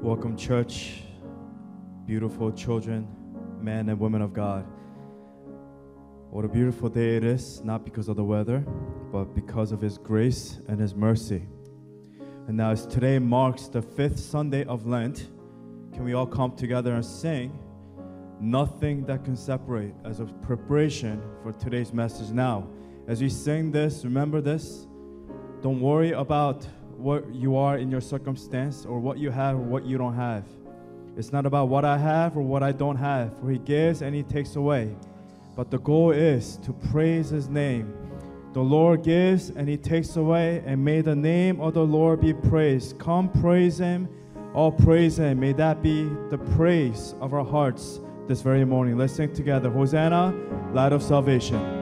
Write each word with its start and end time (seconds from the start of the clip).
Welcome, 0.00 0.36
church, 0.36 1.02
beautiful 2.06 2.52
children, 2.52 3.08
men 3.60 3.88
and 3.88 3.98
women 3.98 4.22
of 4.22 4.32
God. 4.32 4.64
What 6.30 6.44
a 6.44 6.48
beautiful 6.48 6.88
day 6.88 7.16
it 7.16 7.24
is, 7.24 7.64
not 7.64 7.84
because 7.84 8.08
of 8.08 8.14
the 8.14 8.22
weather, 8.22 8.60
but 9.10 9.34
because 9.34 9.72
of 9.72 9.80
His 9.80 9.98
grace 9.98 10.60
and 10.68 10.78
His 10.78 10.94
mercy. 10.94 11.48
And 12.46 12.56
now, 12.56 12.70
as 12.70 12.86
today 12.86 13.18
marks 13.18 13.66
the 13.66 13.82
fifth 13.82 14.20
Sunday 14.20 14.64
of 14.66 14.86
Lent, 14.86 15.30
can 15.92 16.04
we 16.04 16.14
all 16.14 16.26
come 16.26 16.54
together 16.54 16.94
and 16.94 17.04
sing 17.04 17.58
Nothing 18.40 19.04
That 19.06 19.24
Can 19.24 19.34
Separate 19.34 19.94
as 20.04 20.20
a 20.20 20.26
preparation 20.26 21.20
for 21.42 21.50
today's 21.50 21.92
message? 21.92 22.30
Now, 22.30 22.68
as 23.08 23.20
we 23.20 23.28
sing 23.28 23.72
this, 23.72 24.04
remember 24.04 24.40
this. 24.40 24.86
Don't 25.60 25.80
worry 25.80 26.12
about 26.12 26.64
what 26.98 27.32
you 27.32 27.56
are 27.56 27.78
in 27.78 27.90
your 27.90 28.00
circumstance 28.00 28.84
or 28.84 28.98
what 28.98 29.18
you 29.18 29.30
have 29.30 29.54
or 29.54 29.62
what 29.62 29.84
you 29.84 29.96
don't 29.96 30.16
have. 30.16 30.44
It's 31.16 31.32
not 31.32 31.46
about 31.46 31.68
what 31.68 31.84
I 31.84 31.96
have 31.96 32.36
or 32.36 32.42
what 32.42 32.62
I 32.62 32.72
don't 32.72 32.96
have, 32.96 33.38
for 33.38 33.50
He 33.50 33.58
gives 33.58 34.02
and 34.02 34.14
He 34.14 34.24
takes 34.24 34.56
away. 34.56 34.94
But 35.54 35.70
the 35.70 35.78
goal 35.78 36.10
is 36.10 36.56
to 36.58 36.72
praise 36.72 37.30
His 37.30 37.48
name. 37.48 37.94
The 38.52 38.60
Lord 38.60 39.04
gives 39.04 39.50
and 39.50 39.68
He 39.68 39.76
takes 39.76 40.16
away, 40.16 40.62
and 40.66 40.84
may 40.84 41.00
the 41.00 41.14
name 41.14 41.60
of 41.60 41.74
the 41.74 41.84
Lord 41.84 42.20
be 42.20 42.34
praised. 42.34 42.98
Come 42.98 43.28
praise 43.28 43.78
Him, 43.78 44.08
all 44.52 44.72
praise 44.72 45.18
Him. 45.18 45.38
May 45.38 45.52
that 45.52 45.82
be 45.82 46.04
the 46.30 46.38
praise 46.56 47.14
of 47.20 47.32
our 47.32 47.44
hearts 47.44 48.00
this 48.26 48.42
very 48.42 48.64
morning. 48.64 48.98
Let's 48.98 49.14
sing 49.14 49.32
together 49.32 49.70
Hosanna, 49.70 50.34
light 50.72 50.92
of 50.92 51.02
salvation. 51.02 51.77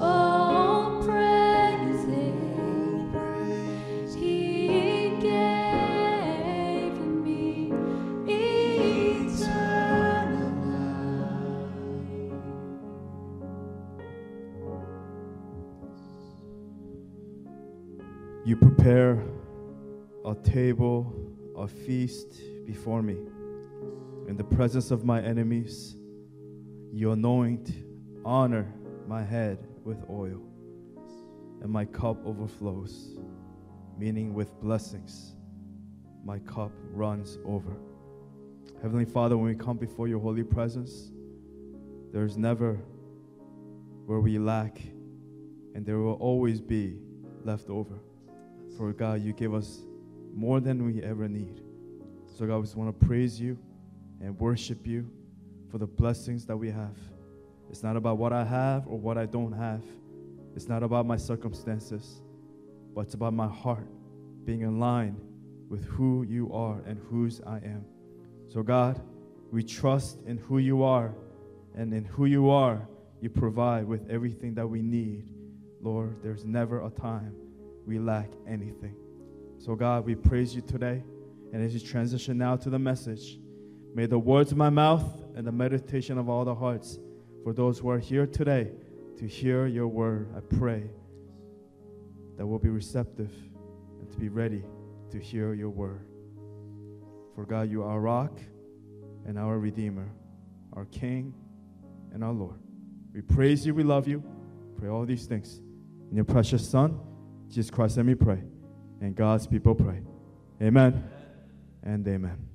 oh 0.01 1.01
praise 1.07 2.05
Him. 2.07 3.15
He 4.19 5.11
gave 5.21 6.99
me 7.25 7.73
eternal 8.27 9.31
life. 10.67 12.43
You 18.45 18.57
prepare 18.57 19.23
a 20.25 20.35
table, 20.35 21.15
a 21.57 21.69
feast 21.69 22.41
before 22.67 23.03
me. 23.03 23.17
In 24.31 24.37
the 24.37 24.45
presence 24.45 24.93
of 24.93 25.05
my 25.05 25.21
enemies, 25.21 25.97
you 26.93 27.11
anoint, 27.11 27.73
honor 28.25 28.73
my 29.09 29.25
head 29.25 29.59
with 29.83 30.09
oil, 30.09 30.41
and 31.61 31.69
my 31.69 31.85
cup 31.85 32.25
overflows, 32.25 33.19
meaning 33.99 34.33
with 34.33 34.53
blessings. 34.61 35.35
My 36.25 36.39
cup 36.39 36.71
runs 36.93 37.39
over. 37.45 37.77
Heavenly 38.81 39.05
Father, 39.05 39.37
when 39.37 39.47
we 39.49 39.57
come 39.57 39.79
before 39.79 40.07
your 40.07 40.21
holy 40.21 40.45
presence, 40.45 41.11
there's 42.13 42.37
never 42.37 42.79
where 44.07 44.21
we 44.21 44.39
lack, 44.39 44.81
and 45.75 45.85
there 45.85 45.99
will 45.99 46.15
always 46.21 46.61
be 46.61 47.01
left 47.43 47.69
over. 47.69 47.99
For 48.77 48.93
God, 48.93 49.23
you 49.23 49.33
give 49.33 49.55
us 49.55 49.81
more 50.33 50.61
than 50.61 50.87
we 50.87 51.03
ever 51.03 51.27
need. 51.27 51.63
So, 52.39 52.47
God, 52.47 52.59
we 52.59 52.63
just 52.63 52.77
want 52.77 52.97
to 52.97 53.07
praise 53.07 53.41
you 53.41 53.59
and 54.21 54.39
worship 54.39 54.87
you 54.87 55.09
for 55.71 55.79
the 55.79 55.87
blessings 55.87 56.47
that 56.47 56.57
we 56.57 56.71
have. 56.71 56.97
It's 57.71 57.83
not 57.83 57.97
about 57.97 58.19
what 58.19 58.33
I 58.33 58.45
have 58.45 58.87
or 58.87 58.99
what 58.99 59.17
I 59.17 59.27
don't 59.27 59.53
have. 59.53 59.83
It's 60.57 60.69
not 60.69 60.83
about 60.83 61.07
my 61.07 61.17
circumstances, 61.17 62.23
but 62.95 63.03
it's 63.03 63.15
about 63.15 63.33
my 63.33 63.47
heart 63.47 63.87
being 64.45 64.63
in 64.63 64.81
line 64.81 65.17
with 65.69 65.85
who 65.85 66.25
you 66.25 66.53
are 66.53 66.83
and 66.87 66.99
whose 67.09 67.41
I 67.47 67.59
am. 67.59 67.85
So, 68.49 68.63
God, 68.63 69.01
we 69.53 69.63
trust 69.63 70.19
in 70.27 70.37
who 70.39 70.59
you 70.59 70.83
are, 70.83 71.15
and 71.75 71.95
in 71.95 72.05
who 72.05 72.27
you 72.27 72.51
are, 72.51 72.89
you 73.21 73.31
provide 73.31 73.87
with 73.87 74.11
everything 74.11 74.55
that 74.55 74.67
we 74.67 74.83
need. 74.83 75.29
Lord, 75.81 76.17
there's 76.23 76.45
never 76.45 76.85
a 76.85 76.91
time 76.91 77.35
we 77.87 77.99
lack 77.99 78.31
anything. 78.47 78.97
So, 79.59 79.77
God, 79.77 80.05
we 80.05 80.15
praise 80.15 80.55
you 80.55 80.63
today. 80.63 81.03
And 81.53 81.63
as 81.65 81.75
you 81.75 81.81
transition 81.81 82.39
now 82.39 82.57
to 82.57 82.71
the 82.71 82.79
message, 82.79 83.39
may 83.95 84.07
the 84.07 84.19
words 84.19 84.53
of 84.53 84.59
my 84.59 84.71
mouth 84.71 85.05
and 85.35 85.47
the 85.47 85.53
meditation 85.53 86.19
of 86.19 86.29
all 86.29 86.45
the 86.45 86.55
hearts 86.55 86.99
for 87.43 87.53
those 87.53 87.79
who 87.79 87.89
are 87.89 87.99
here 87.99 88.27
today 88.27 88.71
to 89.19 89.27
hear 89.27 89.67
your 89.67 89.89
word, 89.89 90.29
I 90.37 90.41
pray 90.41 90.91
that 92.37 92.47
we'll 92.47 92.59
be 92.59 92.69
receptive 92.69 93.31
and 94.01 94.11
to 94.11 94.17
be 94.19 94.29
ready 94.29 94.65
to 95.11 95.19
hear 95.19 95.53
your 95.55 95.71
word. 95.71 96.07
For 97.35 97.45
God, 97.45 97.71
you 97.71 97.83
are 97.83 97.91
our 97.91 98.01
rock 98.01 98.39
and 99.27 99.39
our 99.39 99.59
redeemer, 99.59 100.11
our 100.73 100.87
king 100.87 101.35
and 102.13 102.25
our 102.25 102.33
Lord. 102.33 102.59
We 103.13 103.21
praise 103.23 103.67
you, 103.67 103.75
we 103.75 103.83
love 103.83 104.09
you. 104.09 104.23
Pray 104.79 104.89
all 104.89 105.05
these 105.05 105.27
things. 105.27 105.61
In 106.11 106.17
your 106.17 106.25
precious 106.25 106.67
Son, 106.69 106.99
Jesus 107.49 107.71
Christ, 107.71 107.97
let 107.97 108.07
me 108.07 108.15
pray. 108.15 108.43
And 109.01 109.15
God's 109.15 109.47
people 109.47 109.75
pray. 109.75 110.01
Amen 110.63 111.05
and 111.83 112.07
amen. 112.07 112.50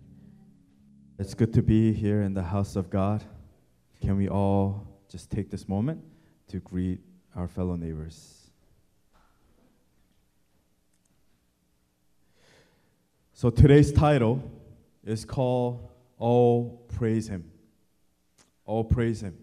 It's 1.17 1.33
good 1.33 1.53
to 1.53 1.63
be 1.63 1.93
here 1.93 2.23
in 2.23 2.33
the 2.33 2.43
house 2.43 2.75
of 2.75 2.89
God. 2.89 3.23
Can 4.01 4.17
we 4.17 4.27
all 4.27 4.85
just 5.07 5.31
take 5.31 5.49
this 5.49 5.69
moment 5.69 6.03
to 6.49 6.59
greet 6.59 6.99
our 7.37 7.47
fellow 7.47 7.77
neighbors? 7.77 8.51
So 13.31 13.49
today's 13.49 13.93
title 13.93 14.43
is 15.05 15.23
called 15.23 15.87
Oh 16.19 16.81
Praise 16.89 17.29
Him. 17.29 17.49
Oh 18.67 18.83
Praise 18.83 19.21
Him. 19.21 19.37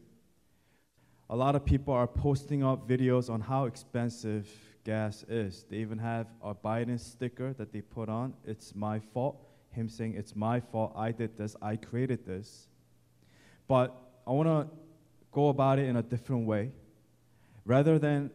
A 1.30 1.36
lot 1.36 1.56
of 1.56 1.64
people 1.64 1.94
are 1.94 2.06
posting 2.06 2.62
up 2.62 2.86
videos 2.86 3.30
on 3.30 3.40
how 3.40 3.64
expensive 3.64 4.46
gas 4.84 5.24
is. 5.26 5.64
They 5.70 5.76
even 5.78 5.96
have 5.96 6.26
a 6.42 6.54
Biden 6.54 7.00
sticker 7.00 7.54
that 7.54 7.72
they 7.72 7.80
put 7.80 8.10
on. 8.10 8.34
It's 8.44 8.74
my 8.74 8.98
fault. 8.98 9.51
Him 9.72 9.88
saying, 9.88 10.14
It's 10.16 10.36
my 10.36 10.60
fault. 10.60 10.92
I 10.96 11.12
did 11.12 11.36
this. 11.36 11.56
I 11.60 11.76
created 11.76 12.24
this. 12.26 12.68
But 13.66 13.94
I 14.26 14.30
want 14.30 14.48
to 14.48 14.76
go 15.32 15.48
about 15.48 15.78
it 15.78 15.88
in 15.88 15.96
a 15.96 16.02
different 16.02 16.46
way. 16.46 16.72
Rather 17.64 17.98
than 17.98 18.30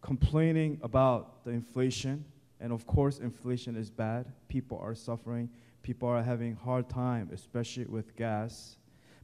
complaining 0.00 0.78
about 0.82 1.44
the 1.44 1.50
inflation, 1.50 2.24
and 2.60 2.72
of 2.72 2.86
course, 2.86 3.18
inflation 3.18 3.76
is 3.76 3.90
bad, 3.90 4.26
people 4.48 4.78
are 4.78 4.94
suffering, 4.94 5.48
people 5.82 6.08
are 6.08 6.22
having 6.22 6.54
hard 6.54 6.88
time, 6.88 7.30
especially 7.32 7.84
with 7.84 8.16
gas. 8.16 8.76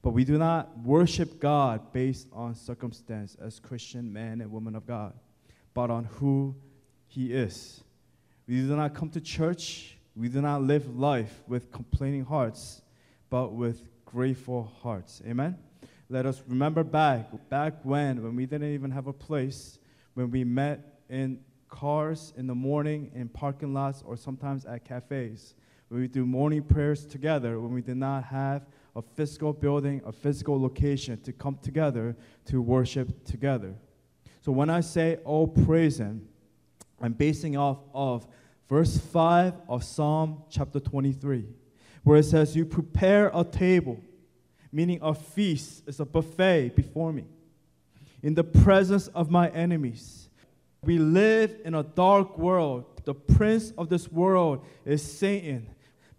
But 0.03 0.11
we 0.11 0.25
do 0.25 0.39
not 0.39 0.79
worship 0.79 1.41
God 1.41 1.93
based 1.93 2.29
on 2.33 2.55
circumstance 2.55 3.37
as 3.41 3.61
Christian 3.61 4.13
men 4.13 4.41
and 4.41 4.51
women 4.51 4.75
of 4.75 4.87
God, 4.87 5.13
but 5.75 5.91
on 5.91 6.05
who 6.05 6.55
He 7.07 7.33
is. 7.33 7.83
We 8.47 8.63
do 8.63 8.77
not 8.77 8.95
come 8.95 9.11
to 9.11 9.21
church, 9.21 9.99
we 10.17 10.29
do 10.29 10.41
not 10.41 10.63
live 10.63 10.97
life 10.97 11.43
with 11.47 11.71
complaining 11.71 12.25
hearts, 12.25 12.83
but 13.29 13.53
with 13.53 13.89
grateful 14.05 14.73
hearts. 14.83 15.23
Amen? 15.27 15.57
Let 16.09 16.27
us 16.27 16.43
remember 16.49 16.83
back, 16.83 17.31
back 17.49 17.75
when, 17.85 18.23
when 18.23 18.35
we 18.35 18.45
didn't 18.47 18.75
even 18.75 18.91
have 18.91 19.07
a 19.07 19.13
place, 19.13 19.79
when 20.15 20.31
we 20.31 20.43
met 20.43 21.01
in 21.09 21.39
cars 21.69 22.33
in 22.37 22.47
the 22.47 22.55
morning, 22.55 23.11
in 23.15 23.29
parking 23.29 23.73
lots, 23.73 24.03
or 24.05 24.17
sometimes 24.17 24.67
at 24.67 24.85
cafes, 24.85 25.55
when 25.89 26.01
we 26.01 26.09
do 26.09 26.27
morning 26.27 26.63
prayers 26.63 27.07
together, 27.07 27.61
when 27.61 27.73
we 27.73 27.83
did 27.83 27.97
not 27.97 28.25
have 28.25 28.63
a 28.97 29.03
physical 29.03 29.53
building, 29.53 30.01
a 30.05 30.13
physical 30.13 30.61
location 30.61 31.21
to 31.23 31.33
come 31.33 31.59
together 31.63 32.17
to 32.47 32.61
worship 32.61 33.25
together. 33.25 33.75
So 34.41 34.53
when 34.53 34.71
I 34.71 34.81
say, 34.81 35.19
oh, 35.25 35.47
praise 35.47 35.99
Him, 35.99 36.27
I'm 37.01 37.13
basing 37.13 37.57
off 37.57 37.79
of 37.95 38.27
verse 38.71 38.97
5 38.97 39.55
of 39.69 39.83
Psalm 39.83 40.45
chapter 40.49 40.79
23, 40.79 41.45
where 42.05 42.19
it 42.19 42.23
says, 42.23 42.55
You 42.55 42.65
prepare 42.65 43.31
a 43.35 43.43
table, 43.43 44.01
meaning 44.71 45.01
a 45.03 45.13
feast, 45.13 45.83
is 45.89 45.99
a 45.99 46.05
buffet 46.07 46.77
before 46.77 47.13
me, 47.13 47.25
in 48.23 48.35
the 48.35 48.45
presence 48.45 49.09
of 49.09 49.29
my 49.29 49.49
enemies. 49.51 50.29
We 50.83 50.99
live 50.99 51.57
in 51.65 51.75
a 51.75 51.83
dark 51.83 52.39
world. 52.39 52.85
The 53.05 53.13
prince 53.13 53.73
of 53.77 53.89
this 53.89 54.11
world 54.11 54.65
is 54.85 55.03
Satan, 55.03 55.69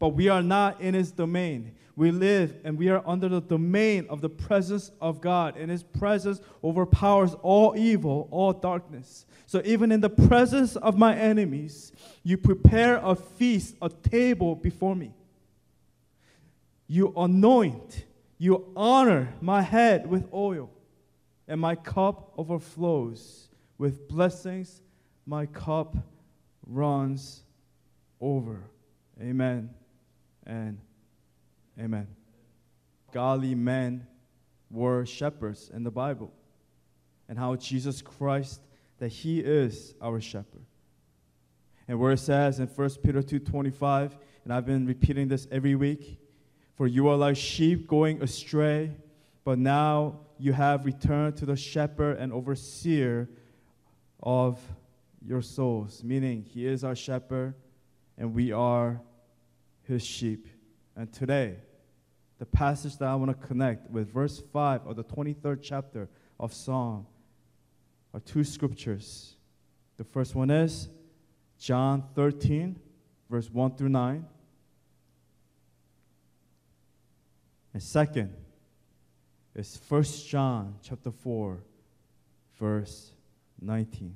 but 0.02 0.16
we 0.16 0.30
are 0.30 0.42
not 0.42 0.82
in 0.82 0.96
his 0.96 1.12
domain. 1.12 1.76
We 1.96 2.10
live 2.10 2.56
and 2.64 2.76
we 2.76 2.90
are 2.90 3.04
under 3.06 3.30
the 3.30 3.40
domain 3.40 4.08
of 4.10 4.20
the 4.20 4.30
presence 4.30 4.90
of 5.00 5.22
God, 5.22 5.56
and 5.56 5.70
his 5.70 5.84
presence 5.84 6.42
overpowers 6.64 7.36
all 7.44 7.78
evil, 7.78 8.28
all 8.32 8.52
darkness. 8.52 9.28
So, 9.46 9.62
even 9.64 9.92
in 9.92 10.02
the 10.02 10.10
presence 10.10 10.76
of 10.76 10.98
my 10.98 11.16
enemies, 11.16 11.92
you 12.24 12.36
prepare 12.38 13.00
a 13.04 13.14
feast, 13.14 13.76
a 13.80 13.90
table 13.90 14.56
before 14.56 14.96
me. 14.96 15.14
You 16.88 17.14
anoint, 17.16 18.06
you 18.40 18.74
honor 18.76 19.36
my 19.40 19.62
head 19.62 20.08
with 20.08 20.28
oil, 20.34 20.72
and 21.48 21.62
my 21.62 21.76
cup 21.76 22.34
overflows 22.40 23.50
with 23.78 24.08
blessings. 24.08 24.82
My 25.28 25.46
cup 25.46 25.96
runs 26.66 27.44
over. 28.20 28.64
Amen 29.22 29.70
and 30.52 30.78
amen. 31.80 32.08
Godly 33.14 33.56
men 33.56 34.06
were 34.70 35.06
shepherds 35.06 35.72
in 35.74 35.84
the 35.84 35.92
Bible, 35.92 36.34
and 37.30 37.40
how 37.40 37.56
Jesus 37.56 38.02
Christ, 38.02 38.62
that 39.00 39.08
He 39.08 39.40
is 39.40 39.96
our 40.02 40.20
shepherd. 40.20 40.66
And 41.88 42.00
where 42.00 42.12
it 42.12 42.20
says 42.20 42.60
in 42.60 42.68
1 42.68 42.90
Peter 43.02 43.22
2:25, 43.22 44.18
and 44.44 44.54
I've 44.54 44.66
been 44.66 44.86
repeating 44.86 45.30
this 45.30 45.48
every 45.52 45.76
week, 45.76 46.20
for 46.76 46.86
you 46.86 47.08
are 47.08 47.16
like 47.16 47.38
sheep 47.38 47.88
going 47.88 48.22
astray, 48.22 48.92
but 49.46 49.58
now 49.58 50.20
you 50.38 50.52
have 50.52 50.86
returned 50.86 51.38
to 51.38 51.46
the 51.46 51.56
shepherd 51.56 52.18
and 52.18 52.34
overseer 52.34 53.30
of 54.22 54.60
your 55.26 55.42
souls, 55.42 56.04
meaning 56.04 56.44
he 56.44 56.68
is 56.68 56.84
our 56.84 56.96
shepherd 56.96 57.54
and 58.18 58.34
we 58.36 58.52
are 58.52 59.02
his 59.94 60.06
sheep. 60.06 60.48
And 60.96 61.12
today, 61.12 61.58
the 62.40 62.46
passage 62.46 62.98
that 62.98 63.08
I 63.08 63.16
want 63.16 63.40
to 63.40 63.48
connect 63.48 63.90
with 63.92 64.12
verse 64.12 64.42
5 64.52 64.88
of 64.88 64.96
the 64.96 65.04
23rd 65.04 65.60
chapter 65.62 66.10
of 66.40 66.54
Psalm 66.54 67.06
are 68.14 68.20
two 68.20 68.44
scriptures. 68.44 69.36
The 69.98 70.04
first 70.04 70.34
one 70.34 70.50
is 70.50 70.90
John 71.60 72.04
13, 72.16 72.80
verse 73.30 73.50
1 73.50 73.76
through 73.76 73.90
9. 73.90 74.26
And 77.74 77.84
second 77.84 78.34
is 79.56 79.80
1 79.88 80.04
John 80.28 80.76
chapter 80.82 81.12
4, 81.12 81.64
verse 82.60 83.12
19. 83.62 84.16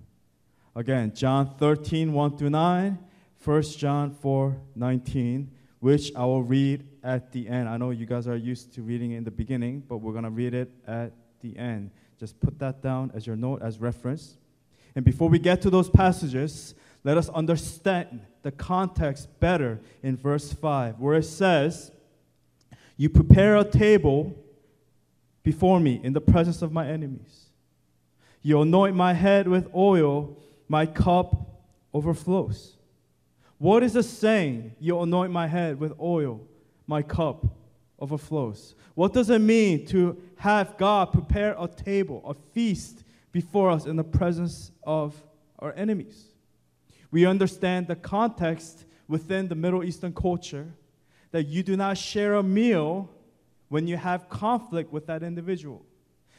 Again, 0.76 1.14
John 1.14 1.56
13, 1.58 2.12
1 2.12 2.38
through 2.38 2.50
9, 2.50 2.98
1 3.44 3.62
John 3.62 4.12
4, 4.12 4.58
19, 4.76 5.52
which 5.80 6.12
I 6.16 6.26
will 6.26 6.44
read 6.44 6.86
at 7.04 7.32
the 7.32 7.48
end. 7.48 7.70
I 7.70 7.78
know 7.78 7.92
you 7.92 8.06
guys 8.06 8.28
are 8.28 8.36
used 8.36 8.74
to 8.76 8.82
reading 8.82 9.12
in 9.12 9.24
the 9.24 9.32
beginning, 9.32 9.84
but 9.88 9.98
we're 9.98 10.14
going 10.14 10.24
to 10.24 10.30
read 10.30 10.54
it 10.54 10.72
at 10.88 11.12
the 11.42 11.58
end. 11.58 11.92
Just 12.20 12.40
put 12.40 12.58
that 12.60 12.82
down 12.82 13.12
as 13.14 13.28
your 13.28 13.36
note, 13.36 13.62
as 13.62 13.80
reference. 13.80 14.38
And 14.96 15.04
before 15.04 15.30
we 15.30 15.40
get 15.40 15.62
to 15.64 15.70
those 15.70 15.90
passages, 15.90 16.74
let 17.04 17.18
us 17.18 17.30
understand 17.30 18.22
the 18.42 18.52
context 18.52 19.28
better 19.40 19.80
in 20.02 20.16
verse 20.16 20.54
5, 20.54 21.00
where 21.00 21.16
it 21.16 21.24
says, 21.24 21.92
You 22.98 23.10
prepare 23.10 23.58
a 23.58 23.64
table 23.64 24.36
before 25.44 25.80
me 25.80 26.00
in 26.04 26.14
the 26.14 26.22
presence 26.22 26.62
of 26.62 26.72
my 26.72 26.88
enemies. 26.88 27.50
You 28.42 28.62
anoint 28.62 28.96
my 28.96 29.14
head 29.14 29.48
with 29.48 29.68
oil, 29.76 30.38
my 30.68 30.86
cup 30.86 31.64
overflows. 31.94 32.75
What 33.58 33.84
is 33.84 33.94
the 33.94 34.04
saying? 34.04 34.76
You 34.80 35.00
anoint 35.02 35.32
my 35.32 35.48
head 35.48 35.80
with 35.80 35.94
oil, 36.00 36.42
my 36.88 37.02
cup 37.02 37.46
overflows. 38.00 38.76
What 38.94 39.14
does 39.14 39.30
it 39.30 39.40
mean 39.40 39.86
to 39.88 40.22
have 40.38 40.78
God 40.78 41.14
prepare 41.14 41.56
a 41.58 41.68
table, 41.68 42.22
a 42.26 42.34
feast 42.54 43.04
before 43.32 43.70
us 43.72 43.86
in 43.86 43.96
the 43.96 44.04
presence 44.04 44.72
of 44.84 45.16
our 45.60 45.74
enemies? 45.74 46.26
We 47.12 47.26
understand 47.26 47.88
the 47.88 47.96
context 47.96 48.86
within 49.08 49.48
the 49.48 49.56
Middle 49.56 49.84
Eastern 49.84 50.14
culture 50.14 50.74
that 51.32 51.48
you 51.48 51.64
do 51.64 51.78
not 51.78 51.98
share 51.98 52.36
a 52.36 52.44
meal 52.44 53.10
when 53.70 53.88
you 53.88 53.98
have 53.98 54.30
conflict 54.30 54.92
with 54.92 55.08
that 55.08 55.24
individual. 55.24 55.86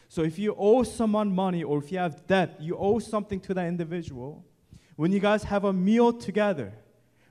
So 0.08 0.22
if 0.22 0.38
you 0.38 0.54
owe 0.58 0.82
someone 0.82 1.34
money 1.34 1.64
or 1.64 1.78
if 1.78 1.90
you 1.90 1.98
have 1.98 2.26
debt, 2.26 2.56
you 2.60 2.76
owe 2.76 2.98
something 2.98 3.40
to 3.40 3.54
that 3.54 3.66
individual. 3.66 4.44
When 4.96 5.12
you 5.12 5.20
guys 5.20 5.44
have 5.44 5.64
a 5.64 5.72
meal 5.72 6.12
together, 6.12 6.72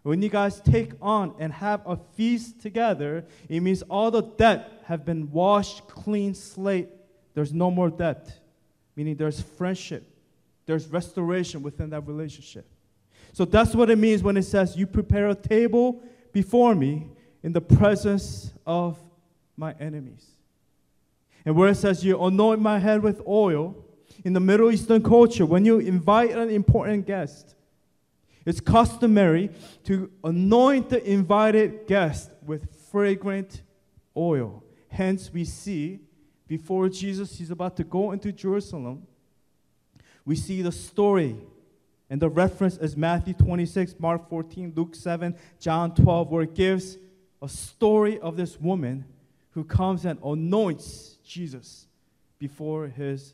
when 0.05 0.21
you 0.21 0.29
guys 0.29 0.59
take 0.59 0.91
on 1.01 1.33
and 1.39 1.51
have 1.51 1.81
a 1.87 1.97
feast 2.13 2.61
together, 2.61 3.25
it 3.49 3.61
means 3.61 3.81
all 3.83 4.11
the 4.11 4.21
debt 4.21 4.83
have 4.85 5.03
been 5.03 5.31
washed 5.31 5.87
clean 5.87 6.35
slate. 6.35 6.89
There's 7.33 7.51
no 7.51 7.71
more 7.71 7.89
debt, 7.89 8.31
meaning 8.95 9.15
there's 9.15 9.41
friendship, 9.41 10.07
there's 10.67 10.85
restoration 10.85 11.63
within 11.63 11.89
that 11.89 12.01
relationship. 12.01 12.67
So 13.33 13.45
that's 13.45 13.73
what 13.73 13.89
it 13.89 13.97
means 13.97 14.21
when 14.21 14.37
it 14.37 14.43
says, 14.43 14.77
You 14.77 14.85
prepare 14.85 15.29
a 15.29 15.35
table 15.35 16.03
before 16.31 16.75
me 16.75 17.07
in 17.41 17.51
the 17.51 17.61
presence 17.61 18.53
of 18.63 18.99
my 19.57 19.73
enemies. 19.79 20.27
And 21.45 21.55
where 21.55 21.69
it 21.69 21.77
says, 21.77 22.05
You 22.05 22.23
anoint 22.23 22.61
my 22.61 22.77
head 22.77 23.01
with 23.01 23.23
oil, 23.27 23.75
in 24.23 24.33
the 24.33 24.39
Middle 24.39 24.69
Eastern 24.69 25.01
culture, 25.01 25.47
when 25.47 25.65
you 25.65 25.79
invite 25.79 26.29
an 26.29 26.51
important 26.51 27.07
guest, 27.07 27.54
it's 28.45 28.59
customary 28.59 29.49
to 29.85 30.11
anoint 30.23 30.89
the 30.89 31.03
invited 31.03 31.87
guest 31.87 32.31
with 32.45 32.67
fragrant 32.91 33.63
oil. 34.15 34.63
Hence, 34.89 35.31
we 35.33 35.45
see 35.45 35.99
before 36.47 36.89
Jesus 36.89 37.39
is 37.41 37.51
about 37.51 37.75
to 37.77 37.83
go 37.83 38.11
into 38.11 38.31
Jerusalem, 38.31 39.07
we 40.25 40.35
see 40.35 40.61
the 40.61 40.71
story 40.71 41.35
and 42.09 42.21
the 42.21 42.29
reference 42.29 42.77
is 42.77 42.95
Matthew 42.95 43.33
26, 43.33 43.95
Mark 43.99 44.29
14, 44.29 44.73
Luke 44.75 44.95
7, 44.95 45.35
John 45.59 45.95
12, 45.95 46.29
where 46.29 46.43
it 46.43 46.53
gives 46.53 46.97
a 47.41 47.49
story 47.49 48.19
of 48.19 48.37
this 48.37 48.59
woman 48.59 49.05
who 49.51 49.63
comes 49.63 50.05
and 50.05 50.19
anoints 50.23 51.17
Jesus 51.25 51.87
before 52.37 52.87
his 52.87 53.33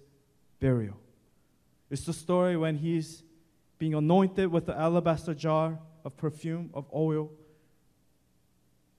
burial. 0.60 0.98
It's 1.89 2.06
the 2.06 2.13
story 2.13 2.56
when 2.56 2.77
he's 2.77 3.24
being 3.81 3.95
anointed 3.95 4.51
with 4.51 4.67
the 4.67 4.77
alabaster 4.77 5.33
jar 5.33 5.79
of 6.05 6.15
perfume, 6.15 6.69
of 6.75 6.85
oil. 6.93 7.31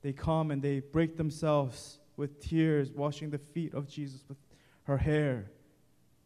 They 0.00 0.12
come 0.12 0.50
and 0.50 0.60
they 0.60 0.80
break 0.80 1.16
themselves 1.16 2.00
with 2.16 2.40
tears, 2.40 2.90
washing 2.90 3.30
the 3.30 3.38
feet 3.38 3.74
of 3.74 3.86
Jesus 3.88 4.24
with 4.28 4.38
her 4.82 4.96
hair, 4.96 5.52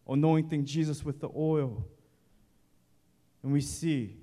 anointing 0.09 0.65
Jesus 0.65 1.05
with 1.05 1.21
the 1.21 1.29
oil. 1.37 1.87
And 3.43 3.53
we 3.53 3.61
see 3.61 4.17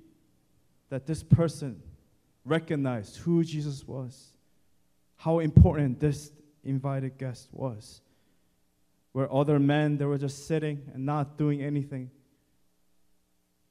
that 0.88 1.06
this 1.06 1.22
person 1.22 1.80
recognized 2.44 3.18
who 3.18 3.44
Jesus 3.44 3.86
was, 3.86 4.32
how 5.14 5.38
important 5.38 6.00
this 6.00 6.32
invited 6.64 7.18
guest 7.18 7.50
was. 7.52 8.00
Where 9.12 9.32
other 9.32 9.60
men, 9.60 9.96
they 9.96 10.06
were 10.06 10.18
just 10.18 10.48
sitting 10.48 10.90
and 10.92 11.06
not 11.06 11.38
doing 11.38 11.62
anything. 11.62 12.10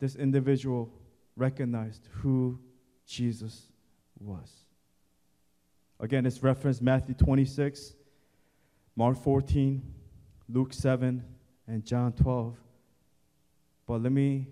This 0.03 0.17
individual 0.17 0.91
recognized 1.37 2.09
who 2.11 2.59
Jesus 3.07 3.69
was. 4.19 4.51
Again, 5.97 6.25
it's 6.25 6.43
referenced 6.43 6.81
Matthew 6.81 7.15
26, 7.15 7.93
Mark 8.97 9.17
14, 9.23 9.81
Luke 10.49 10.73
7, 10.73 11.23
and 11.67 11.85
John 11.85 12.11
12. 12.11 12.57
But 13.87 14.01
let 14.03 14.11
me 14.11 14.49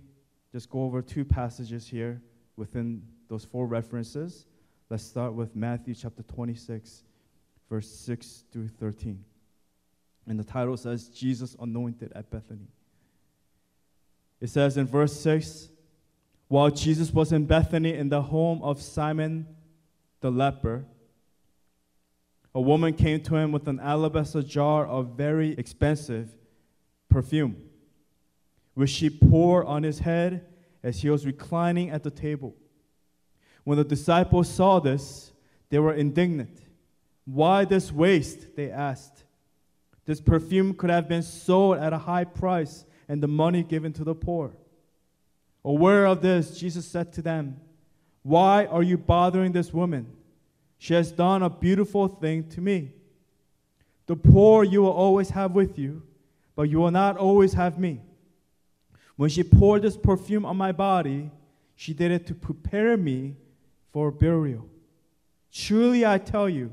just 0.53 0.69
go 0.69 0.85
over 0.85 1.01
two 1.01 1.25
passages 1.25 1.85
here 1.85 2.21
within 2.55 3.03
those 3.27 3.43
four 3.43 3.67
references. 3.67 4.45
Let's 4.89 5.03
start 5.03 5.33
with 5.33 5.53
Matthew 5.53 5.95
chapter 5.95 6.23
26, 6.23 7.03
verse 7.69 7.89
6 7.89 8.45
through 8.53 8.69
13. 8.69 9.21
And 10.27 10.39
the 10.39 10.45
title 10.45 10.77
says, 10.77 11.09
Jesus 11.09 11.57
anointed 11.59 12.13
at 12.15 12.31
Bethany. 12.31 12.69
It 14.41 14.49
says 14.49 14.75
in 14.75 14.87
verse 14.87 15.17
6 15.21 15.69
While 16.47 16.71
Jesus 16.71 17.13
was 17.13 17.31
in 17.31 17.45
Bethany 17.45 17.93
in 17.93 18.09
the 18.09 18.23
home 18.23 18.61
of 18.63 18.81
Simon 18.81 19.47
the 20.19 20.31
leper, 20.31 20.85
a 22.53 22.59
woman 22.59 22.93
came 22.93 23.21
to 23.21 23.35
him 23.35 23.51
with 23.51 23.67
an 23.67 23.79
alabaster 23.79 24.41
jar 24.41 24.85
of 24.85 25.15
very 25.15 25.53
expensive 25.53 26.35
perfume, 27.07 27.55
which 28.73 28.89
she 28.89 29.09
poured 29.09 29.65
on 29.67 29.83
his 29.83 29.99
head 29.99 30.45
as 30.83 31.01
he 31.01 31.09
was 31.09 31.25
reclining 31.25 31.91
at 31.91 32.03
the 32.03 32.11
table. 32.11 32.55
When 33.63 33.77
the 33.77 33.83
disciples 33.83 34.49
saw 34.49 34.79
this, 34.79 35.31
they 35.69 35.79
were 35.79 35.93
indignant. 35.93 36.59
Why 37.25 37.63
this 37.63 37.91
waste? 37.91 38.55
They 38.55 38.71
asked. 38.71 39.23
This 40.05 40.19
perfume 40.19 40.73
could 40.73 40.89
have 40.89 41.07
been 41.07 41.21
sold 41.21 41.77
at 41.77 41.93
a 41.93 41.97
high 41.99 42.23
price 42.23 42.85
and 43.11 43.21
the 43.21 43.27
money 43.27 43.61
given 43.61 43.91
to 43.91 44.05
the 44.05 44.15
poor. 44.15 44.53
Aware 45.65 46.05
of 46.05 46.21
this, 46.21 46.57
Jesus 46.57 46.87
said 46.87 47.11
to 47.11 47.21
them, 47.21 47.59
Why 48.23 48.67
are 48.67 48.81
you 48.81 48.97
bothering 48.97 49.51
this 49.51 49.73
woman? 49.73 50.07
She 50.77 50.93
has 50.93 51.11
done 51.11 51.43
a 51.43 51.49
beautiful 51.49 52.07
thing 52.07 52.47
to 52.51 52.61
me. 52.61 52.93
The 54.05 54.15
poor 54.15 54.63
you 54.63 54.83
will 54.83 54.93
always 54.93 55.31
have 55.31 55.51
with 55.51 55.77
you, 55.77 56.03
but 56.55 56.69
you 56.69 56.77
will 56.77 56.89
not 56.89 57.17
always 57.17 57.51
have 57.51 57.77
me. 57.77 57.99
When 59.17 59.29
she 59.29 59.43
poured 59.43 59.81
this 59.81 59.97
perfume 59.97 60.45
on 60.45 60.55
my 60.55 60.71
body, 60.71 61.31
she 61.75 61.93
did 61.93 62.11
it 62.11 62.25
to 62.27 62.33
prepare 62.33 62.95
me 62.95 63.35
for 63.91 64.09
burial. 64.09 64.69
Truly, 65.51 66.05
I 66.05 66.17
tell 66.17 66.47
you, 66.47 66.71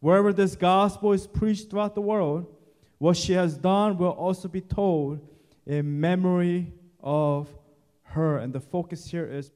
wherever 0.00 0.32
this 0.32 0.56
gospel 0.56 1.12
is 1.12 1.28
preached 1.28 1.70
throughout 1.70 1.94
the 1.94 2.00
world, 2.00 2.52
what 2.98 3.16
she 3.16 3.34
has 3.34 3.56
done 3.56 3.96
will 3.96 4.10
also 4.10 4.48
be 4.48 4.60
told 4.60 5.20
in 5.68 6.00
memory 6.00 6.72
of 7.00 7.46
her. 8.02 8.38
And 8.38 8.52
the 8.52 8.60
focus 8.60 9.08
here 9.08 9.26
is 9.26 9.52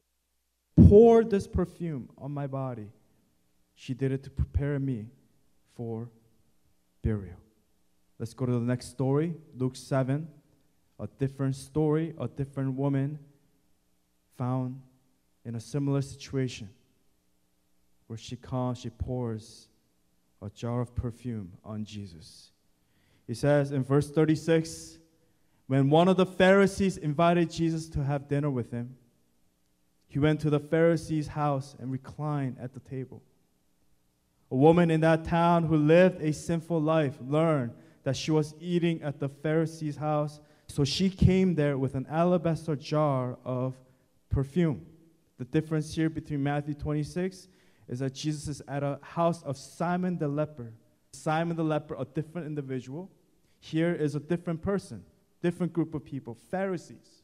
pour 0.77 1.25
this 1.25 1.49
perfume 1.49 2.11
on 2.19 2.31
my 2.31 2.47
body. 2.47 2.91
She 3.75 3.95
did 3.95 4.13
it 4.13 4.23
to 4.25 4.31
prepare 4.31 4.79
me 4.79 5.07
for 5.75 6.09
burial. 7.03 7.39
Let's 8.19 8.35
go 8.35 8.47
to 8.47 8.53
the 8.53 8.61
next 8.61 8.91
story, 8.91 9.35
Luke 9.57 9.75
7. 9.75 10.29
A 11.01 11.09
different 11.19 11.57
story, 11.57 12.15
a 12.21 12.29
different 12.29 12.75
woman 12.75 13.19
found 14.37 14.81
in 15.45 15.57
a 15.57 15.61
similar 15.61 16.03
situation 16.03 16.69
where 18.07 18.19
she 18.19 18.37
comes, 18.37 18.79
she 18.79 18.91
pours 18.91 19.69
a 20.41 20.51
jar 20.51 20.81
of 20.81 20.95
perfume 20.95 21.53
on 21.65 21.85
Jesus. 21.85 22.51
He 23.27 23.35
says 23.35 23.73
in 23.73 23.83
verse 23.83 24.11
36 24.11 24.99
when 25.67 25.91
one 25.91 26.09
of 26.09 26.17
the 26.17 26.27
Pharisees 26.27 26.97
invited 26.97 27.51
Jesus 27.51 27.89
to 27.91 28.05
have 28.05 28.29
dinner 28.29 28.51
with 28.51 28.71
him, 28.71 28.97
he 30.09 30.19
went 30.19 30.41
to 30.41 30.51
the 30.51 30.61
Pharisee's 30.61 31.29
house 31.29 31.75
and 31.79 31.91
reclined 31.91 32.57
at 32.61 32.75
the 32.75 32.81
table. 32.81 33.23
A 34.51 34.57
woman 34.57 34.91
in 34.91 35.01
that 35.01 35.25
town 35.25 35.65
who 35.65 35.77
lived 35.77 36.21
a 36.21 36.33
sinful 36.33 36.81
life 36.81 37.17
learned 37.27 37.73
that 38.05 38.17
she 38.17 38.31
was 38.31 38.55
eating 38.61 39.03
at 39.03 39.19
the 39.19 39.29
Pharisee's 39.29 39.97
house, 39.97 40.41
so 40.67 40.85
she 40.85 41.09
came 41.09 41.55
there 41.55 41.79
with 41.79 41.95
an 41.95 42.07
alabaster 42.11 42.77
jar 42.77 43.39
of 43.45 43.75
perfume. 44.29 44.85
The 45.39 45.45
difference 45.47 45.95
here 45.95 46.11
between 46.11 46.43
Matthew 46.43 46.75
26 46.75 47.49
is 47.89 47.99
that 48.01 48.15
Jesus 48.15 48.49
is 48.49 48.63
at 48.69 48.83
a 48.83 48.99
house 49.03 49.43
of 49.43 49.57
Simon 49.57 50.19
the 50.19 50.29
leper. 50.29 50.73
Simon 51.13 51.57
the 51.57 51.65
leper, 51.65 51.95
a 51.99 52.05
different 52.05 52.47
individual. 52.47 53.11
Here 53.61 53.95
is 53.95 54.15
a 54.15 54.21
different 54.21 54.63
person, 54.63 55.05
different 55.43 55.73
group 55.73 55.95
of 55.95 56.05
people, 56.05 56.35
Pharisees. 56.51 57.23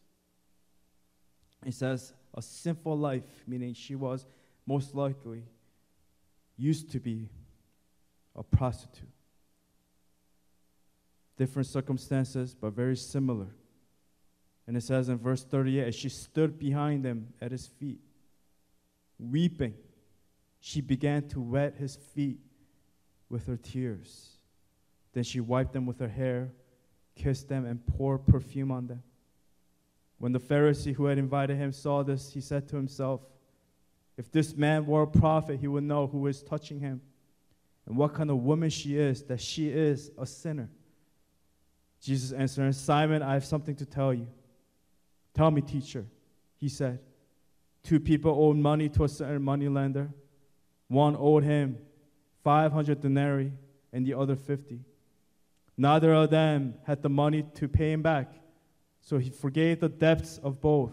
It 1.64 1.74
says 1.74 2.12
a 2.34 2.42
sinful 2.42 2.98
life, 2.98 3.44
meaning 3.46 3.74
she 3.74 3.94
was 3.94 4.26
most 4.66 4.94
likely 4.94 5.44
used 6.56 6.90
to 6.90 7.00
be 7.00 7.28
a 8.36 8.42
prostitute. 8.42 9.08
Different 11.36 11.68
circumstances, 11.68 12.54
but 12.54 12.72
very 12.72 12.96
similar. 12.96 13.48
And 14.66 14.76
it 14.76 14.82
says 14.82 15.08
in 15.08 15.18
verse 15.18 15.44
38 15.44 15.88
as 15.88 15.94
she 15.94 16.08
stood 16.08 16.58
behind 16.58 17.04
him 17.04 17.32
at 17.40 17.52
his 17.52 17.66
feet, 17.66 18.00
weeping, 19.18 19.74
she 20.60 20.80
began 20.80 21.26
to 21.28 21.40
wet 21.40 21.76
his 21.76 21.96
feet 21.96 22.40
with 23.28 23.46
her 23.46 23.56
tears. 23.56 24.38
Then 25.12 25.22
she 25.22 25.40
wiped 25.40 25.72
them 25.72 25.86
with 25.86 26.00
her 26.00 26.08
hair, 26.08 26.50
kissed 27.18 27.48
them, 27.48 27.66
and 27.66 27.84
poured 27.86 28.26
perfume 28.26 28.70
on 28.70 28.86
them. 28.86 29.02
When 30.18 30.32
the 30.32 30.40
Pharisee 30.40 30.94
who 30.94 31.06
had 31.06 31.18
invited 31.18 31.56
him 31.56 31.72
saw 31.72 32.02
this, 32.02 32.32
he 32.32 32.40
said 32.40 32.68
to 32.68 32.76
himself, 32.76 33.20
If 34.16 34.32
this 34.32 34.56
man 34.56 34.86
were 34.86 35.02
a 35.02 35.06
prophet, 35.06 35.60
he 35.60 35.68
would 35.68 35.84
know 35.84 36.06
who 36.06 36.26
is 36.26 36.42
touching 36.42 36.80
him 36.80 37.00
and 37.86 37.96
what 37.96 38.14
kind 38.14 38.30
of 38.30 38.38
woman 38.38 38.68
she 38.68 38.98
is, 38.98 39.22
that 39.24 39.40
she 39.40 39.68
is 39.68 40.10
a 40.18 40.26
sinner. 40.26 40.68
Jesus 42.02 42.32
answered, 42.32 42.74
Simon, 42.74 43.22
I 43.22 43.32
have 43.32 43.44
something 43.44 43.74
to 43.76 43.86
tell 43.86 44.12
you. 44.12 44.28
Tell 45.34 45.50
me, 45.50 45.62
teacher, 45.62 46.04
he 46.56 46.68
said. 46.68 47.00
Two 47.82 47.98
people 47.98 48.30
owed 48.32 48.56
money 48.56 48.88
to 48.90 49.04
a 49.04 49.08
certain 49.08 49.42
moneylender. 49.42 50.10
One 50.88 51.16
owed 51.18 51.44
him 51.44 51.78
500 52.44 53.00
denarii 53.00 53.52
and 53.92 54.06
the 54.06 54.14
other 54.14 54.36
50. 54.36 54.80
Neither 55.80 56.12
of 56.12 56.30
them 56.30 56.74
had 56.84 57.02
the 57.02 57.08
money 57.08 57.44
to 57.54 57.68
pay 57.68 57.92
him 57.92 58.02
back. 58.02 58.32
So 59.00 59.16
he 59.16 59.30
forgave 59.30 59.78
the 59.78 59.88
debts 59.88 60.38
of 60.38 60.60
both. 60.60 60.92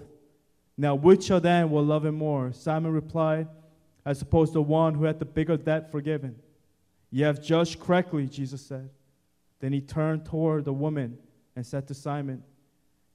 Now, 0.77 0.93
which 0.93 1.31
of 1.31 1.41
them 1.41 1.71
will 1.71 1.83
love 1.83 2.05
him 2.05 2.15
more? 2.15 2.53
Simon 2.53 2.93
replied, 2.93 3.47
I 4.05 4.13
suppose 4.13 4.53
the 4.53 4.61
one 4.61 4.93
who 4.93 5.05
had 5.05 5.17
the 5.17 5.25
bigger 5.25 5.57
debt 5.57 5.91
forgiven. 5.91 6.35
You 7.09 7.25
have 7.25 7.41
judged 7.41 7.79
correctly, 7.79 8.27
Jesus 8.27 8.63
said. 8.63 8.91
Then 9.59 9.73
he 9.73 9.81
turned 9.81 10.25
toward 10.25 10.65
the 10.65 10.73
woman 10.73 11.17
and 11.55 11.65
said 11.65 11.87
to 11.87 11.95
Simon, 11.95 12.43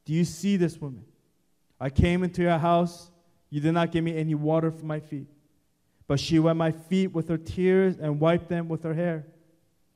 Do 0.05 0.13
you 0.13 0.25
see 0.25 0.57
this 0.57 0.81
woman? 0.81 1.05
I 1.79 1.89
came 1.89 2.25
into 2.25 2.43
your 2.43 2.59
house. 2.59 3.11
You 3.49 3.61
did 3.61 3.73
not 3.73 3.93
give 3.93 4.03
me 4.03 4.17
any 4.17 4.35
water 4.35 4.73
for 4.73 4.85
my 4.85 4.99
feet, 4.99 5.29
but 6.09 6.19
she 6.19 6.39
wet 6.39 6.57
my 6.57 6.73
feet 6.73 7.09
with 7.09 7.29
her 7.29 7.39
tears 7.39 7.99
and 7.99 8.19
wiped 8.19 8.49
them 8.49 8.69
with 8.69 8.83
her 8.83 8.95
hair. 8.95 9.27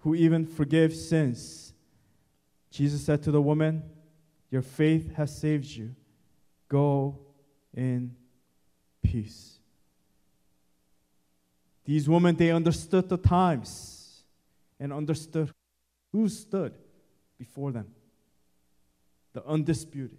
who 0.00 0.14
even 0.14 0.46
forgives 0.46 1.08
sins? 1.08 1.72
Jesus 2.70 3.02
said 3.04 3.22
to 3.24 3.30
the 3.30 3.42
woman, 3.42 3.82
Your 4.50 4.62
faith 4.62 5.14
has 5.14 5.36
saved 5.36 5.66
you. 5.66 5.94
Go 6.68 7.18
in 7.74 8.14
peace. 9.02 9.58
These 11.84 12.08
women, 12.08 12.36
they 12.36 12.50
understood 12.50 13.08
the 13.08 13.16
times 13.16 14.22
and 14.78 14.92
understood 14.92 15.50
who 16.12 16.28
stood 16.28 16.74
before 17.38 17.72
them. 17.72 17.86
The 19.32 19.44
undisputed, 19.46 20.18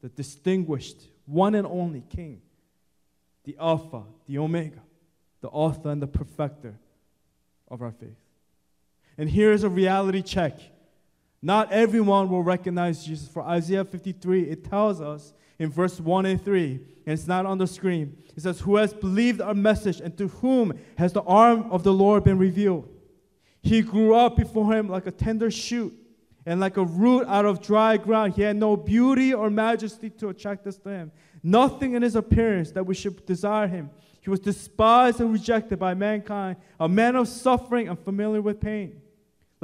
the 0.00 0.08
distinguished, 0.08 1.02
one 1.26 1.54
and 1.54 1.66
only 1.66 2.02
King, 2.08 2.40
the 3.44 3.56
Alpha, 3.60 4.04
the 4.26 4.38
Omega, 4.38 4.80
the 5.40 5.48
author 5.48 5.90
and 5.90 6.00
the 6.00 6.06
perfecter 6.06 6.74
of 7.68 7.82
our 7.82 7.92
faith. 7.92 8.16
And 9.18 9.28
here 9.28 9.52
is 9.52 9.64
a 9.64 9.68
reality 9.68 10.22
check. 10.22 10.58
Not 11.42 11.72
everyone 11.72 12.28
will 12.28 12.42
recognize 12.42 13.04
Jesus. 13.04 13.28
For 13.28 13.42
Isaiah 13.42 13.84
53, 13.84 14.42
it 14.42 14.64
tells 14.64 15.00
us 15.00 15.32
in 15.58 15.70
verse 15.70 16.00
1 16.00 16.26
and 16.26 16.44
3, 16.44 16.72
and 17.06 17.12
it's 17.12 17.26
not 17.26 17.46
on 17.46 17.58
the 17.58 17.66
screen. 17.66 18.16
It 18.36 18.42
says, 18.42 18.60
Who 18.60 18.76
has 18.76 18.92
believed 18.92 19.40
our 19.40 19.54
message, 19.54 20.00
and 20.00 20.16
to 20.18 20.28
whom 20.28 20.78
has 20.98 21.12
the 21.12 21.22
arm 21.22 21.70
of 21.70 21.82
the 21.82 21.92
Lord 21.92 22.24
been 22.24 22.38
revealed? 22.38 22.88
He 23.62 23.82
grew 23.82 24.14
up 24.14 24.36
before 24.36 24.72
him 24.72 24.88
like 24.88 25.06
a 25.06 25.10
tender 25.10 25.50
shoot, 25.50 25.94
and 26.46 26.60
like 26.60 26.76
a 26.76 26.84
root 26.84 27.26
out 27.26 27.44
of 27.44 27.60
dry 27.60 27.96
ground. 27.96 28.34
He 28.34 28.42
had 28.42 28.56
no 28.56 28.76
beauty 28.76 29.34
or 29.34 29.50
majesty 29.50 30.10
to 30.10 30.28
attract 30.28 30.66
us 30.66 30.76
to 30.78 30.88
him. 30.88 31.12
Nothing 31.42 31.94
in 31.94 32.02
his 32.02 32.14
appearance 32.14 32.70
that 32.72 32.86
we 32.86 32.94
should 32.94 33.26
desire 33.26 33.66
him. 33.66 33.90
He 34.20 34.30
was 34.30 34.40
despised 34.40 35.20
and 35.20 35.32
rejected 35.32 35.78
by 35.78 35.94
mankind, 35.94 36.56
a 36.80 36.88
man 36.88 37.16
of 37.16 37.28
suffering 37.28 37.88
and 37.88 37.98
familiar 37.98 38.40
with 38.40 38.60
pain, 38.60 39.00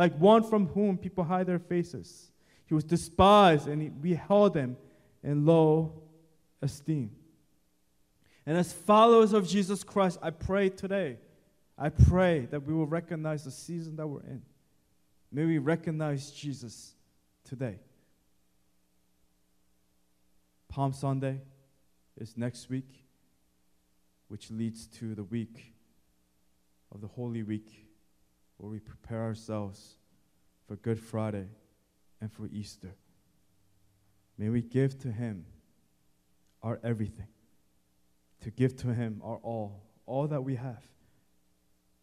like 0.02 0.18
one 0.18 0.42
from 0.42 0.66
whom 0.66 0.99
people 0.99 1.23
hide 1.23 1.47
their 1.47 1.61
faces. 1.61 2.32
He 2.66 2.75
was 2.75 2.82
despised, 2.82 3.68
and 3.68 4.02
we 4.02 4.14
held 4.14 4.56
him 4.56 4.76
in 5.23 5.47
low 5.47 6.02
esteem. 6.61 7.12
And 8.44 8.59
as 8.59 8.73
followers 8.73 9.33
of 9.33 9.46
Jesus 9.46 9.85
Christ, 9.85 10.18
I 10.20 10.31
pray 10.31 10.70
today, 10.70 11.18
I 11.79 11.90
pray 11.90 12.48
that 12.50 12.66
we 12.66 12.74
will 12.74 12.88
recognize 12.88 13.44
the 13.44 13.53
season 13.53 13.94
that 13.94 14.09
we're 14.09 14.22
in. 14.22 14.42
May 15.31 15.44
we 15.44 15.59
recognize 15.59 16.33
Jesus 16.33 16.96
today. 17.44 17.79
Palm 20.68 20.92
Sunday 20.92 21.42
is 22.20 22.37
next 22.37 22.68
week, 22.68 23.05
which 24.27 24.50
leads 24.50 24.88
to 24.98 25.14
the 25.14 25.22
week 25.22 25.74
of 26.90 27.00
the 27.00 27.07
Holy 27.07 27.44
Week, 27.44 27.91
where 28.62 28.70
we 28.70 28.79
prepare 28.79 29.22
ourselves 29.22 29.96
for 30.68 30.77
Good 30.77 31.01
Friday 31.01 31.48
and 32.20 32.33
for 32.33 32.46
Easter. 32.46 32.94
May 34.38 34.51
we 34.51 34.62
give 34.62 34.96
to 35.01 35.11
Him 35.11 35.46
our 36.62 36.79
everything, 36.85 37.27
to 38.42 38.53
give 38.53 38.77
to 38.77 38.94
Him 38.94 39.20
our 39.25 39.38
all, 39.38 39.83
all 40.07 40.29
that 40.29 40.44
we 40.44 40.55
have, 40.55 40.85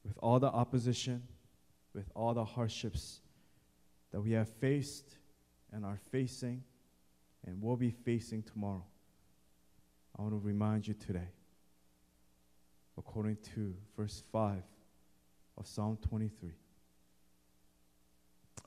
with 0.04 0.18
all 0.18 0.38
the 0.42 0.50
opposition, 0.52 1.24
with 1.94 2.12
all 2.14 2.34
the 2.34 2.44
hardships 2.44 3.22
that 4.12 4.20
we 4.20 4.32
have 4.32 4.50
faced 4.50 5.16
and 5.72 5.86
are 5.86 6.00
facing 6.12 6.62
and 7.48 7.62
will 7.62 7.78
be 7.78 7.92
facing 7.92 8.44
tomorrow. 8.44 8.84
I 10.18 10.24
want 10.24 10.34
to 10.34 10.46
remind 10.46 10.90
you 10.90 10.94
today, 10.94 11.30
according 12.98 13.38
to 13.56 13.74
verse 13.96 14.22
5 14.34 14.62
of 15.60 15.68
Psalm 15.68 15.98
23. 16.08 16.52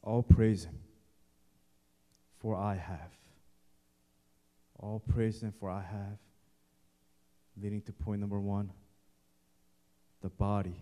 All 0.03 0.23
praise 0.23 0.65
Him, 0.65 0.79
for 2.39 2.55
I 2.55 2.75
have. 2.75 3.13
All 4.79 5.01
praise 5.01 5.43
Him, 5.43 5.53
for 5.59 5.71
I 5.71 5.81
have. 5.81 6.19
Leading 7.61 7.81
to 7.83 7.93
point 7.93 8.21
number 8.21 8.41
one 8.41 8.71
the 10.21 10.29
body 10.29 10.77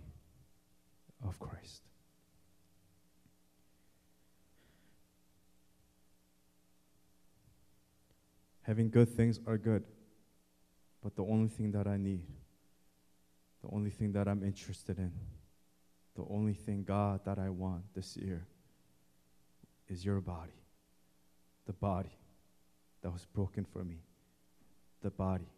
of 1.26 1.38
Christ. 1.38 1.82
Having 8.62 8.90
good 8.90 9.08
things 9.08 9.40
are 9.46 9.56
good, 9.58 9.82
but 11.02 11.16
the 11.16 11.24
only 11.24 11.48
thing 11.48 11.72
that 11.72 11.86
I 11.86 11.96
need, 11.96 12.22
the 13.62 13.74
only 13.74 13.90
thing 13.90 14.12
that 14.12 14.28
I'm 14.28 14.44
interested 14.44 14.98
in, 14.98 15.10
the 16.20 16.34
only 16.34 16.52
thing, 16.52 16.84
God, 16.86 17.20
that 17.24 17.38
I 17.38 17.48
want 17.48 17.82
this 17.94 18.16
year 18.16 18.46
is 19.88 20.04
your 20.04 20.20
body. 20.20 20.52
The 21.66 21.72
body 21.72 22.16
that 23.02 23.10
was 23.10 23.24
broken 23.24 23.64
for 23.64 23.82
me, 23.82 24.02
the 25.02 25.10
body 25.10 25.48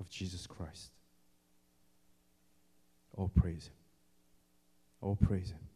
of 0.00 0.10
Jesus 0.10 0.46
Christ. 0.46 0.90
Oh, 3.16 3.28
praise 3.28 3.66
Him. 3.66 3.74
Oh, 5.02 5.14
praise 5.14 5.50
Him. 5.50 5.68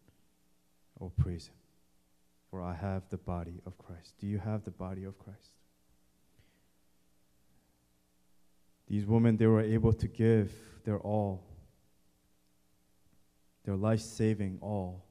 Oh, 1.00 1.12
praise 1.16 1.46
Him. 1.46 1.54
For 2.50 2.62
I 2.62 2.74
have 2.74 3.02
the 3.10 3.18
body 3.18 3.60
of 3.66 3.78
Christ. 3.78 4.14
Do 4.18 4.26
you 4.26 4.38
have 4.38 4.64
the 4.64 4.70
body 4.70 5.04
of 5.04 5.18
Christ? 5.18 5.50
These 8.88 9.06
women, 9.06 9.36
they 9.36 9.46
were 9.46 9.62
able 9.62 9.92
to 9.92 10.08
give 10.08 10.52
their 10.84 10.98
all, 10.98 11.44
their 13.64 13.76
life 13.76 14.00
saving 14.00 14.58
all, 14.60 15.04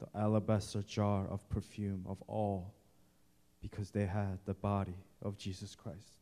the 0.00 0.18
alabaster 0.18 0.82
jar 0.82 1.26
of 1.28 1.48
perfume 1.48 2.04
of 2.08 2.22
all, 2.26 2.74
because 3.60 3.90
they 3.90 4.06
had 4.06 4.38
the 4.44 4.54
body 4.54 4.96
of 5.22 5.38
Jesus 5.38 5.74
Christ. 5.74 6.18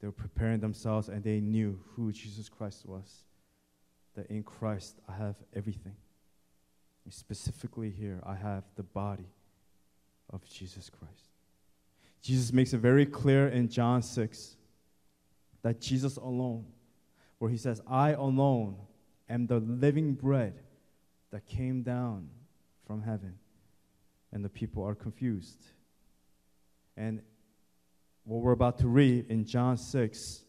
They 0.00 0.06
were 0.06 0.12
preparing 0.12 0.60
themselves 0.60 1.08
and 1.08 1.22
they 1.22 1.40
knew 1.40 1.80
who 1.94 2.12
Jesus 2.12 2.48
Christ 2.48 2.86
was. 2.86 3.24
That 4.14 4.26
in 4.28 4.42
Christ 4.42 5.00
I 5.08 5.12
have 5.12 5.36
everything. 5.54 5.96
And 7.04 7.12
specifically 7.12 7.90
here, 7.90 8.20
I 8.24 8.34
have 8.34 8.64
the 8.76 8.82
body 8.82 9.28
of 10.30 10.44
Jesus 10.48 10.90
Christ. 10.90 11.30
Jesus 12.22 12.52
makes 12.52 12.74
it 12.74 12.78
very 12.78 13.06
clear 13.06 13.48
in 13.48 13.68
John 13.68 14.02
6 14.02 14.56
that 15.62 15.80
Jesus 15.80 16.16
alone, 16.16 16.66
where 17.38 17.50
he 17.50 17.56
says, 17.56 17.80
I 17.88 18.10
alone 18.10 18.76
am 19.28 19.46
the 19.46 19.60
living 19.60 20.14
bread 20.14 20.54
that 21.30 21.46
came 21.46 21.82
down 21.82 22.28
from 22.86 23.02
heaven. 23.02 23.34
And 24.32 24.44
the 24.44 24.48
people 24.48 24.86
are 24.86 24.94
confused. 24.94 25.64
And 26.96 27.22
what 28.24 28.42
we're 28.42 28.52
about 28.52 28.78
to 28.78 28.88
read 28.88 29.26
in 29.30 29.44
John 29.44 29.76
6, 29.76 30.42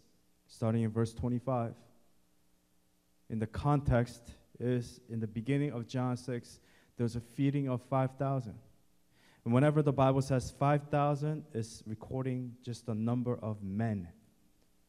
starting 0.47 0.83
in 0.83 0.91
verse 0.91 1.13
25, 1.13 1.73
in 3.29 3.39
the 3.39 3.47
context 3.47 4.21
is 4.59 4.99
in 5.09 5.19
the 5.19 5.27
beginning 5.27 5.71
of 5.71 5.87
John 5.87 6.17
6, 6.17 6.59
there's 6.97 7.15
a 7.15 7.21
feeding 7.21 7.69
of 7.69 7.81
5,000. 7.83 8.53
And 9.45 9.53
whenever 9.53 9.81
the 9.81 9.93
Bible 9.93 10.21
says 10.21 10.51
5,000, 10.51 11.45
it's 11.53 11.83
recording 11.85 12.55
just 12.63 12.85
the 12.85 12.95
number 12.95 13.37
of 13.41 13.63
men 13.63 14.09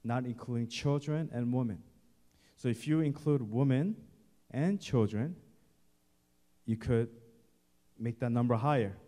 not 0.05 0.25
including 0.25 0.69
children 0.69 1.31
and 1.33 1.53
women. 1.53 1.83
So 2.61 2.69
if 2.69 2.87
you 2.87 3.01
include 3.01 3.41
women 3.51 3.97
and 4.51 4.79
children, 4.79 5.35
you 6.67 6.77
could 6.77 7.09
make 7.99 8.21
that 8.21 8.29
number 8.29 8.55
higher 8.55 8.99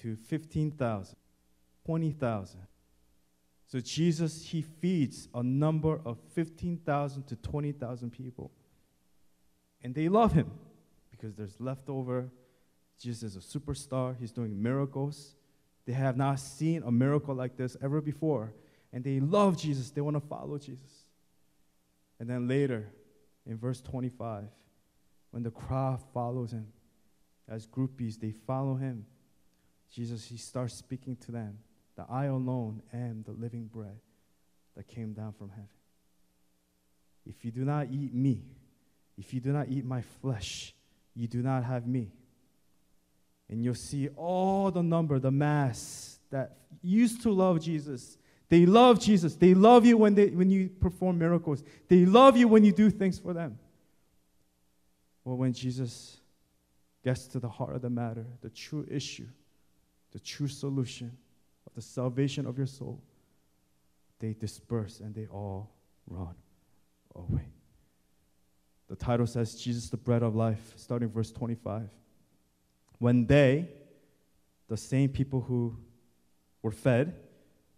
to 0.00 0.16
15,000, 0.16 1.14
20,000. 1.86 2.60
So 3.68 3.78
Jesus, 3.78 4.44
he 4.44 4.62
feeds 4.62 5.28
a 5.32 5.40
number 5.40 6.00
of 6.04 6.18
15,000 6.32 7.22
to 7.28 7.36
20,000 7.36 8.10
people. 8.10 8.50
And 9.80 9.94
they 9.94 10.08
love 10.08 10.32
him 10.32 10.50
because 11.12 11.36
there's 11.36 11.60
leftover. 11.60 12.28
Jesus 12.98 13.22
is 13.22 13.36
a 13.36 13.58
superstar. 13.58 14.16
He's 14.18 14.32
doing 14.32 14.60
miracles. 14.60 15.36
They 15.86 15.92
have 15.92 16.16
not 16.16 16.40
seen 16.40 16.82
a 16.84 16.90
miracle 16.90 17.36
like 17.36 17.56
this 17.56 17.76
ever 17.80 18.00
before. 18.00 18.52
And 18.92 19.04
they 19.04 19.20
love 19.20 19.56
Jesus. 19.56 19.90
They 19.90 20.00
want 20.00 20.16
to 20.16 20.28
follow 20.28 20.58
Jesus. 20.58 21.03
And 22.18 22.28
then 22.28 22.48
later, 22.48 22.90
in 23.46 23.58
verse 23.58 23.80
25, 23.80 24.44
when 25.30 25.42
the 25.42 25.50
crowd 25.50 26.00
follows 26.12 26.52
him, 26.52 26.68
as 27.48 27.66
groupies, 27.66 28.18
they 28.18 28.30
follow 28.30 28.74
him. 28.76 29.04
Jesus, 29.92 30.24
he 30.24 30.36
starts 30.36 30.74
speaking 30.74 31.16
to 31.16 31.32
them 31.32 31.58
that 31.96 32.06
I 32.10 32.26
alone 32.26 32.82
am 32.92 33.22
the 33.24 33.32
living 33.32 33.66
bread 33.66 33.98
that 34.76 34.88
came 34.88 35.12
down 35.12 35.32
from 35.32 35.50
heaven. 35.50 35.68
If 37.26 37.44
you 37.44 37.50
do 37.50 37.64
not 37.64 37.88
eat 37.90 38.12
me, 38.14 38.44
if 39.16 39.32
you 39.32 39.40
do 39.40 39.52
not 39.52 39.68
eat 39.68 39.84
my 39.84 40.02
flesh, 40.22 40.74
you 41.14 41.28
do 41.28 41.42
not 41.42 41.64
have 41.64 41.86
me. 41.86 42.10
And 43.48 43.62
you'll 43.62 43.74
see 43.74 44.08
all 44.16 44.70
the 44.70 44.82
number, 44.82 45.18
the 45.18 45.30
mass 45.30 46.18
that 46.30 46.56
used 46.82 47.22
to 47.22 47.30
love 47.30 47.60
Jesus. 47.60 48.18
They 48.48 48.66
love 48.66 49.00
Jesus. 49.00 49.34
They 49.34 49.54
love 49.54 49.86
you 49.86 49.96
when, 49.96 50.14
they, 50.14 50.28
when 50.28 50.50
you 50.50 50.68
perform 50.68 51.18
miracles. 51.18 51.62
They 51.88 52.04
love 52.04 52.36
you 52.36 52.48
when 52.48 52.64
you 52.64 52.72
do 52.72 52.90
things 52.90 53.18
for 53.18 53.32
them. 53.32 53.58
Well, 55.24 55.36
when 55.36 55.52
Jesus 55.52 56.18
gets 57.02 57.26
to 57.28 57.40
the 57.40 57.48
heart 57.48 57.74
of 57.74 57.82
the 57.82 57.90
matter, 57.90 58.26
the 58.42 58.50
true 58.50 58.86
issue, 58.90 59.28
the 60.12 60.18
true 60.18 60.48
solution 60.48 61.16
of 61.66 61.74
the 61.74 61.82
salvation 61.82 62.46
of 62.46 62.58
your 62.58 62.66
soul, 62.66 63.00
they 64.20 64.34
disperse 64.34 65.00
and 65.00 65.14
they 65.14 65.26
all 65.26 65.70
run 66.06 66.34
away. 67.14 67.48
The 68.88 68.96
title 68.96 69.26
says, 69.26 69.54
Jesus, 69.54 69.88
the 69.88 69.96
bread 69.96 70.22
of 70.22 70.36
life, 70.36 70.74
starting 70.76 71.08
verse 71.08 71.32
25. 71.32 71.88
When 72.98 73.26
they, 73.26 73.68
the 74.68 74.76
same 74.76 75.08
people 75.08 75.40
who 75.40 75.76
were 76.62 76.70
fed 76.70 77.14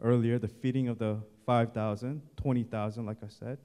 earlier, 0.00 0.38
the 0.38 0.48
feeding 0.48 0.88
of 0.88 0.98
the 0.98 1.18
5,000, 1.44 2.22
20,000, 2.36 3.06
like 3.06 3.18
I 3.22 3.28
said, 3.28 3.58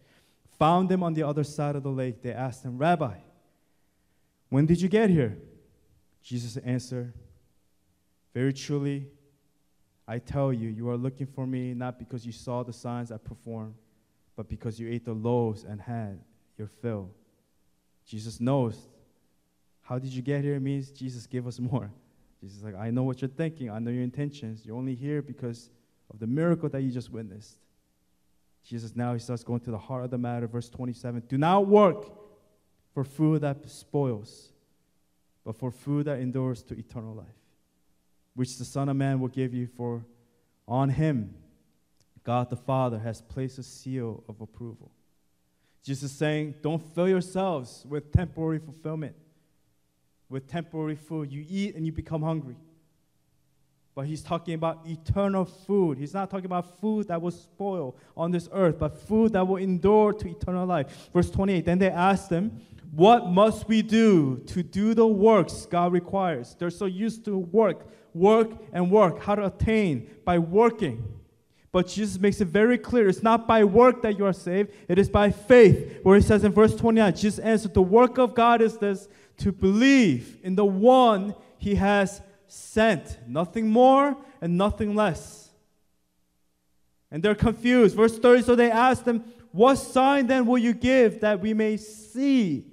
found 0.60 0.90
them 0.90 1.04
on 1.04 1.14
the 1.14 1.24
other 1.24 1.44
side 1.44 1.76
of 1.76 1.84
the 1.84 1.90
lake, 1.90 2.22
they 2.22 2.32
asked 2.32 2.64
him, 2.64 2.78
Rabbi, 2.78 3.18
when 4.50 4.66
did 4.66 4.82
you 4.82 4.90
get 4.90 5.10
here? 5.10 5.38
Jesus 6.22 6.58
answered, 6.58 7.14
Very 8.34 8.54
truly, 8.54 9.08
I 10.08 10.20
tell 10.20 10.52
you, 10.52 10.70
you 10.70 10.90
are 10.90 10.98
looking 10.98 11.26
for 11.26 11.48
me 11.48 11.74
not 11.74 11.98
because 11.98 12.26
you 12.26 12.32
saw 12.32 12.64
the 12.64 12.74
signs 12.74 13.12
I 13.12 13.18
performed, 13.18 13.76
but 14.36 14.50
because 14.50 14.80
you 14.80 14.90
ate 14.90 15.06
the 15.06 15.14
loaves 15.14 15.64
and 15.64 15.80
had 15.80 16.20
your 16.58 16.68
fill. 16.68 17.10
Jesus 18.06 18.40
knows. 18.40 18.78
How 19.82 20.00
did 20.00 20.12
you 20.12 20.22
get 20.22 20.44
here? 20.44 20.56
It 20.56 20.62
means 20.62 20.92
Jesus 20.92 21.26
gave 21.26 21.48
us 21.48 21.60
more. 21.60 21.92
Jesus 22.42 22.62
like, 22.64 22.76
I 22.76 22.92
know 22.92 23.04
what 23.04 23.22
you're 23.22 23.30
thinking. 23.30 23.70
I 23.70 23.80
know 23.80 23.92
your 23.92 24.04
intentions. 24.04 24.66
You're 24.66 24.76
only 24.76 24.96
here 24.96 25.22
because 25.22 25.70
of 26.12 26.20
the 26.20 26.28
miracle 26.28 26.70
that 26.70 26.82
you 26.82 26.92
just 26.92 27.12
witnessed. 27.12 27.58
Jesus 28.64 28.96
now 28.96 29.14
he 29.14 29.20
starts 29.20 29.44
going 29.44 29.60
to 29.62 29.72
the 29.72 29.78
heart 29.78 30.04
of 30.04 30.12
the 30.12 30.18
matter. 30.18 30.48
Verse 30.48 30.70
27 30.70 31.24
Do 31.28 31.38
not 31.38 31.68
work 31.68 32.12
for 32.94 33.04
food 33.04 33.42
that 33.42 33.70
spoils, 33.70 34.52
but 35.44 35.56
for 35.56 35.72
food 35.72 36.06
that 36.06 36.20
endures 36.20 36.62
to 36.64 36.78
eternal 36.78 37.16
life, 37.16 37.26
which 38.36 38.58
the 38.58 38.66
Son 38.66 38.90
of 38.90 38.96
Man 38.96 39.20
will 39.20 39.30
give 39.30 39.54
you, 39.54 39.68
for 39.68 40.06
on 40.68 40.90
him 40.90 41.34
God 42.24 42.50
the 42.50 42.56
Father 42.56 43.00
has 43.00 43.22
placed 43.22 43.58
a 43.58 43.64
seal 43.64 44.24
of 44.30 44.42
approval. 44.42 44.92
Jesus 45.84 46.12
is 46.12 46.18
saying, 46.18 46.56
Don't 46.62 46.82
fill 46.94 47.10
yourselves 47.10 47.86
with 47.90 48.12
temporary 48.12 48.60
fulfillment, 48.60 49.16
with 50.30 50.48
temporary 50.48 50.96
food. 50.96 51.32
You 51.32 51.44
eat 51.48 51.76
and 51.76 51.86
you 51.86 51.92
become 51.92 52.22
hungry. 52.22 52.58
But 53.94 54.06
he's 54.06 54.22
talking 54.22 54.54
about 54.54 54.86
eternal 54.86 55.44
food. 55.44 55.98
He's 55.98 56.14
not 56.14 56.30
talking 56.30 56.46
about 56.46 56.80
food 56.80 57.10
that 57.10 57.22
will 57.22 57.32
spoil 57.32 57.98
on 58.16 58.32
this 58.32 58.48
earth, 58.54 58.80
but 58.80 58.98
food 58.98 59.34
that 59.34 59.46
will 59.46 59.58
endure 59.58 60.14
to 60.14 60.30
eternal 60.30 60.66
life. 60.66 61.10
Verse 61.12 61.30
28 61.30 61.66
Then 61.66 61.80
they 61.80 61.90
asked 61.90 62.30
him, 62.30 62.62
What 62.92 63.28
must 63.28 63.68
we 63.68 63.82
do 63.82 64.38
to 64.48 64.64
do 64.64 64.94
the 64.94 65.08
works 65.08 65.66
God 65.66 65.92
requires? 65.92 66.56
They're 66.58 66.70
so 66.70 66.86
used 66.86 67.26
to 67.26 67.38
work, 67.38 67.86
work, 68.14 68.52
and 68.72 68.90
work, 68.90 69.22
how 69.22 69.36
to 69.36 69.48
attain 69.48 70.10
by 70.24 70.40
working. 70.40 71.04
But 71.74 71.88
Jesus 71.88 72.20
makes 72.20 72.42
it 72.42 72.48
very 72.50 72.78
clear 72.78 73.08
it's 73.08 73.24
not 73.24 73.48
by 73.48 73.64
work 73.64 74.02
that 74.02 74.18
you 74.18 74.26
are 74.26 74.34
saved, 74.34 74.72
it 74.88 75.00
is 75.00 75.10
by 75.10 75.32
faith. 75.32 76.00
Where 76.04 76.18
he 76.18 76.22
says 76.22 76.44
in 76.44 76.54
verse 76.54 76.76
29, 76.76 77.16
Jesus 77.16 77.40
answered, 77.40 77.74
The 77.74 77.82
work 77.82 78.18
of 78.18 78.36
God 78.36 78.62
is 78.62 78.78
this 78.78 79.10
to 79.38 79.52
believe 79.52 80.38
in 80.44 80.56
the 80.56 80.66
one 80.66 81.34
he 81.58 81.76
has 81.76 82.22
sent. 82.52 83.18
Nothing 83.28 83.70
more 83.70 84.18
and 84.42 84.58
nothing 84.58 84.96
less. 84.96 85.50
And 87.10 87.22
they're 87.22 87.36
confused. 87.36 87.96
Verse 87.96 88.18
30 88.18 88.44
So 88.44 88.56
they 88.56 88.72
asked 88.72 89.06
him, 89.06 89.24
What 89.52 89.76
sign 89.76 90.28
then 90.28 90.46
will 90.46 90.58
you 90.58 90.74
give 90.74 91.22
that 91.22 91.40
we 91.40 91.54
may 91.54 91.78
see 91.78 92.66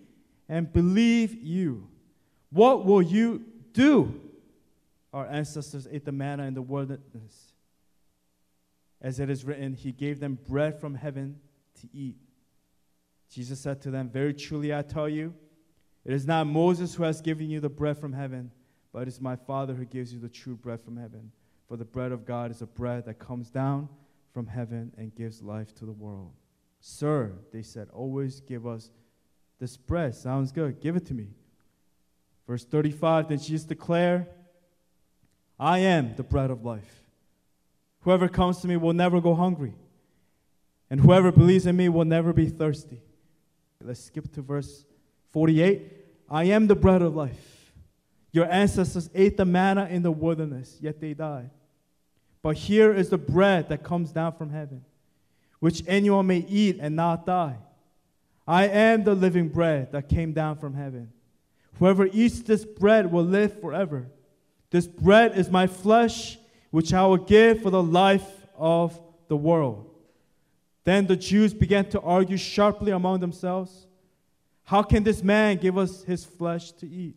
and 0.49 0.73
believe 0.73 1.35
you? 1.35 1.89
What 2.51 2.85
will 2.85 3.03
you 3.03 3.45
do? 3.73 4.21
Our 5.13 5.27
ancestors 5.27 5.89
ate 5.91 6.05
the 6.05 6.13
manna 6.13 6.45
in 6.45 6.55
the 6.55 6.63
wilderness 6.63 7.49
as 9.01 9.21
it 9.21 9.31
is 9.31 9.45
written, 9.45 9.75
He 9.75 9.93
gave 9.93 10.21
them 10.21 10.39
bread 10.49 10.81
from 10.81 10.95
heaven 10.95 11.39
to 11.81 11.89
eat. 11.93 12.17
Jesus 13.31 13.61
said 13.61 13.81
to 13.83 13.91
them, 13.91 14.09
Very 14.09 14.35
truly 14.35 14.75
I 14.75 14.83
tell 14.83 15.09
you, 15.09 15.35
it 16.05 16.13
is 16.13 16.27
not 16.27 16.47
Moses 16.47 16.95
who 16.95 17.05
has 17.05 17.21
given 17.21 17.51
you 17.51 17.61
the 17.61 17.69
bread 17.69 17.99
from 17.99 18.13
heaven, 18.13 18.51
but 18.93 19.03
it 19.03 19.09
is 19.09 19.21
my 19.21 19.37
Father 19.37 19.75
who 19.75 19.85
gives 19.85 20.13
you 20.13 20.21
the 20.21 20.29
true 20.29 20.57
bread 20.57 20.81
from 20.81 20.97
heaven. 20.97 21.31
For 21.69 21.77
the 21.77 21.85
bread 21.85 22.13
of 22.13 22.25
God 22.25 22.51
is 22.51 22.63
a 22.63 22.67
bread 22.67 23.05
that 23.07 23.19
comes 23.19 23.51
down 23.51 23.89
from 24.33 24.47
heaven 24.47 24.93
and 24.97 25.15
gives 25.15 25.43
life 25.43 25.75
to 25.77 25.85
the 25.85 25.93
world. 25.93 26.33
Sir, 26.81 27.33
they 27.53 27.63
said, 27.63 27.89
always 27.93 28.41
give 28.41 28.67
us 28.67 28.91
this 29.59 29.77
bread. 29.77 30.15
Sounds 30.15 30.53
good. 30.53 30.81
Give 30.81 30.97
it 30.97 31.07
to 31.07 31.15
me. 31.15 31.29
Verse 32.47 32.65
35 32.65 33.29
Then 33.29 33.39
Jesus 33.39 33.65
declared, 33.65 34.27
I 35.59 35.81
am 35.81 36.15
the 36.17 36.23
bread 36.23 36.51
of 36.51 36.65
life. 36.65 37.03
Whoever 38.03 38.29
comes 38.29 38.61
to 38.61 38.69
me 38.69 38.77
will 38.77 38.93
never 38.93 39.21
go 39.21 39.35
hungry, 39.35 39.75
and 40.89 41.01
whoever 41.01 41.33
believes 41.33 41.67
in 41.67 41.77
me 41.77 41.89
will 41.89 42.05
never 42.05 42.33
be 42.33 42.49
thirsty. 42.49 43.03
Let's 43.83 44.05
skip 44.05 44.33
to 44.35 44.43
verse 44.43 44.85
48. 45.33 45.93
I 46.31 46.45
am 46.45 46.69
the 46.69 46.77
bread 46.77 47.03
of 47.03 47.15
life. 47.15 47.58
Your 48.39 48.49
ancestors 48.53 49.11
ate 49.17 49.37
the 49.37 49.45
manna 49.45 49.89
in 49.91 50.03
the 50.03 50.13
wilderness, 50.13 50.77
yet 50.81 51.01
they 51.01 51.13
died. 51.13 51.51
But 52.41 52.57
here 52.57 52.95
is 52.95 53.09
the 53.09 53.19
bread 53.19 53.69
that 53.71 53.83
comes 53.83 54.13
down 54.13 54.35
from 54.35 54.51
heaven, 54.51 54.85
which 55.59 55.83
anyone 55.89 56.29
may 56.29 56.47
eat 56.49 56.79
and 56.81 56.95
not 56.95 57.27
die. 57.27 57.57
I 58.47 58.69
am 58.69 59.03
the 59.03 59.17
living 59.17 59.49
bread 59.49 59.91
that 59.91 60.09
came 60.09 60.35
down 60.35 60.57
from 60.59 60.75
heaven. 60.75 61.11
Whoever 61.81 62.07
eats 62.07 62.43
this 62.43 62.65
bread 62.65 63.11
will 63.11 63.25
live 63.25 63.61
forever. 63.61 64.07
This 64.71 64.87
bread 64.87 65.37
is 65.37 65.51
my 65.51 65.67
flesh 65.67 66.39
which 66.71 66.95
I 66.95 67.05
will 67.07 67.17
give 67.17 67.63
for 67.63 67.71
the 67.71 67.83
life 67.83 68.47
of 68.57 69.01
the 69.27 69.37
world. 69.37 69.91
Then 70.85 71.09
the 71.09 71.17
Jews 71.17 71.53
began 71.53 71.91
to 71.91 72.01
argue 72.03 72.37
sharply 72.37 72.93
among 72.93 73.19
themselves 73.19 73.89
How 74.63 74.85
can 74.85 75.03
this 75.03 75.25
man 75.25 75.57
give 75.57 75.77
us 75.77 76.05
his 76.05 76.25
flesh 76.25 76.71
to 76.75 76.89
eat? 76.89 77.17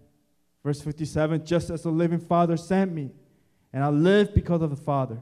Verse 0.63 0.81
57 0.81 1.45
Just 1.45 1.69
as 1.69 1.83
the 1.83 1.89
living 1.89 2.19
Father 2.19 2.57
sent 2.57 2.91
me, 2.91 3.11
and 3.73 3.83
I 3.83 3.89
live 3.89 4.33
because 4.33 4.61
of 4.61 4.69
the 4.69 4.75
Father, 4.75 5.19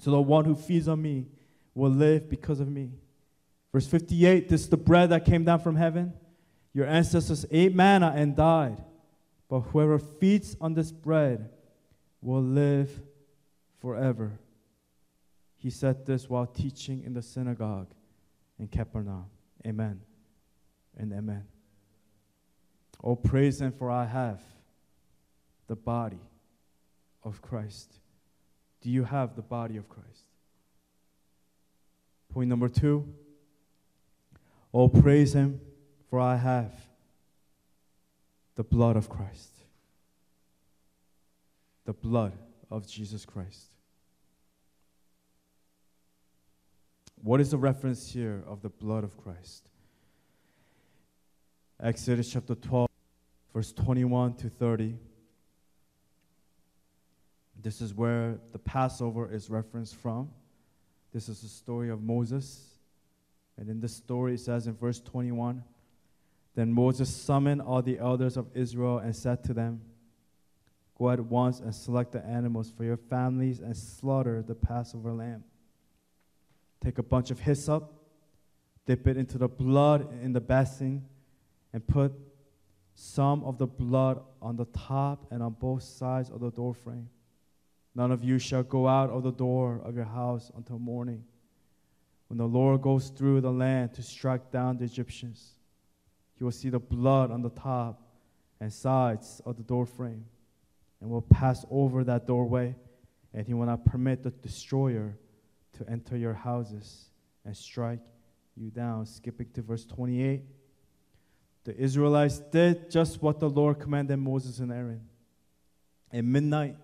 so 0.00 0.10
the 0.10 0.20
one 0.20 0.44
who 0.44 0.54
feeds 0.54 0.88
on 0.88 1.00
me 1.00 1.26
will 1.74 1.90
live 1.90 2.28
because 2.28 2.60
of 2.60 2.68
me. 2.68 2.90
Verse 3.72 3.86
58 3.86 4.48
This 4.48 4.62
is 4.62 4.68
the 4.68 4.76
bread 4.76 5.10
that 5.10 5.24
came 5.24 5.44
down 5.44 5.60
from 5.60 5.76
heaven. 5.76 6.12
Your 6.72 6.86
ancestors 6.86 7.46
ate 7.50 7.74
manna 7.74 8.12
and 8.14 8.34
died. 8.36 8.82
but 9.48 9.60
whoever 9.60 9.98
feeds 9.98 10.56
on 10.60 10.74
this 10.74 10.90
bread 10.90 11.48
will 12.20 12.42
live 12.42 12.90
forever. 13.80 14.40
He 15.56 15.70
said 15.70 16.06
this 16.06 16.28
while 16.28 16.46
teaching 16.46 17.04
in 17.04 17.12
the 17.12 17.22
synagogue 17.22 17.92
in 18.58 18.68
Capernaum. 18.68 19.26
Amen 19.66 20.00
and 20.96 21.12
amen. 21.12 21.44
Oh, 23.06 23.14
praise 23.14 23.60
Him, 23.60 23.70
for 23.70 23.90
I 23.90 24.06
have 24.06 24.40
the 25.66 25.76
body 25.76 26.22
of 27.22 27.42
Christ. 27.42 27.92
Do 28.80 28.88
you 28.88 29.04
have 29.04 29.36
the 29.36 29.42
body 29.42 29.76
of 29.76 29.90
Christ? 29.90 30.24
Point 32.32 32.48
number 32.48 32.68
two. 32.68 33.06
Oh, 34.72 34.88
praise 34.88 35.34
Him, 35.34 35.60
for 36.08 36.18
I 36.18 36.36
have 36.36 36.72
the 38.54 38.64
blood 38.64 38.96
of 38.96 39.10
Christ. 39.10 39.50
The 41.84 41.92
blood 41.92 42.32
of 42.70 42.88
Jesus 42.88 43.26
Christ. 43.26 43.66
What 47.22 47.40
is 47.40 47.50
the 47.50 47.58
reference 47.58 48.10
here 48.10 48.42
of 48.46 48.62
the 48.62 48.70
blood 48.70 49.04
of 49.04 49.16
Christ? 49.22 49.68
Exodus 51.82 52.30
chapter 52.32 52.54
12, 52.54 52.88
verse 53.54 53.72
21 53.72 54.34
to 54.34 54.50
30. 54.50 54.96
This 57.62 57.80
is 57.80 57.94
where 57.94 58.38
the 58.52 58.58
Passover 58.58 59.32
is 59.32 59.48
referenced 59.48 59.94
from. 59.94 60.28
This 61.12 61.28
is 61.28 61.40
the 61.40 61.48
story 61.48 61.88
of 61.88 62.02
Moses. 62.02 62.74
And 63.56 63.70
in 63.70 63.80
this 63.80 63.94
story, 63.94 64.34
it 64.34 64.40
says 64.40 64.66
in 64.66 64.74
verse 64.74 65.00
21 65.00 65.62
Then 66.56 66.72
Moses 66.72 67.14
summoned 67.14 67.62
all 67.62 67.80
the 67.80 67.98
elders 67.98 68.36
of 68.36 68.48
Israel 68.54 68.98
and 68.98 69.14
said 69.14 69.44
to 69.44 69.54
them, 69.54 69.80
Go 70.98 71.10
at 71.10 71.20
once 71.20 71.60
and 71.60 71.72
select 71.72 72.12
the 72.12 72.24
animals 72.24 72.72
for 72.76 72.84
your 72.84 72.96
families 72.96 73.60
and 73.60 73.76
slaughter 73.76 74.42
the 74.42 74.54
Passover 74.54 75.12
lamb. 75.12 75.44
Take 76.82 76.98
a 76.98 77.02
bunch 77.02 77.30
of 77.30 77.40
hyssop, 77.40 77.92
dip 78.84 79.06
it 79.06 79.16
into 79.16 79.38
the 79.38 79.48
blood 79.48 80.08
in 80.22 80.32
the 80.32 80.40
basin, 80.40 81.04
and 81.72 81.86
put 81.86 82.12
some 82.94 83.42
of 83.44 83.58
the 83.58 83.66
blood 83.66 84.20
on 84.40 84.56
the 84.56 84.66
top 84.66 85.26
and 85.30 85.42
on 85.42 85.52
both 85.52 85.82
sides 85.82 86.30
of 86.30 86.40
the 86.40 86.50
doorframe. 86.50 87.08
None 87.94 88.10
of 88.10 88.24
you 88.24 88.38
shall 88.38 88.62
go 88.62 88.88
out 88.88 89.10
of 89.10 89.22
the 89.22 89.32
door 89.32 89.80
of 89.84 89.94
your 89.94 90.04
house 90.04 90.50
until 90.56 90.78
morning, 90.78 91.24
when 92.28 92.38
the 92.38 92.46
Lord 92.46 92.82
goes 92.82 93.10
through 93.10 93.40
the 93.40 93.52
land 93.52 93.94
to 93.94 94.02
strike 94.02 94.50
down 94.50 94.76
the 94.76 94.84
Egyptians. 94.84 95.54
You 96.38 96.46
will 96.46 96.52
see 96.52 96.70
the 96.70 96.80
blood 96.80 97.30
on 97.30 97.42
the 97.42 97.50
top 97.50 98.00
and 98.60 98.72
sides 98.72 99.40
of 99.44 99.56
the 99.56 99.62
doorframe, 99.62 100.24
and 101.00 101.10
will 101.10 101.22
pass 101.22 101.64
over 101.70 102.02
that 102.04 102.26
doorway, 102.26 102.74
and 103.32 103.46
he 103.46 103.54
will 103.54 103.66
not 103.66 103.84
permit 103.84 104.22
the 104.22 104.30
destroyer 104.30 105.16
to 105.74 105.88
enter 105.88 106.16
your 106.16 106.34
houses 106.34 107.10
and 107.44 107.56
strike 107.56 108.00
you 108.56 108.70
down. 108.70 109.04
Skipping 109.06 109.50
to 109.54 109.62
verse 109.62 109.84
28. 109.84 110.42
The 111.64 111.76
Israelites 111.76 112.40
did 112.52 112.90
just 112.90 113.22
what 113.22 113.40
the 113.40 113.48
Lord 113.48 113.80
commanded 113.80 114.18
Moses 114.18 114.58
and 114.58 114.70
Aaron. 114.70 115.08
At 116.12 116.24
midnight, 116.24 116.76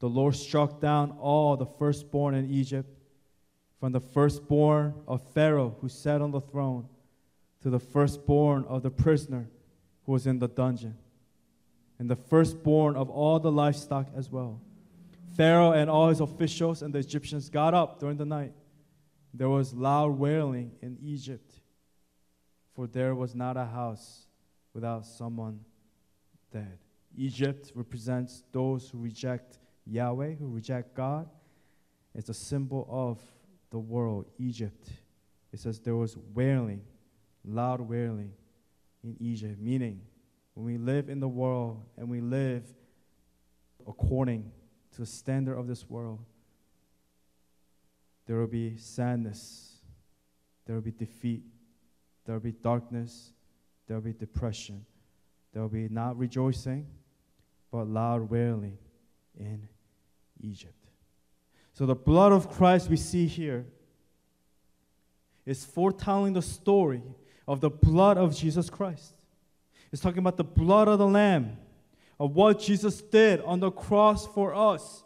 the 0.00 0.08
Lord 0.08 0.34
struck 0.34 0.80
down 0.80 1.12
all 1.20 1.56
the 1.56 1.66
firstborn 1.66 2.34
in 2.34 2.50
Egypt, 2.50 2.90
from 3.78 3.92
the 3.92 4.00
firstborn 4.00 4.94
of 5.06 5.22
Pharaoh 5.32 5.76
who 5.80 5.88
sat 5.88 6.20
on 6.20 6.30
the 6.30 6.40
throne 6.40 6.88
to 7.62 7.70
the 7.70 7.78
firstborn 7.78 8.64
of 8.64 8.82
the 8.82 8.90
prisoner 8.90 9.48
who 10.04 10.12
was 10.12 10.26
in 10.26 10.38
the 10.38 10.48
dungeon, 10.48 10.96
and 11.98 12.10
the 12.10 12.16
firstborn 12.16 12.96
of 12.96 13.08
all 13.08 13.38
the 13.38 13.52
livestock 13.52 14.08
as 14.16 14.30
well. 14.30 14.60
Pharaoh 15.36 15.72
and 15.72 15.88
all 15.88 16.08
his 16.08 16.20
officials 16.20 16.82
and 16.82 16.94
the 16.94 16.98
Egyptians 16.98 17.48
got 17.48 17.74
up 17.74 18.00
during 18.00 18.16
the 18.16 18.26
night. 18.26 18.52
There 19.32 19.48
was 19.48 19.72
loud 19.72 20.18
wailing 20.18 20.72
in 20.82 20.98
Egypt, 21.02 21.53
for 22.74 22.86
there 22.86 23.14
was 23.14 23.34
not 23.34 23.56
a 23.56 23.64
house 23.64 24.26
without 24.72 25.06
someone 25.06 25.60
dead. 26.52 26.78
Egypt 27.16 27.72
represents 27.74 28.42
those 28.52 28.88
who 28.90 28.98
reject 28.98 29.58
Yahweh, 29.86 30.34
who 30.34 30.48
reject 30.48 30.94
God. 30.94 31.28
It's 32.14 32.28
a 32.28 32.34
symbol 32.34 32.86
of 32.90 33.20
the 33.70 33.78
world, 33.78 34.26
Egypt. 34.38 34.88
It 35.52 35.60
says 35.60 35.78
there 35.78 35.96
was 35.96 36.16
wailing, 36.34 36.82
loud 37.44 37.80
wailing 37.80 38.32
in 39.02 39.16
Egypt, 39.20 39.60
meaning 39.60 40.00
when 40.54 40.66
we 40.66 40.78
live 40.78 41.08
in 41.08 41.20
the 41.20 41.28
world 41.28 41.82
and 41.96 42.08
we 42.08 42.20
live 42.20 42.64
according 43.86 44.50
to 44.92 45.00
the 45.00 45.06
standard 45.06 45.56
of 45.56 45.66
this 45.66 45.88
world, 45.88 46.20
there 48.26 48.38
will 48.38 48.46
be 48.46 48.76
sadness, 48.76 49.76
there 50.64 50.74
will 50.74 50.82
be 50.82 50.92
defeat, 50.92 51.42
there 52.24 52.34
will 52.34 52.40
be 52.40 52.52
darkness, 52.52 53.32
there 53.86 53.96
will 53.96 54.04
be 54.04 54.12
depression, 54.12 54.84
there 55.52 55.62
will 55.62 55.68
be 55.68 55.88
not 55.88 56.18
rejoicing, 56.18 56.86
but 57.70 57.86
loud 57.88 58.30
wailing 58.30 58.78
in 59.38 59.68
Egypt. 60.40 60.74
So 61.72 61.86
the 61.86 61.94
blood 61.94 62.32
of 62.32 62.50
Christ 62.50 62.88
we 62.88 62.96
see 62.96 63.26
here 63.26 63.66
is 65.44 65.64
foretelling 65.64 66.32
the 66.32 66.42
story 66.42 67.02
of 67.46 67.60
the 67.60 67.70
blood 67.70 68.16
of 68.16 68.36
Jesus 68.36 68.70
Christ. 68.70 69.14
It's 69.92 70.00
talking 70.00 70.18
about 70.18 70.36
the 70.36 70.44
blood 70.44 70.88
of 70.88 70.98
the 70.98 71.06
Lamb, 71.06 71.58
of 72.18 72.34
what 72.34 72.60
Jesus 72.60 73.02
did 73.02 73.40
on 73.42 73.60
the 73.60 73.70
cross 73.70 74.26
for 74.26 74.54
us. 74.54 75.02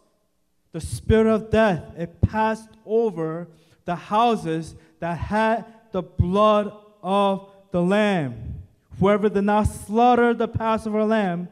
The 0.72 0.80
spirit 0.80 1.26
of 1.26 1.50
death, 1.50 1.82
it 1.96 2.20
passed 2.20 2.68
over 2.84 3.48
the 3.84 3.96
houses 3.96 4.76
that 5.00 5.16
had 5.16 5.64
the 5.92 6.02
blood 6.02 6.72
of 7.08 7.50
the 7.70 7.80
Lamb. 7.80 8.62
Whoever 9.00 9.30
did 9.30 9.44
not 9.44 9.62
slaughter 9.64 10.34
the 10.34 10.46
Passover 10.46 11.04
lamb, 11.04 11.48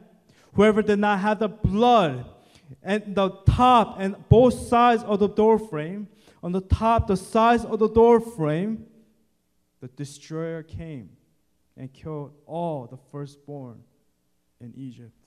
whoever 0.53 0.83
did 0.83 0.99
not 0.99 1.19
have 1.19 1.39
the 1.39 1.47
blood 1.47 2.25
and 2.83 3.15
the 3.15 3.29
top 3.47 3.95
and 3.99 4.15
both 4.29 4.53
sides 4.67 5.01
of 5.03 5.19
the 5.19 5.29
door 5.29 5.57
frame, 5.57 6.09
on 6.43 6.51
the 6.51 6.61
top, 6.61 7.07
the 7.07 7.17
sides 7.17 7.65
of 7.65 7.79
the 7.79 7.89
door 7.89 8.19
frame, 8.19 8.85
the 9.81 9.87
destroyer 9.87 10.61
came 10.61 11.09
and 11.75 11.91
killed 11.91 12.33
all 12.45 12.85
the 12.85 12.97
firstborn 13.11 13.81
in 14.61 14.73
Egypt. 14.75 15.17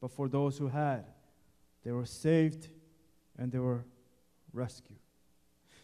But 0.00 0.10
for 0.10 0.28
those 0.28 0.56
who 0.56 0.68
had, 0.68 1.04
they 1.84 1.90
were 1.90 2.06
saved 2.06 2.68
and 3.36 3.52
they 3.52 3.58
were 3.58 3.84
rescued. 4.52 4.98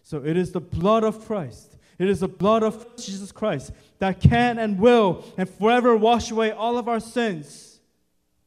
So 0.03 0.25
it 0.25 0.37
is 0.37 0.53
the 0.53 0.61
blood 0.61 1.05
of 1.05 1.27
Christ. 1.27 1.77
It 2.03 2.09
is 2.09 2.19
the 2.19 2.27
blood 2.27 2.65
of 2.65 2.97
Jesus 2.97 3.31
Christ 3.31 3.71
that 4.01 4.21
can 4.21 4.59
and 4.59 4.81
will 4.81 5.25
and 5.37 5.49
forever 5.49 5.97
wash 5.97 6.33
away 6.33 6.51
all 6.51 6.77
of 6.77 6.89
our 6.89 6.99
sins 6.99 7.79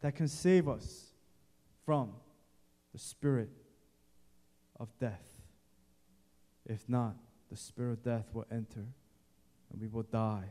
that 0.02 0.14
can 0.14 0.28
save 0.28 0.68
us 0.68 1.06
from 1.86 2.12
the 2.92 3.00
spirit 3.00 3.48
of 4.78 4.90
death. 5.00 5.26
If 6.66 6.90
not, 6.90 7.16
the 7.50 7.56
spirit 7.56 7.94
of 7.94 8.04
death 8.04 8.26
will 8.34 8.46
enter 8.52 8.88
and 9.72 9.80
we 9.80 9.88
will 9.88 10.04
die 10.04 10.50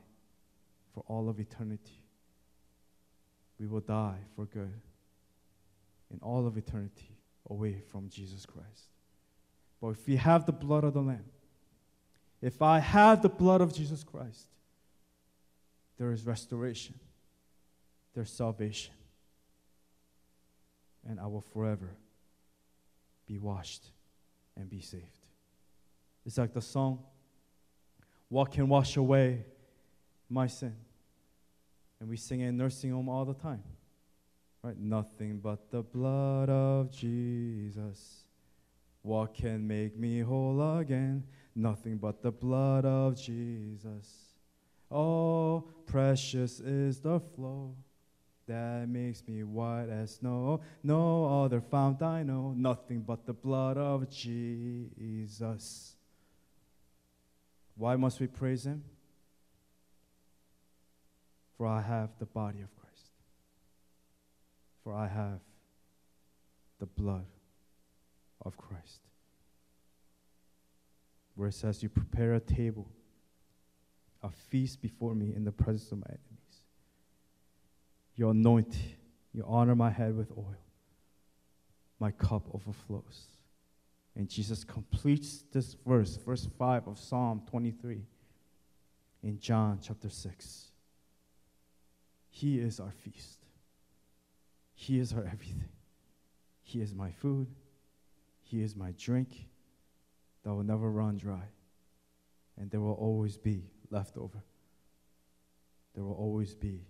for 0.94 1.04
all 1.06 1.28
of 1.28 1.38
eternity. 1.38 2.00
We 3.60 3.66
will 3.66 3.80
die 3.80 4.20
for 4.34 4.46
good 4.46 4.80
in 6.10 6.20
all 6.22 6.46
of 6.46 6.56
eternity 6.56 7.18
away 7.50 7.82
from 7.86 8.08
Jesus 8.08 8.46
Christ. 8.46 8.88
But 9.82 9.88
if 9.88 10.06
we 10.06 10.16
have 10.16 10.46
the 10.46 10.52
blood 10.52 10.84
of 10.84 10.94
the 10.94 11.02
Lamb, 11.02 11.26
if 12.44 12.60
I 12.60 12.78
have 12.78 13.22
the 13.22 13.30
blood 13.30 13.62
of 13.62 13.72
Jesus 13.72 14.04
Christ, 14.04 14.46
there 15.96 16.12
is 16.12 16.26
restoration, 16.26 16.94
there's 18.12 18.30
salvation, 18.30 18.92
and 21.08 21.18
I 21.18 21.26
will 21.26 21.40
forever 21.40 21.88
be 23.26 23.38
washed 23.38 23.86
and 24.58 24.68
be 24.68 24.82
saved. 24.82 25.24
It's 26.26 26.36
like 26.36 26.52
the 26.52 26.60
song, 26.60 26.98
What 28.28 28.52
Can 28.52 28.68
Wash 28.68 28.98
Away 28.98 29.46
My 30.28 30.46
Sin? 30.46 30.76
And 31.98 32.10
we 32.10 32.18
sing 32.18 32.42
it 32.42 32.48
in 32.48 32.58
nursing 32.58 32.90
home 32.90 33.08
all 33.08 33.24
the 33.24 33.32
time. 33.32 33.62
Right? 34.62 34.76
Nothing 34.78 35.38
but 35.38 35.70
the 35.70 35.82
blood 35.82 36.50
of 36.50 36.90
Jesus. 36.90 38.24
What 39.00 39.32
can 39.32 39.66
make 39.66 39.98
me 39.98 40.20
whole 40.20 40.78
again? 40.78 41.24
Nothing 41.54 41.98
but 41.98 42.22
the 42.22 42.32
blood 42.32 42.84
of 42.84 43.16
Jesus. 43.16 44.34
Oh, 44.90 45.64
precious 45.86 46.60
is 46.60 47.00
the 47.00 47.20
flow 47.20 47.74
that 48.46 48.88
makes 48.88 49.26
me 49.26 49.42
white 49.42 49.88
as 49.88 50.16
snow. 50.16 50.60
No 50.82 51.44
other 51.44 51.60
fount 51.60 52.02
I 52.02 52.22
know, 52.22 52.52
nothing 52.56 53.00
but 53.00 53.24
the 53.24 53.32
blood 53.32 53.78
of 53.78 54.10
Jesus. 54.10 55.96
Why 57.76 57.96
must 57.96 58.20
we 58.20 58.26
praise 58.26 58.66
Him? 58.66 58.84
For 61.56 61.66
I 61.66 61.80
have 61.80 62.10
the 62.18 62.26
body 62.26 62.60
of 62.60 62.74
Christ. 62.76 62.84
for 64.84 64.94
I 64.94 65.08
have 65.08 65.40
the 66.78 66.86
blood 66.86 67.24
of 68.44 68.56
Christ. 68.58 69.00
Where 71.34 71.48
it 71.48 71.54
says, 71.54 71.82
You 71.82 71.88
prepare 71.88 72.34
a 72.34 72.40
table, 72.40 72.90
a 74.22 74.30
feast 74.30 74.80
before 74.80 75.14
me 75.14 75.34
in 75.34 75.44
the 75.44 75.52
presence 75.52 75.90
of 75.92 75.98
my 75.98 76.06
enemies. 76.08 76.62
You 78.16 78.30
anoint, 78.30 78.76
you 79.32 79.44
honor 79.46 79.74
my 79.74 79.90
head 79.90 80.16
with 80.16 80.30
oil. 80.32 80.56
My 81.98 82.10
cup 82.12 82.46
overflows. 82.52 83.28
And 84.16 84.28
Jesus 84.28 84.62
completes 84.62 85.44
this 85.52 85.76
verse, 85.86 86.16
verse 86.16 86.48
5 86.58 86.86
of 86.86 86.98
Psalm 86.98 87.42
23, 87.50 88.02
in 89.24 89.40
John 89.40 89.80
chapter 89.82 90.08
6. 90.08 90.70
He 92.30 92.60
is 92.60 92.78
our 92.78 92.92
feast. 92.92 93.38
He 94.74 95.00
is 95.00 95.12
our 95.12 95.24
everything. 95.24 95.68
He 96.62 96.80
is 96.80 96.94
my 96.94 97.10
food. 97.10 97.48
He 98.42 98.62
is 98.62 98.76
my 98.76 98.92
drink 98.98 99.48
that 100.44 100.54
will 100.54 100.62
never 100.62 100.90
run 100.90 101.16
dry. 101.16 101.42
And 102.56 102.70
there 102.70 102.80
will 102.80 102.92
always 102.92 103.36
be 103.36 103.64
leftover. 103.90 104.42
There 105.94 106.04
will 106.04 106.14
always 106.14 106.54
be 106.54 106.82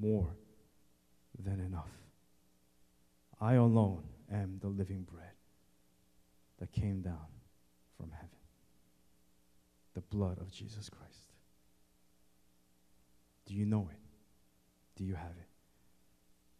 more 0.00 0.34
than 1.38 1.60
enough. 1.60 1.90
I 3.40 3.54
alone 3.54 4.04
am 4.32 4.58
the 4.60 4.68
living 4.68 5.02
bread 5.02 5.32
that 6.58 6.72
came 6.72 7.02
down 7.02 7.26
from 7.96 8.10
heaven 8.10 8.28
the 9.98 10.16
blood 10.16 10.38
of 10.40 10.52
Jesus 10.52 10.88
Christ. 10.88 11.32
Do 13.46 13.54
you 13.54 13.66
know 13.66 13.88
it? 13.90 13.98
Do 14.94 15.02
you 15.02 15.14
have 15.14 15.32
it? 15.38 15.48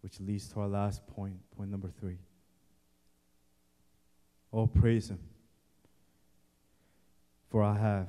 Which 0.00 0.18
leads 0.18 0.48
to 0.48 0.60
our 0.60 0.66
last 0.66 1.06
point, 1.06 1.36
point 1.56 1.70
number 1.70 1.88
three. 2.00 2.18
Oh, 4.52 4.66
praise 4.66 5.08
Him, 5.08 5.20
for 7.48 7.62
I 7.62 7.76
have 7.76 8.08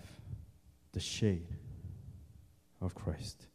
the 0.91 0.99
shade 0.99 1.47
of 2.81 2.93
Christ. 2.95 3.45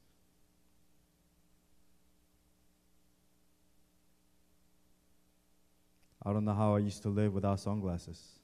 I 6.24 6.32
don't 6.32 6.44
know 6.44 6.54
how 6.54 6.74
I 6.74 6.78
used 6.78 7.02
to 7.02 7.10
live 7.10 7.34
without 7.34 7.60
sunglasses. 7.60 8.38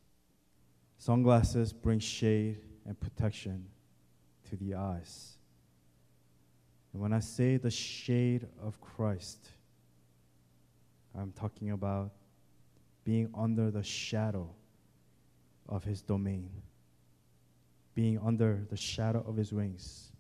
Sunglasses 0.98 1.72
bring 1.72 1.98
shade 1.98 2.60
and 2.84 2.98
protection 2.98 3.66
to 4.50 4.56
the 4.56 4.74
eyes. 4.74 5.38
And 6.92 7.00
when 7.00 7.12
I 7.12 7.20
say 7.20 7.56
the 7.56 7.70
shade 7.70 8.46
of 8.62 8.80
Christ, 8.80 9.48
I'm 11.18 11.32
talking 11.32 11.70
about 11.70 12.10
being 13.04 13.30
under 13.34 13.70
the 13.70 13.82
shadow 13.82 14.50
of 15.68 15.84
his 15.84 16.02
domain, 16.02 16.50
being 17.94 18.18
under 18.18 18.64
the 18.70 18.76
shadow 18.76 19.24
of 19.26 19.36
his 19.36 19.52
wings, 19.52 20.12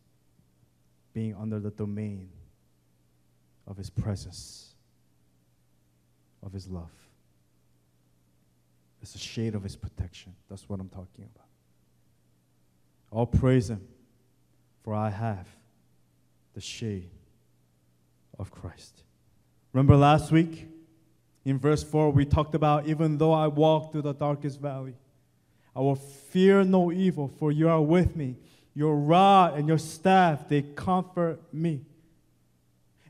being 1.12 1.34
under 1.34 1.58
the 1.60 1.70
domain 1.70 2.28
of 3.66 3.76
his 3.76 3.90
presence, 3.90 4.74
of 6.42 6.52
his 6.52 6.68
love. 6.68 6.90
It's 9.02 9.14
a 9.14 9.18
shade 9.18 9.54
of 9.54 9.62
his 9.62 9.76
protection. 9.76 10.34
That's 10.48 10.68
what 10.68 10.80
I'm 10.80 10.88
talking 10.88 11.24
about. 11.34 11.46
I'll 13.12 13.26
praise 13.26 13.70
him, 13.70 13.86
for 14.82 14.94
I 14.94 15.10
have 15.10 15.46
the 16.54 16.60
shade 16.60 17.10
of 18.38 18.50
Christ. 18.50 19.02
Remember 19.72 19.96
last 19.96 20.30
week 20.32 20.68
in 21.44 21.58
verse 21.58 21.82
4, 21.82 22.10
we 22.10 22.24
talked 22.24 22.54
about 22.54 22.86
even 22.86 23.18
though 23.18 23.32
I 23.32 23.46
walk 23.46 23.92
through 23.92 24.02
the 24.02 24.12
darkest 24.12 24.60
valley, 24.60 24.94
I 25.74 25.80
will 25.80 25.96
fear 25.96 26.64
no 26.64 26.90
evil, 26.90 27.28
for 27.38 27.52
you 27.52 27.68
are 27.68 27.80
with 27.80 28.16
me. 28.16 28.36
Your 28.74 28.96
rod 28.96 29.58
and 29.58 29.68
your 29.68 29.78
staff, 29.78 30.48
they 30.48 30.62
comfort 30.62 31.40
me. 31.52 31.82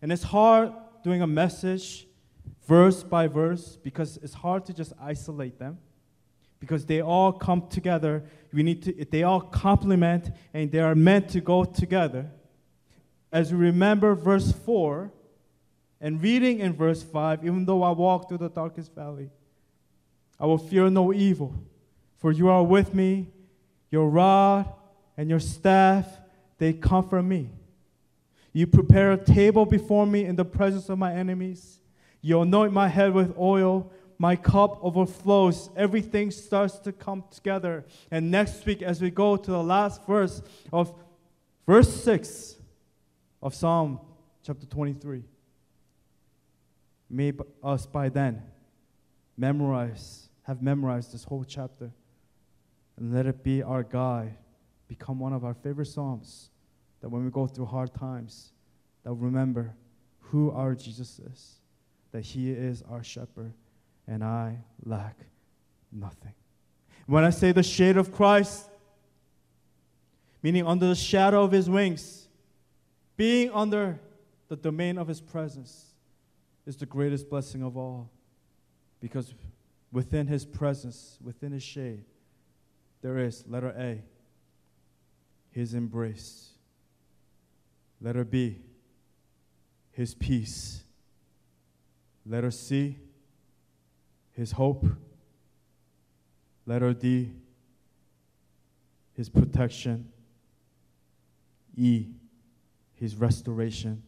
And 0.03 0.13
it's 0.13 0.23
hard 0.23 0.73
doing 1.03 1.23
a 1.23 1.27
message 1.27 2.07
verse 2.67 3.03
by 3.03 3.27
verse 3.27 3.77
because 3.83 4.19
it's 4.23 4.35
hard 4.35 4.65
to 4.67 4.73
just 4.73 4.93
isolate 5.01 5.59
them 5.59 5.79
because 6.61 6.85
they 6.87 7.01
all 7.01 7.33
come 7.33 7.67
together. 7.69 8.23
We 8.53 8.63
need 8.63 8.83
to, 8.85 9.05
they 9.11 9.23
all 9.23 9.41
complement 9.41 10.31
and 10.55 10.71
they 10.71 10.79
are 10.79 10.95
meant 10.95 11.31
to 11.31 11.41
go 11.41 11.65
together. 11.65 12.31
As 13.33 13.53
we 13.53 13.59
remember 13.59 14.15
verse 14.15 14.53
4 14.53 15.11
and 16.01 16.23
reading 16.23 16.61
in 16.61 16.75
verse 16.75 17.03
5, 17.03 17.45
even 17.45 17.65
though 17.65 17.83
I 17.83 17.91
walk 17.91 18.29
through 18.29 18.39
the 18.39 18.51
darkest 18.51 18.95
valley, 18.95 19.31
I 20.39 20.47
will 20.47 20.59
fear 20.59 20.89
no 20.91 21.13
evil, 21.13 21.55
for 22.21 22.31
you 22.31 22.49
are 22.49 22.63
with 22.63 22.95
me, 22.95 23.29
your 23.91 24.09
rod 24.09 24.73
and 25.17 25.29
your 25.29 25.41
staff, 25.41 26.07
they 26.59 26.73
comfort 26.73 27.23
me. 27.23 27.51
You 28.53 28.67
prepare 28.67 29.13
a 29.13 29.17
table 29.17 29.65
before 29.65 30.07
me 30.07 30.25
in 30.25 30.37
the 30.37 30.45
presence 30.45 30.89
of 30.89 30.99
my 30.99 31.15
enemies. 31.15 31.81
You 32.21 32.41
anoint 32.43 32.73
my 32.73 32.89
head 32.89 33.13
with 33.15 33.37
oil. 33.39 33.91
My 34.19 34.37
cup 34.37 34.79
overflows. 34.83 35.71
Everything 35.77 36.31
starts 36.31 36.79
to 36.81 36.93
come 36.93 37.25
together. 37.31 37.87
And 38.11 38.31
next 38.31 38.67
week, 38.67 38.83
as 38.83 39.01
we 39.01 39.11
go 39.11 39.37
to 39.37 39.51
the 39.51 39.63
last 39.63 40.07
verse 40.07 40.43
of 40.73 40.93
verse 41.67 42.03
6 42.05 42.57
of 43.43 43.55
Psalm 43.55 43.99
chapter 44.45 44.67
23, 44.67 45.23
may 47.09 47.33
us 47.63 47.87
by 47.87 48.11
then 48.11 48.43
memorize, 49.39 50.29
have 50.43 50.61
memorized 50.61 51.15
this 51.15 51.25
whole 51.25 51.45
chapter. 51.45 51.91
And 53.01 53.13
let 53.13 53.27
it 53.27 53.43
be 53.43 53.63
our 53.63 53.83
guide, 53.83 54.37
become 54.87 55.19
one 55.19 55.33
of 55.33 55.45
our 55.45 55.55
favorite 55.55 55.87
Psalms. 55.87 56.51
That 57.01 57.09
when 57.09 57.25
we 57.25 57.31
go 57.33 57.49
through 57.49 57.67
hard 57.67 57.93
times, 57.95 58.53
that 59.03 59.13
we 59.13 59.25
remember 59.25 59.75
who 60.21 60.53
our 60.53 60.77
Jesus 60.77 61.19
is 61.19 61.61
that 62.13 62.23
He 62.23 62.51
is 62.51 62.83
our 62.91 63.03
shepherd, 63.03 63.53
and 64.07 64.25
I 64.25 64.59
lack 64.85 65.17
nothing. 65.93 66.33
When 67.07 67.25
I 67.25 67.31
say 67.31 67.53
the 67.53 67.63
shade 67.63 67.97
of 67.97 68.13
Christ, 68.13 68.69
meaning 70.43 70.67
under 70.67 70.87
the 70.87 70.95
shadow 70.95 71.43
of 71.43 71.53
His 71.53 71.69
wings, 71.69 72.29
being 73.17 73.51
under 73.53 74.01
the 74.49 74.57
domain 74.57 74.99
of 74.99 75.09
His 75.09 75.21
presence, 75.21 75.87
is 76.67 76.77
the 76.77 76.87
greatest 76.87 77.29
blessing 77.29 77.63
of 77.63 77.77
all. 77.77 78.11
Because 79.01 79.35
within 79.93 80.27
His 80.27 80.45
presence, 80.45 81.19
within 81.23 81.53
His 81.53 81.63
shade, 81.63 82.05
there 83.03 83.19
is, 83.19 83.45
letter 83.47 83.75
A, 83.79 84.03
His 85.51 85.75
embrace. 85.75 86.51
Letter 88.01 88.25
B, 88.25 88.59
His 89.93 90.15
peace. 90.15 90.83
Letter 92.27 92.51
C, 92.51 92.97
His 94.33 94.53
hope. 94.53 94.87
Letter 96.67 96.93
D, 96.93 97.33
His 99.15 99.29
protection. 99.29 100.09
E, 101.77 102.07
His 102.95 103.17
restoration. 103.17 104.03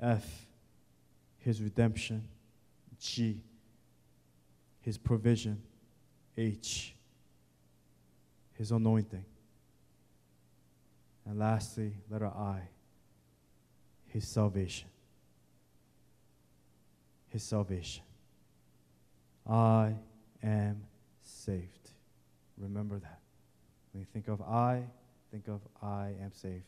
F, 0.00 0.46
His 1.38 1.62
redemption. 1.62 2.26
G, 2.98 3.40
His 4.80 4.98
provision. 4.98 5.62
H, 6.36 6.94
His 8.60 8.70
anointing. 8.70 9.24
And 11.26 11.38
lastly, 11.38 11.94
letter 12.08 12.28
I, 12.28 12.60
His 14.06 14.28
salvation 14.28 14.88
his 17.30 17.42
salvation. 17.42 18.02
I 19.48 19.94
am 20.42 20.82
saved. 21.22 21.90
Remember 22.58 22.98
that. 22.98 23.20
When 23.92 24.00
you 24.00 24.06
think 24.12 24.28
of 24.28 24.42
I, 24.42 24.82
think 25.30 25.48
of 25.48 25.60
I 25.82 26.12
am 26.20 26.32
saved, 26.32 26.64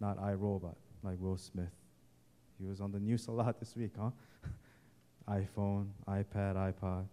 not 0.00 0.18
I 0.18 0.34
robot, 0.34 0.76
like 1.02 1.16
Will 1.18 1.36
Smith. 1.36 1.72
He 2.58 2.66
was 2.66 2.80
on 2.80 2.92
the 2.92 3.00
news 3.00 3.26
a 3.26 3.32
lot 3.32 3.58
this 3.58 3.74
week, 3.74 3.92
huh? 3.98 4.10
iPhone, 5.28 5.88
iPad, 6.06 6.56
iPod. 6.56 7.06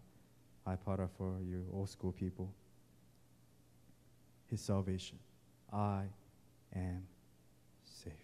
iPod 0.68 1.00
are 1.00 1.10
for 1.18 1.38
you 1.42 1.66
old 1.74 1.90
school 1.90 2.12
people. 2.12 2.54
His 4.50 4.62
salvation. 4.62 5.20
I 5.72 6.04
am 6.76 7.04
saved. 7.86 8.16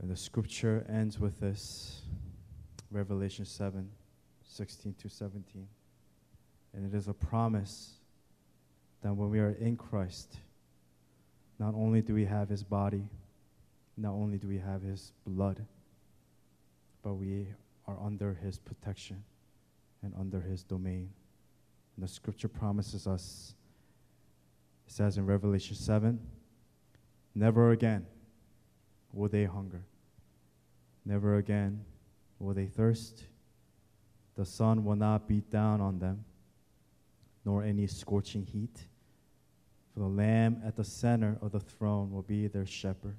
And 0.00 0.10
the 0.10 0.16
scripture 0.16 0.84
ends 0.88 1.18
with 1.18 1.40
this 1.40 2.02
Revelation 2.90 3.44
7 3.44 3.88
16 4.44 4.94
to 5.00 5.08
17. 5.08 5.66
And 6.74 6.92
it 6.92 6.96
is 6.96 7.08
a 7.08 7.14
promise 7.14 7.94
that 9.02 9.14
when 9.14 9.30
we 9.30 9.38
are 9.38 9.52
in 9.52 9.76
Christ, 9.76 10.36
not 11.58 11.74
only 11.74 12.02
do 12.02 12.12
we 12.12 12.26
have 12.26 12.50
his 12.50 12.62
body, 12.62 13.08
not 13.96 14.12
only 14.12 14.36
do 14.36 14.48
we 14.48 14.58
have 14.58 14.82
his 14.82 15.12
blood, 15.26 15.64
but 17.02 17.14
we 17.14 17.46
are 17.86 17.96
under 18.04 18.34
his 18.34 18.58
protection 18.58 19.22
and 20.02 20.12
under 20.18 20.40
his 20.40 20.62
domain. 20.62 21.10
And 21.96 22.04
the 22.04 22.08
scripture 22.08 22.48
promises 22.48 23.06
us, 23.06 23.54
it 24.86 24.92
says 24.92 25.18
in 25.18 25.26
Revelation 25.26 25.76
7 25.76 26.18
never 27.34 27.70
again 27.70 28.06
will 29.12 29.28
they 29.28 29.44
hunger, 29.44 29.84
never 31.04 31.36
again 31.36 31.84
will 32.38 32.54
they 32.54 32.66
thirst. 32.66 33.24
The 34.34 34.44
sun 34.44 34.84
will 34.84 34.96
not 34.96 35.28
beat 35.28 35.50
down 35.50 35.80
on 35.80 35.98
them, 35.98 36.24
nor 37.44 37.62
any 37.62 37.86
scorching 37.86 38.46
heat. 38.46 38.80
For 39.92 40.00
the 40.00 40.06
Lamb 40.06 40.62
at 40.64 40.74
the 40.74 40.84
center 40.84 41.36
of 41.42 41.52
the 41.52 41.60
throne 41.60 42.10
will 42.10 42.22
be 42.22 42.46
their 42.46 42.64
shepherd. 42.64 43.18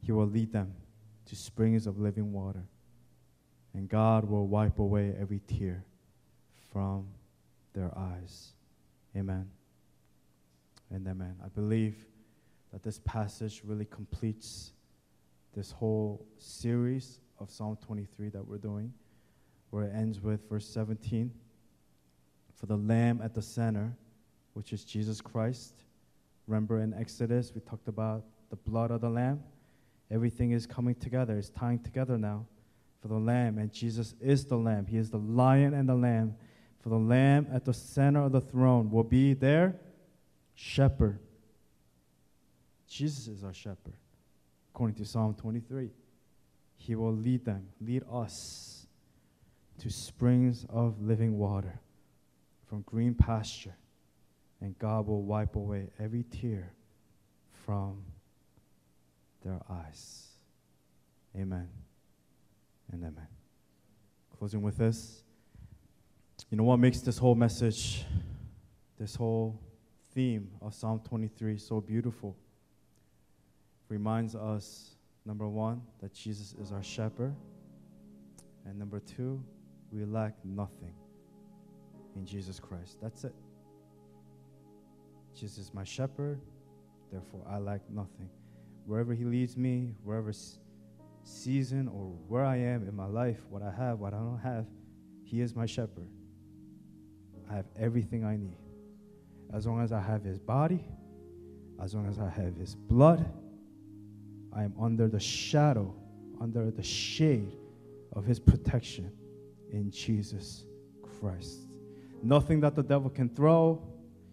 He 0.00 0.12
will 0.12 0.28
lead 0.28 0.52
them 0.52 0.72
to 1.26 1.34
springs 1.34 1.88
of 1.88 1.98
living 1.98 2.32
water, 2.32 2.64
and 3.74 3.88
God 3.88 4.24
will 4.24 4.46
wipe 4.46 4.78
away 4.78 5.14
every 5.18 5.40
tear 5.48 5.84
from 6.72 7.06
their 7.72 7.90
eyes. 7.96 8.52
Amen. 9.16 9.48
And 10.90 11.06
amen. 11.06 11.36
I 11.44 11.48
believe 11.48 11.96
that 12.72 12.82
this 12.82 13.00
passage 13.04 13.62
really 13.64 13.86
completes 13.86 14.72
this 15.54 15.70
whole 15.70 16.26
series 16.38 17.20
of 17.38 17.50
Psalm 17.50 17.78
23 17.84 18.28
that 18.30 18.46
we're 18.46 18.58
doing, 18.58 18.92
where 19.70 19.84
it 19.84 19.92
ends 19.94 20.20
with 20.20 20.48
verse 20.48 20.66
17 20.66 21.30
For 22.54 22.66
the 22.66 22.76
Lamb 22.76 23.20
at 23.22 23.34
the 23.34 23.42
center, 23.42 23.96
which 24.54 24.72
is 24.72 24.84
Jesus 24.84 25.20
Christ. 25.20 25.74
Remember 26.46 26.80
in 26.80 26.94
Exodus, 26.94 27.52
we 27.54 27.60
talked 27.60 27.88
about 27.88 28.24
the 28.50 28.56
blood 28.56 28.90
of 28.90 29.00
the 29.00 29.10
Lamb? 29.10 29.42
Everything 30.10 30.52
is 30.52 30.66
coming 30.66 30.94
together, 30.94 31.36
it's 31.36 31.50
tying 31.50 31.78
together 31.80 32.16
now 32.16 32.46
for 33.00 33.08
the 33.08 33.18
Lamb, 33.18 33.58
and 33.58 33.72
Jesus 33.72 34.14
is 34.20 34.44
the 34.44 34.56
Lamb. 34.56 34.86
He 34.86 34.96
is 34.96 35.10
the 35.10 35.18
lion 35.18 35.74
and 35.74 35.88
the 35.88 35.94
Lamb. 35.94 36.34
For 36.88 36.94
the 36.94 37.04
Lamb 37.04 37.48
at 37.52 37.66
the 37.66 37.74
center 37.74 38.22
of 38.22 38.32
the 38.32 38.40
throne 38.40 38.90
will 38.90 39.04
be 39.04 39.34
their 39.34 39.76
shepherd. 40.54 41.18
Jesus 42.88 43.28
is 43.28 43.44
our 43.44 43.52
shepherd, 43.52 43.92
according 44.72 44.96
to 44.96 45.04
Psalm 45.04 45.34
23. 45.34 45.90
He 46.78 46.94
will 46.94 47.12
lead 47.12 47.44
them, 47.44 47.68
lead 47.82 48.04
us 48.10 48.86
to 49.80 49.90
springs 49.90 50.64
of 50.70 51.02
living 51.02 51.36
water 51.36 51.78
from 52.70 52.80
green 52.86 53.12
pasture, 53.12 53.76
and 54.62 54.78
God 54.78 55.08
will 55.08 55.20
wipe 55.20 55.56
away 55.56 55.90
every 56.00 56.22
tear 56.22 56.72
from 57.66 58.02
their 59.44 59.60
eyes. 59.68 60.28
Amen 61.36 61.68
and 62.90 63.02
amen. 63.02 63.26
Closing 64.38 64.62
with 64.62 64.78
this. 64.78 65.22
You 66.50 66.56
know 66.56 66.64
what 66.64 66.78
makes 66.78 67.00
this 67.02 67.18
whole 67.18 67.34
message, 67.34 68.06
this 68.98 69.14
whole 69.14 69.60
theme 70.14 70.50
of 70.62 70.72
Psalm 70.72 70.98
23 71.06 71.58
so 71.58 71.78
beautiful? 71.78 72.34
Reminds 73.90 74.34
us, 74.34 74.96
number 75.26 75.46
one, 75.46 75.82
that 76.00 76.14
Jesus 76.14 76.54
is 76.58 76.72
our 76.72 76.82
shepherd. 76.82 77.34
And 78.64 78.78
number 78.78 78.98
two, 78.98 79.42
we 79.92 80.06
lack 80.06 80.42
nothing 80.42 80.94
in 82.16 82.24
Jesus 82.24 82.58
Christ. 82.58 82.96
That's 83.02 83.24
it. 83.24 83.34
Jesus 85.34 85.58
is 85.58 85.74
my 85.74 85.84
shepherd, 85.84 86.40
therefore 87.12 87.42
I 87.46 87.58
lack 87.58 87.82
nothing. 87.90 88.30
Wherever 88.86 89.12
He 89.12 89.24
leads 89.24 89.54
me, 89.58 89.94
wherever 90.02 90.32
season 91.24 91.88
or 91.88 92.06
where 92.26 92.44
I 92.44 92.56
am 92.56 92.88
in 92.88 92.96
my 92.96 93.06
life, 93.06 93.40
what 93.50 93.62
I 93.62 93.70
have, 93.70 93.98
what 93.98 94.14
I 94.14 94.16
don't 94.16 94.40
have, 94.42 94.64
He 95.24 95.42
is 95.42 95.54
my 95.54 95.66
shepherd. 95.66 96.08
I 97.50 97.54
have 97.54 97.66
everything 97.78 98.24
I 98.24 98.36
need. 98.36 98.56
As 99.54 99.66
long 99.66 99.82
as 99.82 99.92
I 99.92 100.00
have 100.00 100.22
His 100.22 100.38
body, 100.38 100.84
as 101.82 101.94
long 101.94 102.06
as 102.08 102.18
I 102.18 102.28
have 102.28 102.56
His 102.56 102.74
blood, 102.74 103.30
I 104.52 104.64
am 104.64 104.74
under 104.80 105.08
the 105.08 105.20
shadow, 105.20 105.94
under 106.40 106.70
the 106.70 106.82
shade 106.82 107.56
of 108.12 108.24
His 108.24 108.38
protection 108.38 109.10
in 109.72 109.90
Jesus 109.90 110.64
Christ. 111.02 111.60
Nothing 112.22 112.60
that 112.60 112.74
the 112.74 112.82
devil 112.82 113.10
can 113.10 113.28
throw, 113.28 113.80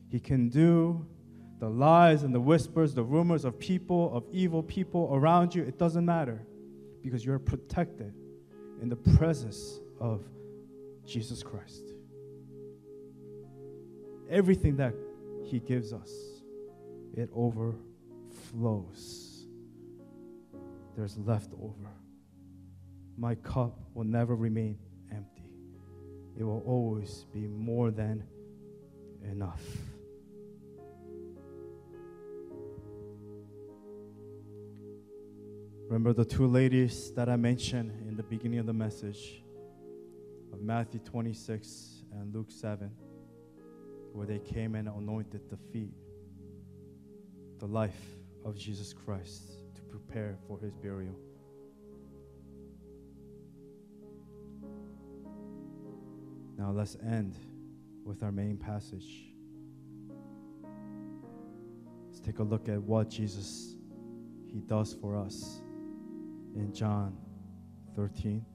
he 0.10 0.20
can 0.20 0.50
do. 0.50 1.06
The 1.60 1.70
lies 1.70 2.24
and 2.24 2.36
the 2.36 2.40
whispers, 2.40 2.94
the 2.94 3.04
rumors 3.04 3.46
of 3.46 3.58
people, 3.58 4.16
of 4.16 4.26
evil 4.32 4.62
people 4.62 5.10
around 5.14 5.56
you, 5.56 5.64
it 5.64 5.78
doesn't 5.78 6.06
matter 6.06 6.46
because 7.02 7.26
you're 7.26 7.40
protected 7.40 8.14
in 8.82 8.90
the 8.90 8.96
presence 8.96 9.80
of 10.00 10.22
Jesus 11.06 11.44
Christ. 11.44 11.95
Everything 14.30 14.76
that 14.78 14.94
he 15.44 15.60
gives 15.60 15.94
us, 15.94 16.12
it 17.14 17.30
overflows. 17.34 17.86
There's 20.96 21.18
leftover. 21.18 21.92
My 23.18 23.36
cup 23.36 23.80
will 23.94 24.06
never 24.06 24.36
remain 24.36 24.78
empty. 25.12 25.52
It 26.38 26.44
will 26.44 26.64
always 26.66 27.26
be 27.34 27.48
more 27.48 27.92
than 27.92 28.24
enough. 29.24 29.62
Remember 35.88 36.14
the 36.14 36.26
two 36.26 36.48
ladies 36.48 37.12
that 37.12 37.30
I 37.30 37.36
mentioned 37.36 37.92
in 38.08 38.18
the 38.18 38.24
beginning 38.24 38.60
of 38.60 38.66
the 38.66 38.74
message 38.74 39.44
of 40.52 40.60
Matthew 40.60 41.00
26 41.00 42.04
and 42.12 42.34
Luke 42.34 42.50
7, 42.50 42.92
where 44.16 44.26
they 44.26 44.40
came 44.40 44.76
and 44.76 44.88
anointed 44.88 45.42
the 45.50 45.58
feet, 45.74 45.94
the 47.60 47.66
life 47.66 48.00
of 48.46 48.58
Jesus 48.58 48.94
Christ 48.94 49.58
to 49.76 49.82
prepare 49.82 50.38
for 50.48 50.58
his 50.58 50.74
burial. 50.74 51.16
Now 56.58 56.72
let's 56.72 56.96
end 57.06 57.36
with 58.06 58.24
our 58.24 58.32
main 58.32 58.56
passage. 58.56 59.34
Let's 62.08 62.22
take 62.22 62.40
a 62.40 62.44
look 62.44 62.70
at 62.70 62.82
what 62.82 63.10
Jesus 63.10 63.76
he 64.48 64.62
does 64.62 64.94
for 64.94 65.18
us 65.18 65.62
in 66.56 66.72
John 66.74 67.18
13 67.98 68.46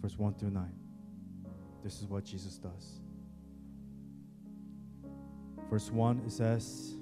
verse 0.00 0.18
1 0.18 0.34
through 0.34 0.50
9. 0.50 0.64
This 1.84 2.00
is 2.00 2.06
what 2.06 2.24
Jesus 2.24 2.56
does. 2.56 3.00
Verse 5.70 5.90
1 5.90 6.22
it 6.26 6.32
says 6.32 6.96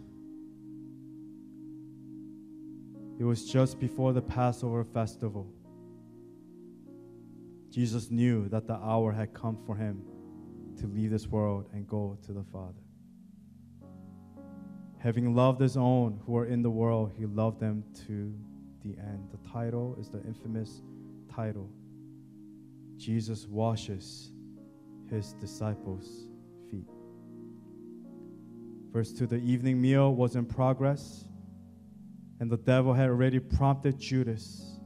It 3.19 3.25
was 3.25 3.51
just 3.51 3.81
before 3.81 4.13
the 4.13 4.23
Passover 4.23 4.85
festival. 4.85 5.51
Jesus 7.71 8.11
knew 8.11 8.49
that 8.51 8.67
the 8.67 8.75
hour 8.75 9.11
had 9.11 9.35
come 9.35 9.59
for 9.67 9.75
him 9.75 10.03
to 10.79 10.87
leave 10.87 11.11
this 11.11 11.27
world 11.27 11.69
and 11.73 11.87
go 11.89 12.17
to 12.27 12.33
the 12.33 12.45
Father. 12.45 12.81
Having 14.99 15.35
loved 15.35 15.61
his 15.61 15.77
own 15.77 16.21
who 16.27 16.37
are 16.37 16.47
in 16.47 16.63
the 16.63 16.71
world, 16.71 17.13
he 17.17 17.27
loved 17.27 17.59
them 17.59 17.83
to 18.07 18.33
the 18.85 18.97
end. 18.99 19.29
The 19.33 19.49
title 19.49 19.97
is 19.99 20.09
the 20.09 20.23
infamous 20.25 20.83
title 21.35 21.71
Jesus 22.99 23.47
washes 23.47 24.33
his 25.09 25.35
disciples'. 25.35 26.29
Verse 28.93 29.13
2 29.13 29.27
The 29.27 29.37
evening 29.37 29.81
meal 29.81 30.15
was 30.15 30.37
in 30.37 30.47
progress, 30.47 31.25
and 32.41 32.51
the 32.51 32.57
devil 32.57 32.93
had 32.93 33.09
already 33.09 33.39
prompted 33.39 33.99
Judas, 33.99 34.81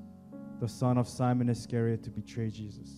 the 0.61 0.69
son 0.69 0.99
of 0.99 1.09
Simon 1.09 1.49
Iscariot, 1.49 2.03
to 2.05 2.11
betray 2.11 2.51
Jesus. 2.51 2.91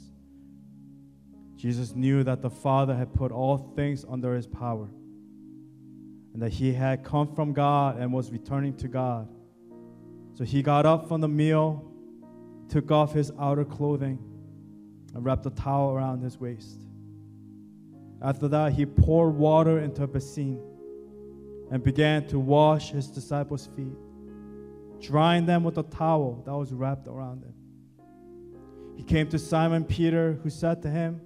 Jesus 1.56 1.94
knew 1.94 2.22
that 2.24 2.42
the 2.42 2.50
Father 2.50 2.94
had 2.94 3.14
put 3.14 3.32
all 3.32 3.72
things 3.74 4.04
under 4.08 4.34
his 4.34 4.46
power, 4.46 4.88
and 6.32 6.42
that 6.42 6.52
he 6.52 6.72
had 6.72 7.04
come 7.04 7.34
from 7.34 7.52
God 7.52 7.98
and 7.98 8.12
was 8.12 8.30
returning 8.30 8.76
to 8.76 8.88
God. 8.88 9.28
So 10.34 10.44
he 10.44 10.62
got 10.62 10.84
up 10.84 11.06
from 11.06 11.20
the 11.20 11.28
meal, 11.28 11.90
took 12.68 12.90
off 12.90 13.12
his 13.12 13.30
outer 13.38 13.64
clothing, 13.64 14.18
and 15.14 15.24
wrapped 15.24 15.46
a 15.46 15.50
towel 15.50 15.92
around 15.92 16.22
his 16.22 16.40
waist. 16.40 16.80
After 18.20 18.48
that, 18.48 18.72
he 18.72 18.84
poured 18.84 19.34
water 19.34 19.78
into 19.78 20.02
a 20.02 20.06
basin 20.06 20.60
and 21.74 21.82
began 21.82 22.24
to 22.24 22.38
wash 22.38 22.92
his 22.92 23.08
disciples' 23.08 23.68
feet, 23.74 23.96
drying 25.00 25.44
them 25.44 25.64
with 25.64 25.76
a 25.76 25.82
towel 25.82 26.40
that 26.46 26.54
was 26.54 26.72
wrapped 26.72 27.08
around 27.08 27.42
them. 27.42 27.52
He 28.96 29.02
came 29.02 29.28
to 29.30 29.40
Simon 29.40 29.82
Peter, 29.82 30.38
who 30.44 30.50
said 30.50 30.82
to 30.82 30.88
him, 30.88 31.20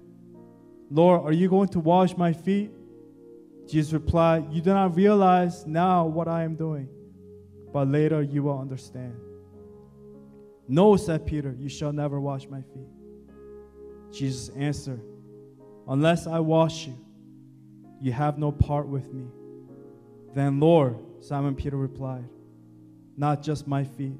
Lord, 0.89 1.21
are 1.23 1.31
you 1.31 1.49
going 1.49 1.67
to 1.67 1.79
wash 1.79 2.17
my 2.17 2.33
feet? 2.33 2.71
Jesus 3.67 3.93
replied, 3.93 4.51
You 4.51 4.59
do 4.59 4.73
not 4.73 4.95
realize 4.95 5.67
now 5.67 6.07
what 6.07 6.27
I 6.27 6.45
am 6.45 6.55
doing, 6.55 6.89
but 7.71 7.87
later 7.87 8.23
you 8.23 8.41
will 8.41 8.57
understand. 8.57 9.13
No, 10.67 10.95
said 10.95 11.27
Peter, 11.27 11.55
you 11.59 11.69
shall 11.69 11.93
never 11.93 12.19
wash 12.19 12.49
my 12.49 12.63
feet. 12.63 12.89
Jesus 14.11 14.49
answered, 14.55 15.03
Unless 15.87 16.25
I 16.25 16.39
wash 16.39 16.87
you, 16.87 16.97
you 18.01 18.13
have 18.13 18.39
no 18.39 18.51
part 18.51 18.87
with 18.87 19.13
me. 19.13 19.27
Then, 20.33 20.59
Lord, 20.59 20.97
Simon 21.21 21.55
Peter 21.55 21.77
replied, 21.77 22.25
Not 23.17 23.41
just 23.41 23.67
my 23.67 23.83
feet, 23.83 24.17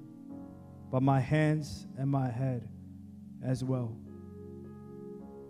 but 0.92 1.02
my 1.04 1.20
hands 1.20 1.86
and 1.98 2.10
my 2.10 2.30
head 2.30 2.68
as 3.44 3.64
well. 3.64 3.96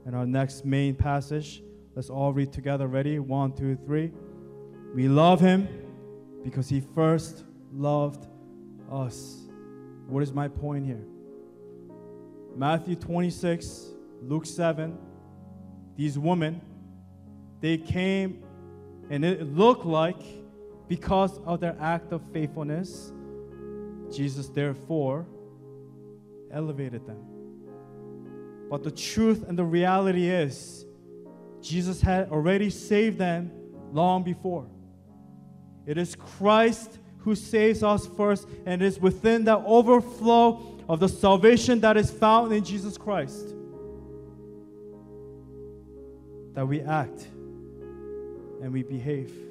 And 0.05 0.15
our 0.15 0.25
next 0.25 0.65
main 0.65 0.95
passage, 0.95 1.61
let's 1.95 2.09
all 2.09 2.33
read 2.33 2.51
together. 2.51 2.87
Ready? 2.87 3.19
One, 3.19 3.53
two, 3.53 3.77
three. 3.85 4.11
We 4.93 5.07
love 5.07 5.39
him 5.39 5.67
because 6.43 6.67
he 6.67 6.81
first 6.81 7.43
loved 7.71 8.27
us. 8.91 9.37
What 10.07 10.23
is 10.23 10.33
my 10.33 10.47
point 10.47 10.85
here? 10.85 11.03
Matthew 12.55 12.95
26, 12.95 13.89
Luke 14.23 14.45
7. 14.45 14.97
These 15.95 16.17
women, 16.17 16.61
they 17.61 17.77
came 17.77 18.43
and 19.09 19.25
it 19.25 19.53
looked 19.55 19.85
like 19.85 20.21
because 20.89 21.39
of 21.45 21.59
their 21.59 21.77
act 21.79 22.11
of 22.11 22.21
faithfulness, 22.33 23.13
Jesus 24.11 24.49
therefore 24.49 25.27
elevated 26.51 27.05
them. 27.05 27.23
But 28.69 28.83
the 28.83 28.91
truth 28.91 29.47
and 29.47 29.57
the 29.57 29.63
reality 29.63 30.27
is, 30.27 30.85
Jesus 31.61 32.01
had 32.01 32.29
already 32.31 32.71
saved 32.71 33.19
them 33.19 33.51
long 33.93 34.23
before. 34.23 34.65
It 35.85 35.97
is 35.97 36.15
Christ 36.15 36.97
who 37.19 37.35
saves 37.35 37.83
us 37.83 38.07
first, 38.07 38.47
and 38.65 38.81
it 38.81 38.85
is 38.85 38.99
within 38.99 39.43
that 39.45 39.61
overflow 39.65 40.79
of 40.89 40.99
the 40.99 41.09
salvation 41.09 41.81
that 41.81 41.97
is 41.97 42.09
found 42.09 42.51
in 42.51 42.63
Jesus 42.63 42.97
Christ 42.97 43.53
that 46.55 46.67
we 46.67 46.81
act 46.81 47.27
and 48.61 48.73
we 48.73 48.81
behave 48.81 49.48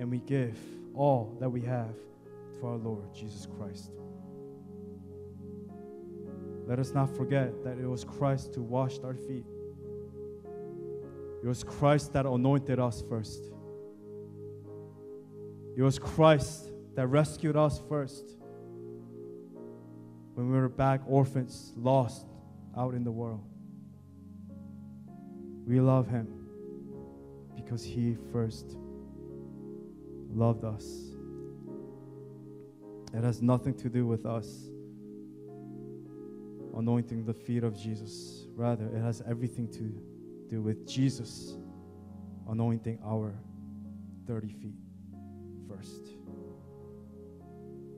and 0.00 0.10
we 0.10 0.18
give 0.20 0.58
all 0.94 1.36
that 1.40 1.48
we 1.50 1.60
have 1.60 1.94
to 2.58 2.66
our 2.66 2.76
Lord 2.76 3.14
Jesus 3.14 3.46
Christ. 3.58 3.90
Let 6.66 6.78
us 6.78 6.92
not 6.92 7.14
forget 7.14 7.62
that 7.64 7.76
it 7.78 7.86
was 7.86 8.02
Christ 8.02 8.54
who 8.54 8.62
washed 8.62 9.04
our 9.04 9.14
feet. 9.14 9.44
It 11.42 11.46
was 11.46 11.62
Christ 11.62 12.14
that 12.14 12.24
anointed 12.24 12.80
us 12.80 13.04
first. 13.08 13.44
It 15.76 15.82
was 15.82 15.98
Christ 15.98 16.70
that 16.94 17.06
rescued 17.06 17.56
us 17.56 17.82
first 17.86 18.24
when 20.34 20.50
we 20.50 20.56
were 20.56 20.70
back 20.70 21.02
orphans, 21.06 21.74
lost 21.76 22.26
out 22.76 22.94
in 22.94 23.04
the 23.04 23.12
world. 23.12 23.44
We 25.66 25.78
love 25.78 26.08
Him 26.08 26.26
because 27.54 27.84
He 27.84 28.16
first 28.32 28.78
loved 30.32 30.64
us. 30.64 30.84
It 33.12 33.24
has 33.24 33.42
nothing 33.42 33.74
to 33.74 33.88
do 33.88 34.06
with 34.06 34.24
us 34.24 34.70
anointing 36.76 37.24
the 37.24 37.34
feet 37.34 37.64
of 37.64 37.76
Jesus. 37.76 38.46
Rather, 38.54 38.86
it 38.86 39.00
has 39.00 39.22
everything 39.28 39.68
to 39.72 39.92
do 40.48 40.62
with 40.62 40.86
Jesus 40.86 41.56
anointing 42.48 42.98
our 43.04 43.34
dirty 44.24 44.52
feet 44.52 44.78
first. 45.68 46.10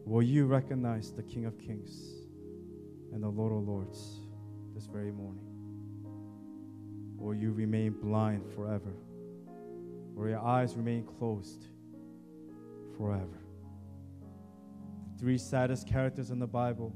Will 0.04 0.22
you 0.22 0.46
recognize 0.46 1.12
the 1.12 1.22
King 1.22 1.44
of 1.46 1.58
Kings 1.58 2.26
and 3.12 3.22
the 3.22 3.28
Lord 3.28 3.52
of 3.52 3.68
Lords 3.68 4.20
this 4.74 4.86
very 4.86 5.12
morning? 5.12 5.44
Will 7.16 7.34
you 7.34 7.52
remain 7.52 7.92
blind 7.92 8.42
forever? 8.54 8.92
Will 10.14 10.28
your 10.28 10.40
eyes 10.40 10.74
remain 10.76 11.04
closed 11.04 11.66
forever? 13.02 13.42
The 15.12 15.18
three 15.18 15.36
saddest 15.36 15.88
characters 15.88 16.30
in 16.30 16.38
the 16.38 16.46
Bible 16.46 16.94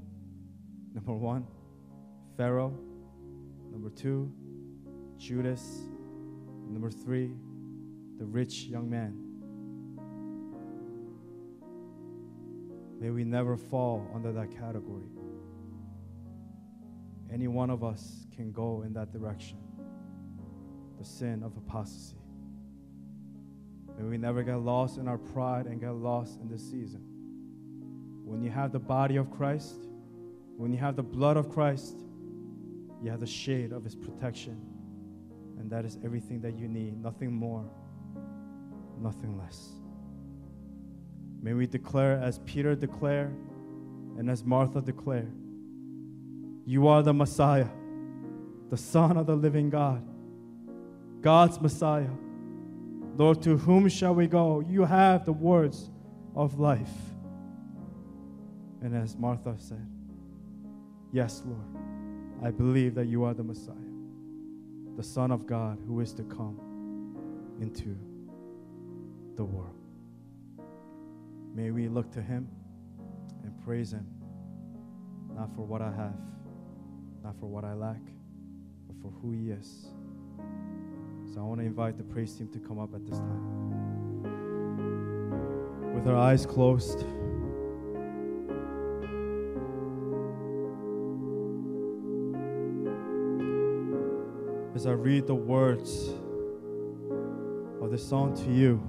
number 0.95 1.15
one, 1.15 1.45
Pharaoh. 2.37 2.73
Number 3.73 3.91
two, 3.91 4.31
Judas. 5.19 5.81
Number 6.69 6.91
three, 6.91 7.33
the 8.19 8.25
rich 8.25 8.65
young 8.65 8.89
man. 8.89 9.15
May 13.01 13.11
we 13.11 13.25
never 13.25 13.57
fall 13.57 14.09
under 14.15 14.33
that 14.33 14.57
category. 14.57 15.11
Any 17.33 17.49
one 17.49 17.69
of 17.69 17.83
us 17.83 18.27
can 18.35 18.53
go 18.53 18.83
in 18.87 18.93
that 18.93 19.13
direction 19.13 19.59
the 20.99 21.05
sin 21.05 21.43
of 21.43 21.57
apostasy. 21.57 22.17
May 23.99 24.05
we 24.05 24.19
never 24.19 24.43
get 24.43 24.57
lost 24.57 24.99
in 24.99 25.09
our 25.09 25.19
pride 25.19 25.67
and 25.67 25.81
get 25.81 25.95
lost 25.95 26.41
in 26.41 26.49
this 26.49 26.63
season. 26.63 27.03
When 28.25 28.43
you 28.43 28.51
have 28.51 28.73
the 28.73 28.79
body 28.79 29.17
of 29.17 29.31
Christ, 29.31 29.89
when 30.57 30.73
you 30.73 30.79
have 30.79 30.97
the 30.97 31.03
blood 31.03 31.37
of 31.37 31.49
Christ, 31.49 31.97
you 33.03 33.11
have 33.11 33.21
the 33.21 33.27
shade 33.27 33.73
of 33.73 33.85
His 33.85 33.95
protection. 33.95 34.61
And 35.59 35.71
that 35.71 35.85
is 35.85 35.99
everything 36.05 36.41
that 36.43 36.59
you 36.59 36.69
need. 36.69 37.03
Nothing 37.03 37.33
more, 37.33 37.65
nothing 39.01 39.39
less. 39.39 39.71
May 41.41 41.55
we 41.55 41.67
declare, 41.67 42.19
as 42.19 42.41
Peter 42.41 42.75
declared 42.75 43.35
and 44.19 44.29
as 44.29 44.45
Martha 44.45 44.81
declared, 44.81 45.33
You 46.65 46.89
are 46.89 47.03
the 47.03 47.15
Messiah, 47.15 47.69
the 48.71 48.77
Son 48.77 49.17
of 49.17 49.27
the 49.27 49.37
living 49.37 49.71
God, 49.71 50.03
God's 51.21 51.61
Messiah. 51.61 52.11
Lord, 53.19 53.41
to 53.43 53.57
whom 53.57 53.89
shall 53.89 54.15
we 54.15 54.27
go? 54.27 54.61
You 54.61 54.85
have 54.85 55.25
the 55.25 55.33
words 55.33 55.91
of 56.35 56.59
life. 56.59 56.93
And 58.83 58.95
as 58.95 59.17
Martha 59.17 59.57
said, 59.59 59.87
Yes, 61.13 61.43
Lord, 61.47 61.85
I 62.45 62.51
believe 62.51 62.95
that 62.95 63.07
you 63.07 63.25
are 63.25 63.33
the 63.33 63.43
Messiah, 63.43 63.75
the 64.97 65.03
Son 65.03 65.31
of 65.31 65.47
God 65.47 65.79
who 65.87 66.01
is 66.01 66.13
to 66.15 66.25
come 66.25 66.61
into 67.61 67.97
the 69.37 69.45
world. 69.45 69.75
May 71.55 71.71
we 71.71 71.89
look 71.89 72.11
to 72.13 72.21
him 72.21 72.47
and 73.43 73.65
praise 73.65 73.93
him, 73.93 74.07
not 75.35 75.55
for 75.57 75.63
what 75.63 75.81
I 75.81 75.91
have, 75.91 76.21
not 77.25 77.35
for 77.41 77.47
what 77.47 77.65
I 77.65 77.73
lack, 77.73 78.03
but 78.87 78.97
for 79.01 79.11
who 79.23 79.33
he 79.33 79.51
is. 79.51 79.87
So 81.37 81.43
I 81.43 81.45
want 81.45 81.61
to 81.61 81.67
invite 81.67 81.99
the 81.99 82.03
praise 82.03 82.33
team 82.33 82.49
to 82.49 82.59
come 82.59 82.79
up 82.79 82.95
at 82.95 83.05
this 83.05 83.19
time. 83.19 84.23
With 85.95 86.09
our 86.09 86.17
eyes 86.17 86.47
closed, 86.47 87.01
as 94.75 94.87
I 94.87 94.93
read 94.93 95.27
the 95.27 95.35
words 95.35 96.09
of 97.83 97.91
the 97.91 97.99
song 97.99 98.35
to 98.37 98.51
you, 98.51 98.83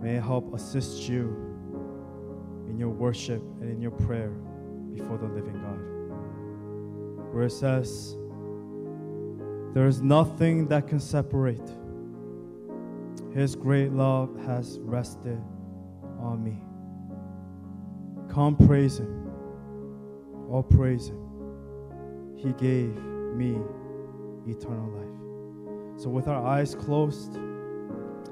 may 0.00 0.16
it 0.16 0.22
help 0.22 0.54
assist 0.54 1.10
you 1.10 1.26
in 2.70 2.78
your 2.78 2.88
worship 2.88 3.42
and 3.60 3.70
in 3.70 3.82
your 3.82 3.90
prayer 3.90 4.30
before 4.94 5.18
the 5.18 5.26
living 5.26 5.60
God. 5.60 7.34
Where 7.34 7.44
it 7.44 7.52
says, 7.52 8.16
There 9.74 9.86
is 9.86 10.00
nothing 10.00 10.66
that 10.68 10.88
can 10.88 11.00
separate. 11.00 11.70
His 13.34 13.54
great 13.54 13.92
love 13.92 14.36
has 14.46 14.78
rested 14.80 15.40
on 16.18 16.42
me. 16.42 16.62
Come 18.32 18.56
praise 18.56 18.98
Him. 18.98 19.30
Oh, 20.50 20.62
praise 20.62 21.08
Him. 21.08 21.28
He 22.36 22.52
gave 22.52 22.96
me 23.34 23.58
eternal 24.46 24.90
life. 24.90 26.02
So, 26.02 26.08
with 26.08 26.28
our 26.28 26.44
eyes 26.46 26.74
closed 26.74 27.34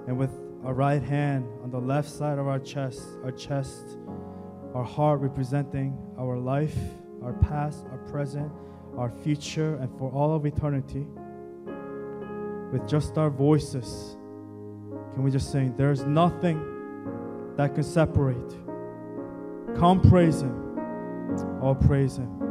and 0.06 0.16
with 0.18 0.30
our 0.64 0.74
right 0.74 1.02
hand 1.02 1.46
on 1.62 1.70
the 1.70 1.80
left 1.80 2.08
side 2.08 2.38
of 2.38 2.46
our 2.46 2.58
chest, 2.58 3.02
our 3.24 3.32
chest, 3.32 3.98
our 4.74 4.84
heart 4.84 5.20
representing 5.20 5.96
our 6.18 6.38
life, 6.38 6.76
our 7.22 7.34
past, 7.34 7.84
our 7.90 7.98
present, 7.98 8.50
our 8.96 9.10
future, 9.10 9.76
and 9.76 9.90
for 9.98 10.10
all 10.10 10.34
of 10.34 10.46
eternity, 10.46 11.06
with 12.72 12.86
just 12.88 13.18
our 13.18 13.30
voices, 13.30 14.16
can 15.14 15.22
we 15.22 15.30
just 15.30 15.50
sing, 15.50 15.74
There's 15.76 16.04
nothing 16.04 16.60
that 17.56 17.74
can 17.74 17.84
separate. 17.84 18.36
Come 19.76 20.00
praise 20.00 20.42
Him. 20.42 20.78
Oh, 21.62 21.74
praise 21.74 22.16
Him. 22.16 22.45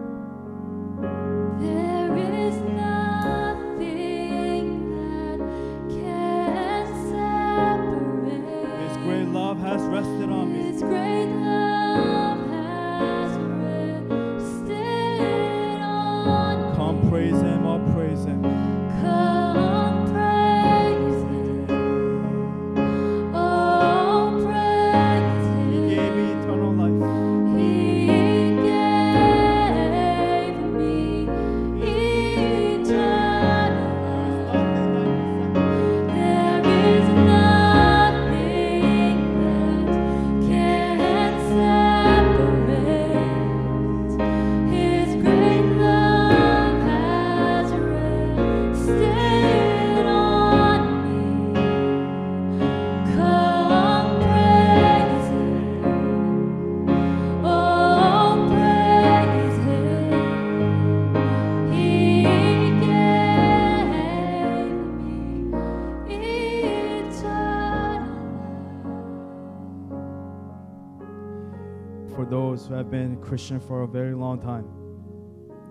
Christian 73.26 73.59
for 73.59 73.82
a 73.82 73.88
very 73.88 74.13
long 74.13 74.39
time. 74.39 74.67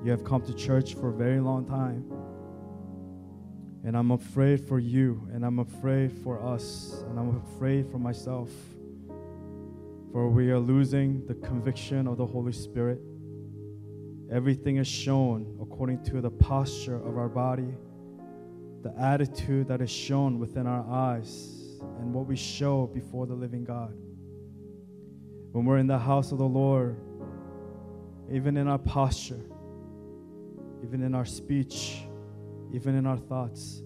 You 0.04 0.10
have 0.10 0.24
come 0.24 0.42
to 0.42 0.52
church 0.52 0.94
for 0.94 1.10
a 1.10 1.12
very 1.12 1.40
long 1.40 1.64
time. 1.64 2.04
And 3.84 3.96
I'm 3.96 4.10
afraid 4.10 4.66
for 4.66 4.80
you, 4.80 5.28
and 5.32 5.44
I'm 5.44 5.60
afraid 5.60 6.10
for 6.10 6.42
us, 6.44 7.04
and 7.08 7.18
I'm 7.18 7.36
afraid 7.36 7.86
for 7.90 7.98
myself. 7.98 8.50
For 10.10 10.28
we 10.28 10.50
are 10.50 10.58
losing 10.58 11.24
the 11.26 11.34
conviction 11.34 12.08
of 12.08 12.16
the 12.16 12.26
Holy 12.26 12.52
Spirit. 12.52 13.00
Everything 14.32 14.78
is 14.78 14.88
shown 14.88 15.56
according 15.62 16.02
to 16.04 16.20
the 16.20 16.30
posture 16.30 16.96
of 16.96 17.16
our 17.16 17.28
body, 17.28 17.72
the 18.82 18.92
attitude 18.98 19.68
that 19.68 19.80
is 19.80 19.90
shown 19.90 20.40
within 20.40 20.66
our 20.66 20.84
eyes, 20.90 21.78
and 22.00 22.12
what 22.12 22.26
we 22.26 22.36
show 22.36 22.86
before 22.88 23.26
the 23.26 23.34
living 23.34 23.64
God. 23.64 23.94
When 25.52 25.64
we're 25.66 25.78
in 25.78 25.86
the 25.86 25.98
house 25.98 26.32
of 26.32 26.38
the 26.38 26.44
Lord, 26.44 26.96
even 28.34 28.56
in 28.56 28.66
our 28.66 28.78
posture, 28.78 29.40
even 30.82 31.04
in 31.04 31.14
our 31.14 31.24
speech, 31.24 32.02
even 32.72 32.96
in 32.96 33.06
our 33.06 33.16
thoughts, 33.16 33.80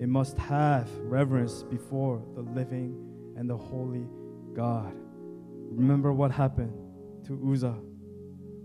it 0.00 0.08
must 0.08 0.36
have 0.36 0.88
reverence 1.02 1.62
before 1.62 2.20
the 2.34 2.40
living 2.40 2.96
and 3.36 3.48
the 3.48 3.56
holy 3.56 4.04
God. 4.52 4.92
Remember 5.70 6.12
what 6.12 6.32
happened 6.32 6.72
to 7.26 7.40
Uzzah. 7.52 7.78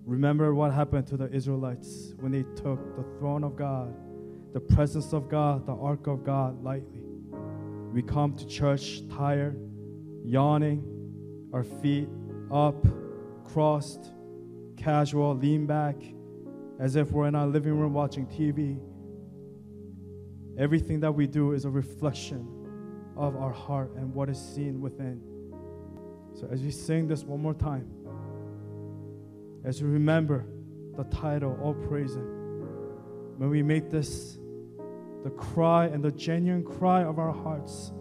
Remember 0.04 0.56
what 0.56 0.74
happened 0.74 1.06
to 1.08 1.18
the 1.18 1.32
Israelites 1.32 2.16
when 2.20 2.32
they 2.32 2.42
took 2.56 2.96
the 2.96 3.04
throne 3.20 3.44
of 3.44 3.56
God, 3.56 3.94
the 4.52 4.60
presence 4.60 5.14
of 5.14 5.30
God, 5.30 5.68
the 5.68 5.76
ark 5.76 6.08
of 6.08 6.24
God 6.24 6.64
lightly. 6.64 7.04
We 7.94 8.02
come 8.02 8.34
to 8.38 8.48
church 8.48 9.08
tired, 9.10 9.60
yawning, 10.26 10.84
our 11.54 11.64
feet 11.64 12.10
up, 12.52 12.84
crossed, 13.46 14.12
casual, 14.84 15.36
lean 15.36 15.66
back, 15.66 15.96
as 16.80 16.96
if 16.96 17.12
we're 17.12 17.28
in 17.28 17.36
our 17.36 17.48
living 17.48 17.78
room 17.78 17.94
watching 17.94 18.28
TV. 18.28 18.80
Everything 20.58 21.00
that 21.00 21.12
we 21.12 21.26
do 21.26 21.54
is 21.54 21.66
a 21.66 21.70
reflection 21.70 22.48
of 23.16 23.36
our 23.36 23.52
heart 23.52 23.92
and 23.96 24.14
what 24.14 24.30
is 24.30 24.40
seen 24.40 24.82
within. 24.82 25.22
So, 26.34 26.48
as 26.52 26.62
we 26.62 26.72
sing 26.72 27.08
this 27.08 27.24
one 27.24 27.42
more 27.42 27.54
time, 27.54 27.90
as 29.64 29.82
we 29.82 29.90
remember 29.90 30.46
the 30.98 31.04
title, 31.06 31.58
All 31.62 31.74
Praise 31.74 32.16
may 33.38 33.48
we 33.48 33.64
make 33.64 33.90
this 33.90 34.38
the 35.24 35.30
cry 35.30 35.86
and 35.86 36.04
the 36.04 36.12
genuine 36.12 36.64
cry 36.64 37.04
of 37.04 37.18
our 37.18 37.32
hearts. 37.32 37.92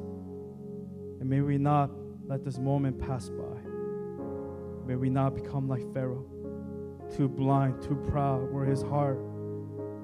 And 1.20 1.30
may 1.30 1.40
we 1.40 1.56
not 1.56 1.90
let 2.26 2.44
this 2.44 2.58
moment 2.58 2.98
pass 2.98 3.28
by. 3.28 3.60
May 4.86 4.96
we 4.96 5.08
not 5.08 5.36
become 5.36 5.68
like 5.68 5.82
Pharaoh, 5.94 6.26
too 7.16 7.28
blind, 7.28 7.82
too 7.82 7.96
proud, 8.10 8.52
where 8.52 8.64
his 8.64 8.82
heart 8.82 9.18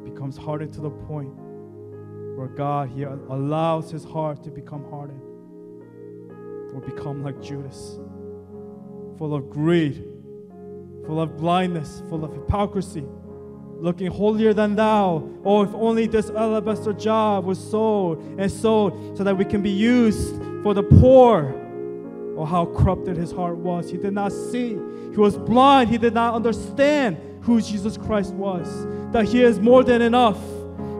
becomes 0.04 0.36
hardened 0.36 0.72
to 0.74 0.80
the 0.80 0.90
point 0.90 1.32
where 2.36 2.48
God 2.48 2.90
he 2.90 3.02
allows 3.02 3.90
his 3.90 4.04
heart 4.04 4.44
to 4.44 4.50
become 4.50 4.88
hardened 4.90 5.22
or 6.72 6.80
become 6.80 7.22
like 7.24 7.40
Judas, 7.42 7.98
full 9.18 9.34
of 9.34 9.50
greed, 9.50 10.04
full 11.04 11.20
of 11.20 11.36
blindness, 11.36 12.02
full 12.08 12.24
of 12.24 12.32
hypocrisy, 12.32 13.04
looking 13.80 14.06
holier 14.06 14.54
than 14.54 14.76
thou. 14.76 15.28
Oh, 15.44 15.62
if 15.62 15.74
only 15.74 16.06
this 16.06 16.30
alabaster 16.30 16.92
jar 16.92 17.40
was 17.40 17.58
sold 17.58 18.22
and 18.38 18.50
sold 18.50 19.16
so 19.16 19.24
that 19.24 19.36
we 19.36 19.44
can 19.44 19.62
be 19.62 19.70
used 19.70 20.36
for 20.62 20.74
the 20.74 20.82
poor. 20.82 21.57
Oh, 22.38 22.44
how 22.44 22.66
corrupted 22.66 23.16
his 23.16 23.32
heart 23.32 23.56
was. 23.56 23.90
He 23.90 23.96
did 23.96 24.12
not 24.12 24.30
see. 24.30 24.78
He 25.10 25.16
was 25.16 25.36
blind. 25.36 25.90
He 25.90 25.98
did 25.98 26.14
not 26.14 26.34
understand 26.34 27.16
who 27.40 27.60
Jesus 27.60 27.96
Christ 27.96 28.32
was. 28.32 28.86
That 29.10 29.24
he 29.24 29.42
is 29.42 29.58
more 29.58 29.82
than 29.82 30.00
enough. 30.00 30.38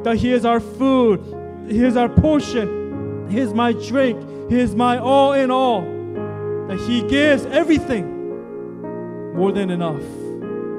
That 0.03 0.17
he 0.17 0.33
is 0.33 0.45
our 0.45 0.59
food. 0.59 1.23
He 1.71 1.85
is 1.85 1.97
our 1.97 2.09
portion. 2.09 3.29
He 3.31 3.39
is 3.39 3.55
my 3.55 3.73
drink. 3.73 4.51
He 4.51 4.59
is 4.59 4.75
my 4.75 4.99
all 4.99 5.33
in 5.33 5.53
all. 5.53 5.83
That 5.83 6.81
he 6.89 7.03
gives 7.07 7.47
everything 7.47 9.37
more 9.37 9.53
than 9.53 9.71
enough. 9.71 10.03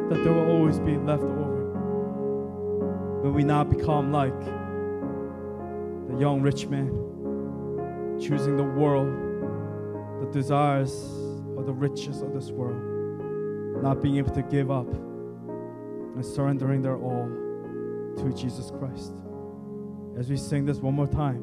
That 0.09 0.21
there 0.25 0.33
will 0.33 0.57
always 0.57 0.77
be 0.79 0.97
left 0.97 1.23
over. 1.23 1.69
Will 3.23 3.31
we 3.31 3.45
not 3.45 3.69
become 3.69 4.11
like 4.11 4.37
the 6.09 6.17
young 6.19 6.41
rich 6.41 6.67
man, 6.67 6.89
choosing 8.19 8.57
the 8.57 8.63
world, 8.63 9.28
the 10.19 10.29
desires 10.31 10.93
of 11.57 11.65
the 11.65 11.73
riches 11.73 12.21
of 12.21 12.33
this 12.33 12.51
world, 12.51 13.81
not 13.83 14.01
being 14.01 14.17
able 14.17 14.33
to 14.33 14.41
give 14.43 14.69
up 14.71 14.91
and 14.91 16.25
surrendering 16.25 16.81
their 16.81 16.97
all 16.97 17.27
to 18.17 18.33
Jesus 18.33 18.71
Christ? 18.79 19.13
As 20.17 20.29
we 20.29 20.37
sing 20.37 20.65
this 20.65 20.79
one 20.79 20.95
more 20.95 21.07
time, 21.07 21.41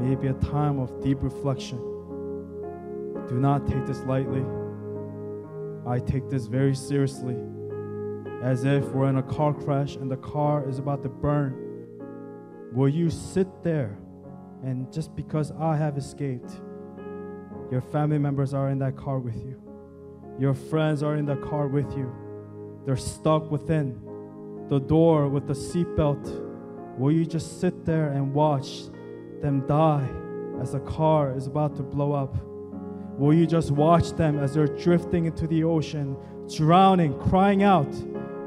may 0.00 0.12
it 0.12 0.20
be 0.20 0.28
a 0.28 0.34
time 0.34 0.78
of 0.78 1.00
deep 1.02 1.22
reflection. 1.22 1.78
Do 3.28 3.40
not 3.40 3.66
take 3.66 3.86
this 3.86 4.00
lightly. 4.02 4.44
I 5.86 6.00
take 6.00 6.28
this 6.28 6.46
very 6.46 6.74
seriously, 6.74 7.36
as 8.42 8.64
if 8.64 8.84
we're 8.86 9.08
in 9.08 9.16
a 9.16 9.22
car 9.22 9.54
crash 9.54 9.96
and 9.96 10.10
the 10.10 10.16
car 10.16 10.68
is 10.68 10.78
about 10.78 11.02
to 11.04 11.08
burn. 11.08 11.54
Will 12.72 12.88
you 12.88 13.08
sit 13.08 13.48
there 13.62 13.96
and 14.62 14.92
just 14.92 15.14
because 15.16 15.52
I 15.52 15.76
have 15.76 15.96
escaped, 15.96 16.60
your 17.70 17.80
family 17.80 18.18
members 18.18 18.54
are 18.54 18.68
in 18.68 18.78
that 18.78 18.96
car 18.96 19.18
with 19.18 19.36
you, 19.36 19.60
your 20.38 20.54
friends 20.54 21.02
are 21.02 21.16
in 21.16 21.26
the 21.26 21.36
car 21.36 21.66
with 21.66 21.90
you, 21.96 22.12
they're 22.84 22.96
stuck 22.96 23.50
within 23.50 24.00
the 24.68 24.80
door 24.80 25.28
with 25.28 25.46
the 25.46 25.54
seatbelt? 25.54 26.44
Will 26.98 27.12
you 27.12 27.26
just 27.26 27.60
sit 27.60 27.84
there 27.84 28.08
and 28.08 28.32
watch 28.32 28.84
them 29.42 29.66
die 29.66 30.08
as 30.60 30.72
the 30.72 30.80
car 30.80 31.36
is 31.36 31.46
about 31.46 31.76
to 31.76 31.82
blow 31.82 32.12
up? 32.12 32.36
Will 33.18 33.34
you 33.34 33.46
just 33.46 33.70
watch 33.70 34.12
them 34.12 34.38
as 34.38 34.54
they're 34.54 34.66
drifting 34.66 35.26
into 35.26 35.46
the 35.46 35.64
ocean, 35.64 36.16
drowning, 36.54 37.18
crying 37.18 37.62
out? 37.62 37.88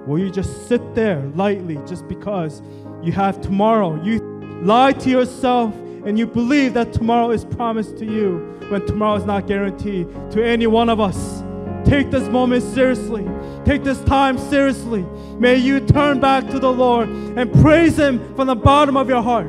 Will 0.07 0.19
you 0.19 0.29
just 0.29 0.67
sit 0.67 0.95
there 0.95 1.21
lightly 1.35 1.77
just 1.87 2.07
because 2.07 2.61
you 3.01 3.11
have 3.11 3.41
tomorrow? 3.41 4.01
You 4.03 4.19
lie 4.61 4.93
to 4.93 5.09
yourself 5.09 5.73
and 6.05 6.17
you 6.17 6.25
believe 6.25 6.73
that 6.73 6.93
tomorrow 6.93 7.31
is 7.31 7.45
promised 7.45 7.97
to 7.97 8.05
you 8.05 8.39
when 8.69 8.85
tomorrow 8.85 9.15
is 9.15 9.25
not 9.25 9.47
guaranteed 9.47 10.07
to 10.31 10.45
any 10.45 10.67
one 10.67 10.89
of 10.89 10.99
us. 10.99 11.43
Take 11.85 12.11
this 12.11 12.27
moment 12.27 12.63
seriously. 12.63 13.27
Take 13.65 13.83
this 13.83 13.99
time 14.03 14.37
seriously. 14.37 15.05
May 15.39 15.55
you 15.55 15.79
turn 15.79 16.19
back 16.19 16.47
to 16.49 16.59
the 16.59 16.71
Lord 16.71 17.09
and 17.09 17.51
praise 17.61 17.97
Him 17.97 18.35
from 18.35 18.47
the 18.47 18.55
bottom 18.55 18.95
of 18.97 19.09
your 19.09 19.21
heart. 19.21 19.47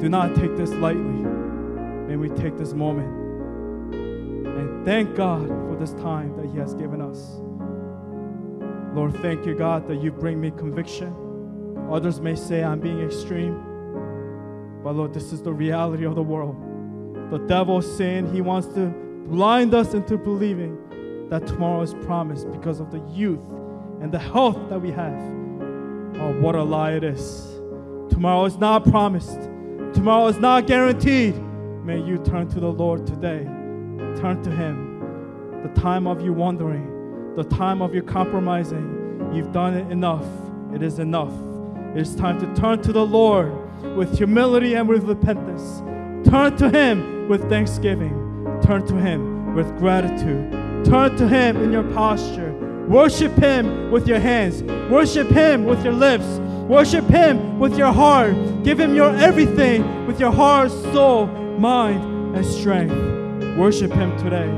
Do 0.00 0.08
not 0.08 0.34
take 0.34 0.56
this 0.56 0.70
lightly. 0.70 1.02
May 1.02 2.16
we 2.16 2.28
take 2.30 2.56
this 2.56 2.72
moment 2.72 3.08
and 3.94 4.84
thank 4.84 5.14
God 5.16 5.48
for 5.48 5.76
this 5.78 5.92
time 5.94 6.36
that 6.36 6.46
He 6.46 6.58
has 6.58 6.74
given 6.74 7.00
us. 7.00 7.40
Lord, 8.94 9.14
thank 9.20 9.44
you, 9.44 9.54
God, 9.54 9.88
that 9.88 10.00
you 10.00 10.12
bring 10.12 10.40
me 10.40 10.50
conviction. 10.52 11.14
Others 11.90 12.20
may 12.20 12.36
say 12.36 12.62
I'm 12.62 12.80
being 12.80 13.00
extreme, 13.00 13.60
but 14.84 14.96
Lord, 14.96 15.14
this 15.14 15.32
is 15.32 15.40
the 15.40 15.52
reality 15.52 16.04
of 16.04 16.14
the 16.14 16.22
world. 16.22 16.54
The 17.30 17.38
devil 17.38 17.80
saying 17.80 18.30
he 18.34 18.42
wants 18.42 18.68
to 18.74 18.88
blind 19.28 19.72
us 19.72 19.94
into 19.94 20.18
believing 20.18 21.28
that 21.30 21.46
tomorrow 21.46 21.80
is 21.80 21.94
promised 21.94 22.52
because 22.52 22.80
of 22.80 22.90
the 22.90 23.00
youth 23.10 23.40
and 24.02 24.12
the 24.12 24.18
health 24.18 24.68
that 24.68 24.78
we 24.78 24.90
have. 24.90 25.18
Oh, 26.20 26.36
what 26.38 26.54
a 26.54 26.62
lie 26.62 26.92
it 26.92 27.02
is. 27.02 27.46
Tomorrow 28.10 28.44
is 28.44 28.58
not 28.58 28.84
promised, 28.84 29.40
tomorrow 29.94 30.26
is 30.26 30.38
not 30.38 30.66
guaranteed. 30.66 31.34
May 31.82 32.00
you 32.02 32.18
turn 32.18 32.48
to 32.48 32.60
the 32.60 32.70
Lord 32.70 33.06
today. 33.06 33.44
Turn 34.20 34.42
to 34.42 34.50
Him. 34.50 35.62
The 35.62 35.80
time 35.80 36.06
of 36.06 36.20
you 36.20 36.34
wandering, 36.34 37.34
the 37.36 37.44
time 37.44 37.80
of 37.80 37.94
you 37.94 38.02
compromising, 38.02 39.30
you've 39.32 39.50
done 39.50 39.74
it 39.74 39.90
enough. 39.90 40.26
It 40.74 40.82
is 40.82 40.98
enough. 40.98 41.32
It 41.94 42.02
is 42.02 42.14
time 42.14 42.38
to 42.40 42.60
turn 42.60 42.82
to 42.82 42.92
the 42.92 43.04
Lord 43.04 43.63
with 43.96 44.16
humility 44.16 44.74
and 44.74 44.88
with 44.88 45.04
repentance. 45.04 45.80
Turn 46.28 46.56
to 46.56 46.70
Him 46.70 47.28
with 47.28 47.48
thanksgiving. 47.48 48.20
Turn 48.62 48.86
to 48.86 48.96
Him 48.96 49.54
with 49.54 49.76
gratitude. 49.78 50.52
Turn 50.84 51.16
to 51.16 51.28
Him 51.28 51.56
in 51.56 51.72
your 51.72 51.84
posture. 51.92 52.52
Worship 52.88 53.32
Him 53.36 53.90
with 53.90 54.06
your 54.06 54.18
hands. 54.18 54.62
Worship 54.90 55.28
Him 55.28 55.64
with 55.64 55.84
your 55.84 55.94
lips. 55.94 56.26
Worship 56.68 57.04
Him 57.06 57.58
with 57.58 57.78
your 57.78 57.92
heart. 57.92 58.34
Give 58.64 58.78
Him 58.78 58.94
your 58.94 59.14
everything 59.16 60.06
with 60.06 60.18
your 60.18 60.32
heart, 60.32 60.70
soul, 60.70 61.26
mind, 61.26 62.36
and 62.36 62.44
strength. 62.44 62.94
Worship 63.56 63.92
Him 63.92 64.16
today, 64.18 64.48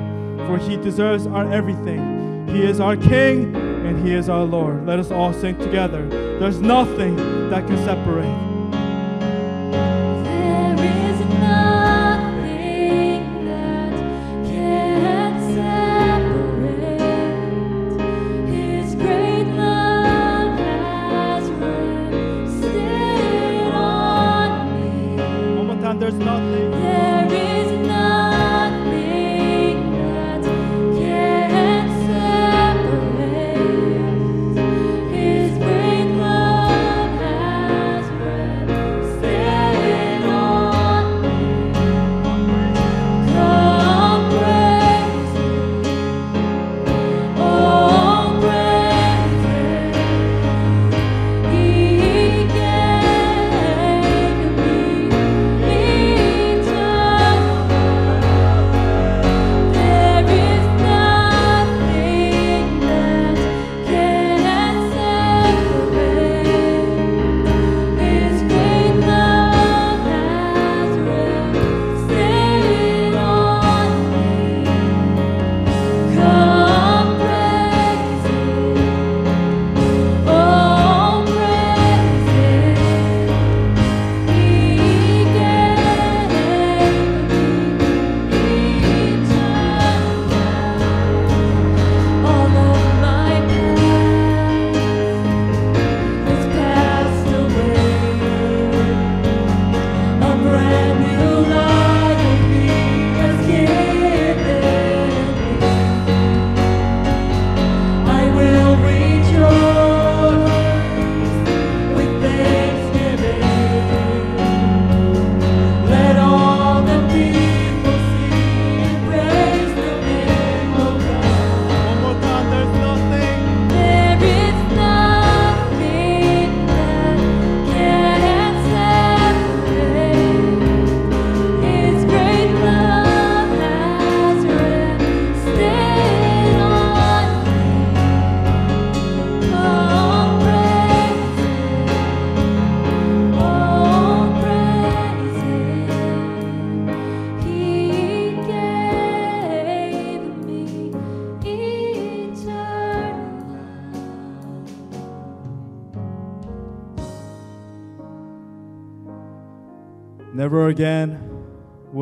for 0.47 0.59
He 0.59 0.77
deserves 0.77 1.27
our 1.27 1.53
everything. 1.53 2.49
He 2.49 2.63
is 2.63 2.81
our 2.81 2.97
King 2.97 3.55
and 3.57 4.07
He 4.07 4.15
is 4.15 4.29
our 4.29 4.45
Lord. 4.45 4.87
Let 4.87 4.99
us 4.99 5.11
all 5.11 5.33
sing 5.33 5.59
together. 5.59 6.09
There's 6.39 6.61
nothing 6.61 7.17
that 7.51 7.67
can 7.67 7.77
separate. 7.85 8.56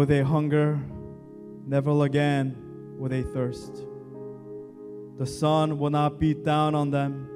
Will 0.05 0.09
they 0.09 0.23
hunger, 0.23 0.79
never 1.67 2.05
again 2.05 2.55
will 2.99 3.09
they 3.09 3.23
thirst. 3.23 3.87
The 5.17 5.25
sun 5.25 5.79
will 5.79 5.89
not 5.89 6.19
beat 6.19 6.45
down 6.45 6.75
on 6.75 6.91
them, 6.91 7.27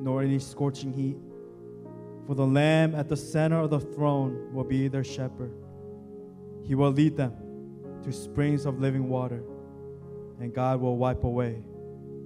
nor 0.00 0.22
any 0.22 0.38
scorching 0.38 0.94
heat. 0.94 1.18
For 2.26 2.34
the 2.34 2.46
Lamb 2.46 2.94
at 2.94 3.10
the 3.10 3.18
center 3.18 3.58
of 3.60 3.68
the 3.68 3.80
throne 3.80 4.50
will 4.54 4.64
be 4.64 4.88
their 4.88 5.04
shepherd. 5.04 5.52
He 6.64 6.74
will 6.74 6.90
lead 6.90 7.18
them 7.18 7.34
to 8.02 8.10
springs 8.10 8.64
of 8.64 8.80
living 8.80 9.10
water, 9.10 9.42
and 10.40 10.54
God 10.54 10.80
will 10.80 10.96
wipe 10.96 11.22
away 11.22 11.62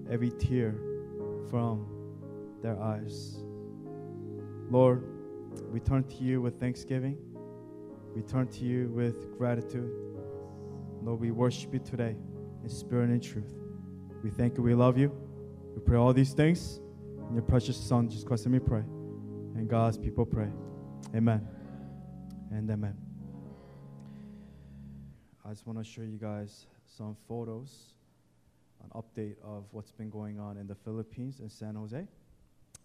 every 0.09 0.31
tear 0.31 0.79
from 1.51 1.85
their 2.63 2.81
eyes. 2.81 3.39
Lord, 4.71 5.05
we 5.73 5.81
turn 5.81 6.05
to 6.05 6.15
you 6.23 6.41
with 6.41 6.61
thanksgiving. 6.61 7.19
We 8.15 8.23
turn 8.23 8.49
to 8.49 8.65
you 8.65 8.89
with 8.89 9.37
gratitude. 9.39 9.91
Lord, 11.03 11.21
we 11.21 11.31
worship 11.31 11.73
you 11.73 11.79
today 11.79 12.17
in 12.63 12.69
spirit 12.69 13.11
and 13.11 13.23
truth. 13.23 13.55
We 14.23 14.31
thank 14.31 14.57
you. 14.57 14.63
We 14.63 14.75
love 14.75 14.99
you. 14.99 15.13
We 15.75 15.81
pray 15.81 15.97
all 15.97 16.13
these 16.13 16.33
things 16.33 16.81
in 17.29 17.35
your 17.35 17.43
precious 17.43 17.77
Son, 17.77 18.09
Jesus 18.09 18.25
Christ, 18.25 18.47
and 18.47 18.53
we 18.53 18.59
pray. 18.59 18.81
And 18.81 19.69
God's 19.69 19.97
people 19.97 20.27
pray. 20.27 20.49
Amen. 21.15 21.47
And 22.51 22.69
amen. 22.69 22.97
I 25.45 25.51
just 25.51 25.67
want 25.67 25.79
to 25.79 25.85
show 25.85 26.03
you 26.03 26.19
guys 26.19 26.67
some 26.85 27.17
photos, 27.29 27.95
an 28.83 28.91
update 29.01 29.37
of 29.43 29.65
what's 29.71 29.93
been 29.93 30.11
going 30.11 30.39
on 30.39 30.57
in 30.57 30.67
the 30.67 30.75
Philippines 30.75 31.41
in 31.41 31.49
San 31.49 31.77
Jose. 31.77 32.07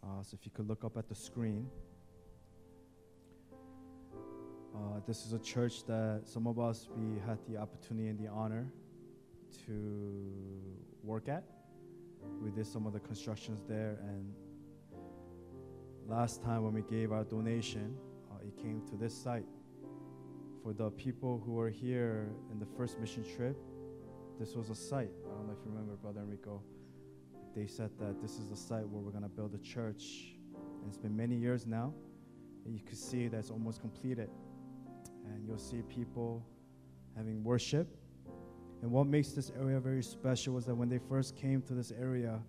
Uh, 0.03 0.07
so 0.21 0.37
if 0.39 0.45
you 0.45 0.51
could 0.51 0.67
look 0.67 0.85
up 0.85 0.97
at 0.97 1.09
the 1.09 1.15
screen. 1.15 1.67
Uh, 4.75 4.99
this 5.07 5.25
is 5.25 5.31
a 5.31 5.39
church 5.39 5.85
that 5.85 6.21
some 6.25 6.47
of 6.47 6.59
us 6.59 6.89
we 6.97 7.17
had 7.25 7.37
the 7.47 7.55
opportunity 7.55 8.09
and 8.09 8.19
the 8.19 8.27
honor 8.27 8.67
to 9.65 10.61
work 11.01 11.29
at. 11.29 11.43
We 12.41 12.51
did 12.51 12.67
some 12.67 12.85
of 12.85 12.91
the 12.91 12.99
constructions 12.99 13.63
there, 13.69 13.97
and 14.01 14.33
last 16.07 16.43
time 16.43 16.63
when 16.63 16.73
we 16.73 16.81
gave 16.81 17.13
our 17.13 17.23
donation, 17.23 17.95
uh, 18.29 18.45
it 18.45 18.57
came 18.57 18.81
to 18.89 18.97
this 18.97 19.15
site. 19.15 19.45
For 20.61 20.73
the 20.73 20.89
people 20.91 21.41
who 21.45 21.53
were 21.53 21.69
here 21.69 22.31
in 22.51 22.59
the 22.59 22.65
first 22.77 22.99
mission 22.99 23.23
trip, 23.35 23.55
this 24.39 24.55
was 24.55 24.69
a 24.69 24.75
site. 24.75 25.11
I 25.25 25.35
don't 25.35 25.47
know 25.47 25.53
if 25.53 25.63
you 25.63 25.71
remember, 25.71 25.95
Brother 25.95 26.19
Enrico. 26.21 26.61
They 27.55 27.67
said 27.67 27.91
that 27.99 28.21
this 28.21 28.39
is 28.39 28.49
the 28.49 28.57
site 28.57 28.85
where 28.89 29.01
we're 29.01 29.11
going 29.11 29.23
to 29.23 29.29
build 29.29 29.53
a 29.53 29.59
church. 29.59 30.35
And 30.53 30.87
it's 30.89 30.97
been 30.97 31.15
many 31.15 31.35
years 31.35 31.65
now, 31.65 31.93
and 32.65 32.75
you 32.75 32.81
can 32.83 32.95
see 32.97 33.29
that 33.29 33.37
it's 33.37 33.51
almost 33.51 33.79
completed 33.79 34.29
and 35.33 35.47
you'll 35.47 35.57
see 35.57 35.81
people 35.83 36.45
having 37.15 37.43
worship. 37.43 37.87
And 38.81 38.91
what 38.91 39.07
makes 39.07 39.29
this 39.29 39.51
area 39.59 39.79
very 39.79 40.03
special 40.03 40.53
was 40.53 40.65
that 40.65 40.75
when 40.75 40.89
they 40.89 40.99
first 40.99 41.35
came 41.35 41.61
to 41.63 41.73
this 41.73 41.91
area, 41.91 42.39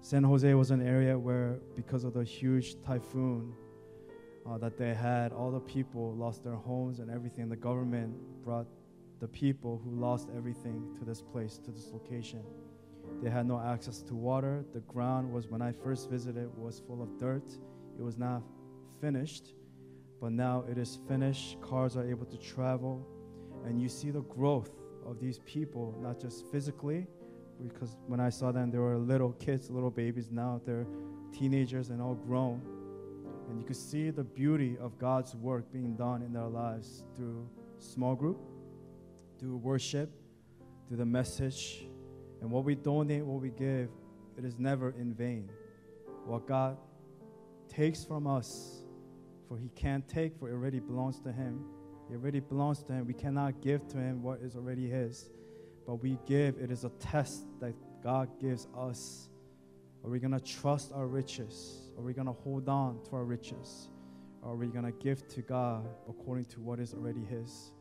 San 0.00 0.22
Jose 0.22 0.52
was 0.54 0.70
an 0.70 0.86
area 0.86 1.18
where, 1.18 1.58
because 1.74 2.04
of 2.04 2.14
the 2.14 2.24
huge 2.24 2.80
typhoon 2.82 3.52
uh, 4.48 4.58
that 4.58 4.78
they 4.78 4.94
had, 4.94 5.32
all 5.32 5.50
the 5.50 5.60
people 5.60 6.14
lost 6.14 6.44
their 6.44 6.54
homes 6.54 7.00
and 7.00 7.10
everything. 7.10 7.48
The 7.48 7.56
government 7.56 8.14
brought 8.44 8.66
the 9.20 9.28
people 9.28 9.80
who 9.84 9.90
lost 9.90 10.28
everything 10.36 10.94
to 10.98 11.04
this 11.04 11.22
place, 11.22 11.58
to 11.58 11.70
this 11.70 11.90
location. 11.92 12.42
They 13.22 13.30
had 13.30 13.46
no 13.46 13.60
access 13.60 14.02
to 14.02 14.14
water. 14.14 14.64
The 14.74 14.80
ground 14.80 15.32
was, 15.32 15.48
when 15.48 15.62
I 15.62 15.72
first 15.72 16.10
visited, 16.10 16.56
was 16.56 16.82
full 16.86 17.02
of 17.02 17.18
dirt. 17.18 17.50
It 17.98 18.02
was 18.02 18.18
not 18.18 18.42
finished 19.00 19.55
but 20.20 20.32
now 20.32 20.64
it 20.70 20.78
is 20.78 20.98
finished. 21.08 21.60
Cars 21.60 21.96
are 21.96 22.08
able 22.08 22.26
to 22.26 22.36
travel, 22.36 23.06
and 23.64 23.80
you 23.80 23.88
see 23.88 24.10
the 24.10 24.22
growth 24.22 24.70
of 25.06 25.20
these 25.20 25.38
people, 25.40 25.94
not 26.00 26.20
just 26.20 26.46
physically, 26.50 27.06
because 27.62 27.96
when 28.06 28.20
I 28.20 28.28
saw 28.28 28.52
them, 28.52 28.70
they 28.70 28.78
were 28.78 28.98
little 28.98 29.32
kids, 29.32 29.70
little 29.70 29.90
babies. 29.90 30.30
Now 30.30 30.60
they're 30.64 30.86
teenagers 31.32 31.90
and 31.90 32.02
all 32.02 32.14
grown. 32.14 32.60
And 33.48 33.58
you 33.58 33.64
can 33.64 33.74
see 33.74 34.10
the 34.10 34.24
beauty 34.24 34.76
of 34.80 34.98
God's 34.98 35.34
work 35.36 35.72
being 35.72 35.94
done 35.94 36.22
in 36.22 36.32
their 36.32 36.48
lives 36.48 37.04
through 37.14 37.48
small 37.78 38.14
group, 38.14 38.40
through 39.38 39.56
worship, 39.58 40.10
through 40.88 40.96
the 40.96 41.06
message. 41.06 41.86
And 42.40 42.50
what 42.50 42.64
we 42.64 42.74
donate, 42.74 43.24
what 43.24 43.40
we 43.40 43.50
give, 43.50 43.88
it 44.36 44.44
is 44.44 44.58
never 44.58 44.90
in 44.98 45.14
vain. 45.14 45.48
What 46.26 46.46
God 46.46 46.76
takes 47.68 48.04
from 48.04 48.26
us, 48.26 48.82
for 49.48 49.58
he 49.58 49.68
can't 49.74 50.06
take, 50.08 50.36
for 50.38 50.48
it 50.48 50.52
already 50.52 50.80
belongs 50.80 51.20
to 51.20 51.32
him. 51.32 51.64
It 52.10 52.14
already 52.14 52.40
belongs 52.40 52.82
to 52.84 52.92
him. 52.92 53.06
We 53.06 53.14
cannot 53.14 53.60
give 53.60 53.86
to 53.88 53.98
him 53.98 54.22
what 54.22 54.40
is 54.40 54.56
already 54.56 54.88
his. 54.88 55.30
But 55.86 55.96
we 55.96 56.18
give, 56.26 56.58
it 56.58 56.70
is 56.70 56.84
a 56.84 56.90
test 57.00 57.44
that 57.60 57.74
God 58.02 58.28
gives 58.40 58.66
us. 58.76 59.28
Are 60.04 60.10
we 60.10 60.18
going 60.18 60.32
to 60.32 60.40
trust 60.40 60.92
our 60.92 61.06
riches? 61.06 61.90
Are 61.96 62.02
we 62.02 62.12
going 62.12 62.26
to 62.26 62.32
hold 62.32 62.68
on 62.68 63.00
to 63.04 63.16
our 63.16 63.24
riches? 63.24 63.88
Are 64.42 64.54
we 64.54 64.68
going 64.68 64.84
to 64.84 64.92
give 64.92 65.26
to 65.28 65.42
God 65.42 65.88
according 66.08 66.44
to 66.46 66.60
what 66.60 66.78
is 66.78 66.94
already 66.94 67.24
his? 67.24 67.72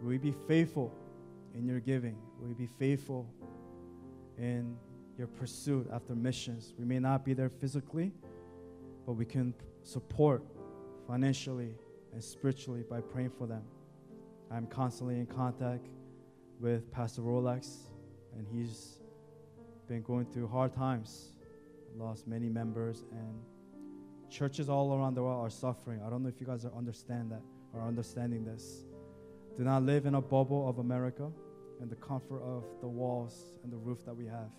Will 0.00 0.08
we 0.08 0.18
be 0.18 0.34
faithful 0.48 0.92
in 1.54 1.64
your 1.66 1.78
giving? 1.78 2.16
Will 2.40 2.48
we 2.48 2.54
be 2.54 2.68
faithful 2.78 3.28
in 4.38 4.76
your 5.16 5.28
pursuit 5.28 5.88
after 5.92 6.14
missions? 6.14 6.74
We 6.76 6.84
may 6.84 6.98
not 6.98 7.24
be 7.24 7.34
there 7.34 7.48
physically, 7.48 8.12
but 9.06 9.12
we 9.12 9.24
can 9.24 9.54
support 9.82 10.42
financially 11.06 11.74
and 12.12 12.22
spiritually 12.22 12.84
by 12.88 13.00
praying 13.00 13.30
for 13.30 13.46
them. 13.46 13.62
I'm 14.50 14.66
constantly 14.66 15.16
in 15.16 15.26
contact 15.26 15.88
with 16.60 16.90
Pastor 16.90 17.22
Rolex, 17.22 17.76
and 18.36 18.46
he's 18.46 18.98
been 19.88 20.02
going 20.02 20.26
through 20.26 20.48
hard 20.48 20.72
times, 20.72 21.32
lost 21.96 22.26
many 22.26 22.48
members, 22.48 23.04
and 23.12 23.40
churches 24.30 24.68
all 24.68 24.94
around 24.94 25.14
the 25.14 25.22
world 25.22 25.44
are 25.44 25.50
suffering. 25.50 26.00
I 26.06 26.10
don't 26.10 26.22
know 26.22 26.28
if 26.28 26.40
you 26.40 26.46
guys 26.46 26.64
are 26.64 26.72
understand 26.76 27.30
that 27.30 27.42
or 27.74 27.82
understanding 27.82 28.44
this. 28.44 28.84
Do 29.56 29.64
not 29.64 29.82
live 29.82 30.06
in 30.06 30.14
a 30.14 30.20
bubble 30.20 30.68
of 30.68 30.78
America 30.78 31.30
and 31.80 31.90
the 31.90 31.96
comfort 31.96 32.42
of 32.42 32.64
the 32.80 32.88
walls 32.88 33.52
and 33.62 33.72
the 33.72 33.76
roof 33.76 34.04
that 34.06 34.14
we 34.14 34.26
have. 34.26 34.50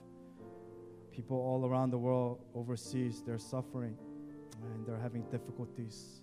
People 1.11 1.37
all 1.37 1.65
around 1.65 1.91
the 1.91 1.97
world 1.97 2.39
overseas, 2.53 3.23
they're 3.25 3.37
suffering 3.37 3.97
and 4.61 4.85
they're 4.85 4.99
having 4.99 5.23
difficulties, 5.31 6.21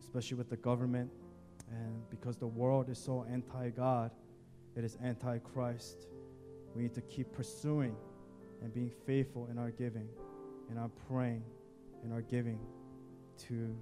especially 0.00 0.36
with 0.36 0.50
the 0.50 0.56
government. 0.56 1.10
And 1.70 2.08
because 2.10 2.36
the 2.36 2.46
world 2.46 2.88
is 2.88 2.98
so 2.98 3.26
anti 3.30 3.70
God, 3.70 4.10
it 4.76 4.84
is 4.84 4.96
anti 5.02 5.38
Christ. 5.38 6.06
We 6.74 6.82
need 6.82 6.94
to 6.94 7.02
keep 7.02 7.32
pursuing 7.32 7.96
and 8.62 8.72
being 8.72 8.90
faithful 9.06 9.48
in 9.50 9.58
our 9.58 9.70
giving, 9.70 10.08
in 10.70 10.78
our 10.78 10.90
praying, 11.08 11.42
in 12.04 12.12
our 12.12 12.22
giving 12.22 12.58
to 13.48 13.76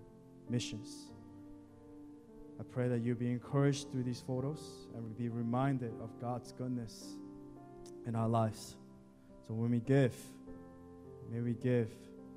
missions. 0.49 1.11
I 2.59 2.63
pray 2.63 2.89
that 2.89 3.01
you 3.01 3.15
be 3.15 3.31
encouraged 3.31 3.91
through 3.91 4.05
these 4.05 4.21
photos 4.21 4.89
and 4.95 5.17
be 5.17 5.29
reminded 5.29 5.93
of 6.03 6.19
God's 6.21 6.53
goodness 6.53 7.17
in 8.07 8.15
our 8.15 8.29
lives. 8.29 8.77
So 9.47 9.55
when 9.55 9.71
we 9.71 9.81
give, 9.81 10.15
may 11.31 11.41
we 11.41 11.53
give 11.53 11.91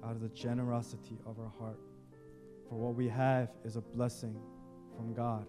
out 0.03 0.11
of 0.11 0.21
the 0.21 0.29
generosity 0.29 1.17
of 1.25 1.39
our 1.39 1.51
heart. 1.59 1.79
For 2.69 2.75
what 2.75 2.93
we 2.93 3.09
have 3.09 3.49
is 3.65 3.75
a 3.75 3.81
blessing 3.81 4.35
from 4.95 5.13
God. 5.13 5.47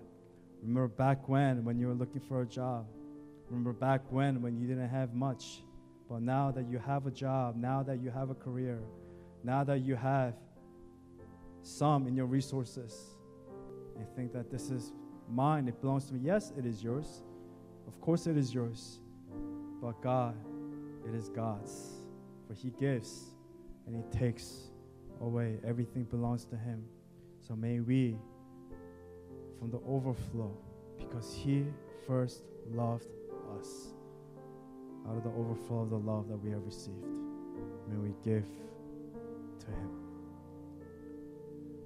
Remember 0.62 0.88
back 0.88 1.28
when, 1.28 1.64
when 1.64 1.78
you 1.78 1.88
were 1.88 1.94
looking 1.94 2.20
for 2.20 2.40
a 2.40 2.46
job. 2.46 2.86
Remember 3.48 3.72
back 3.74 4.00
when, 4.10 4.40
when 4.40 4.58
you 4.58 4.66
didn't 4.66 4.88
have 4.88 5.14
much. 5.14 5.62
But 6.08 6.22
now 6.22 6.50
that 6.50 6.66
you 6.68 6.78
have 6.78 7.06
a 7.06 7.10
job, 7.10 7.56
now 7.56 7.82
that 7.82 8.00
you 8.00 8.10
have 8.10 8.30
a 8.30 8.34
career, 8.34 8.80
now 9.44 9.64
that 9.64 9.80
you 9.80 9.96
have 9.96 10.34
some 11.62 12.06
in 12.06 12.16
your 12.16 12.26
resources, 12.26 13.16
you 13.98 14.06
think 14.16 14.32
that 14.32 14.50
this 14.50 14.70
is 14.70 14.92
mine, 15.28 15.68
it 15.68 15.80
belongs 15.80 16.06
to 16.06 16.14
me. 16.14 16.20
Yes, 16.22 16.52
it 16.56 16.64
is 16.64 16.82
yours. 16.82 17.22
Of 17.86 18.00
course, 18.00 18.26
it 18.26 18.36
is 18.36 18.54
yours. 18.54 19.00
But 19.82 20.00
God, 20.02 20.36
it 21.06 21.14
is 21.14 21.28
God's. 21.28 22.00
For 22.48 22.54
He 22.54 22.70
gives 22.70 23.34
and 23.86 23.94
He 23.94 24.18
takes 24.18 24.70
away. 25.20 25.58
Everything 25.66 26.04
belongs 26.04 26.44
to 26.46 26.56
Him. 26.56 26.84
So 27.50 27.56
may 27.56 27.80
we, 27.80 28.16
from 29.58 29.72
the 29.72 29.80
overflow, 29.84 30.56
because 31.00 31.34
He 31.34 31.64
first 32.06 32.44
loved 32.70 33.08
us, 33.58 33.88
out 35.08 35.16
of 35.16 35.24
the 35.24 35.30
overflow 35.30 35.80
of 35.80 35.90
the 35.90 35.98
love 35.98 36.28
that 36.28 36.36
we 36.36 36.52
have 36.52 36.62
received, 36.64 37.04
may 37.88 37.96
we 37.96 38.14
give 38.22 38.44
to 39.58 39.66
Him. 39.66 39.90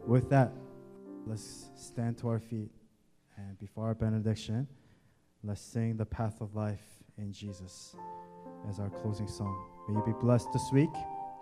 With 0.06 0.28
that, 0.28 0.52
let's 1.26 1.70
stand 1.76 2.18
to 2.18 2.28
our 2.28 2.40
feet. 2.40 2.70
And 3.38 3.58
before 3.58 3.86
our 3.86 3.94
benediction, 3.94 4.68
let's 5.42 5.62
sing 5.62 5.96
the 5.96 6.04
path 6.04 6.42
of 6.42 6.54
life 6.54 6.84
in 7.16 7.32
Jesus 7.32 7.96
as 8.68 8.80
our 8.80 8.90
closing 8.90 9.28
song. 9.28 9.64
May 9.88 9.94
you 9.94 10.04
be 10.04 10.12
blessed 10.20 10.52
this 10.52 10.68
week 10.74 10.92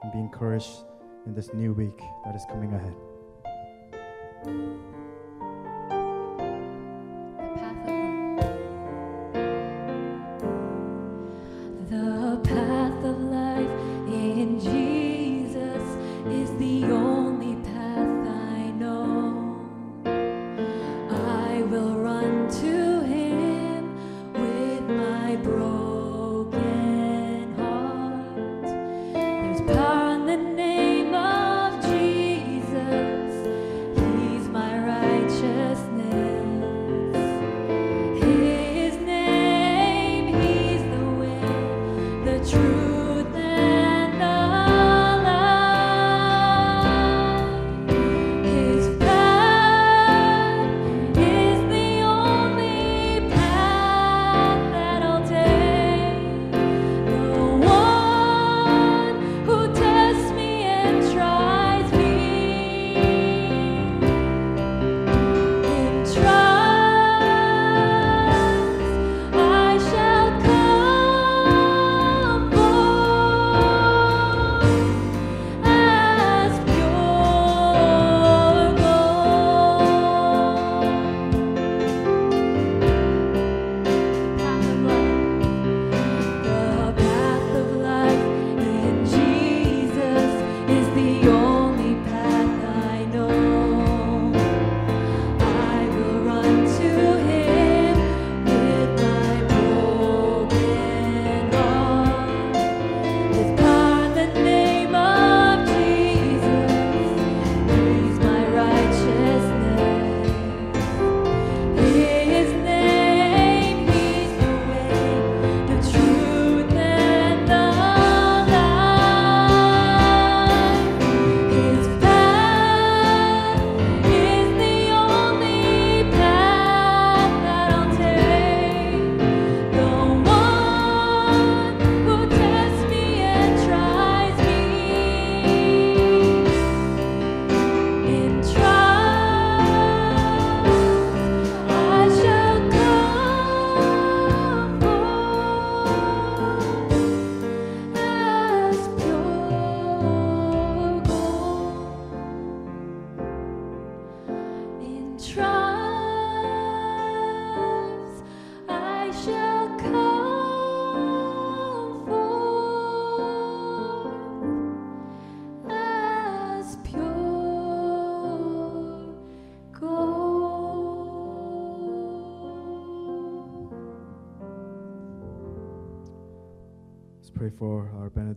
and 0.05 0.13
be 0.13 0.21
encouraged 0.21 0.85
in 1.27 1.35
this 1.35 1.53
new 1.53 1.73
week 1.73 2.01
that 2.25 2.37
is 2.37 2.45
coming 2.49 2.73
ahead. 2.73 2.95
The 4.45 5.02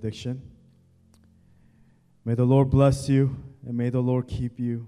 benediction. 0.05 0.39
May 2.25 2.35
the 2.35 2.45
Lord 2.45 2.69
bless 2.69 3.09
you, 3.09 3.35
and 3.65 3.75
may 3.75 3.89
the 3.89 4.01
Lord 4.01 4.27
keep 4.27 4.59
you, 4.59 4.85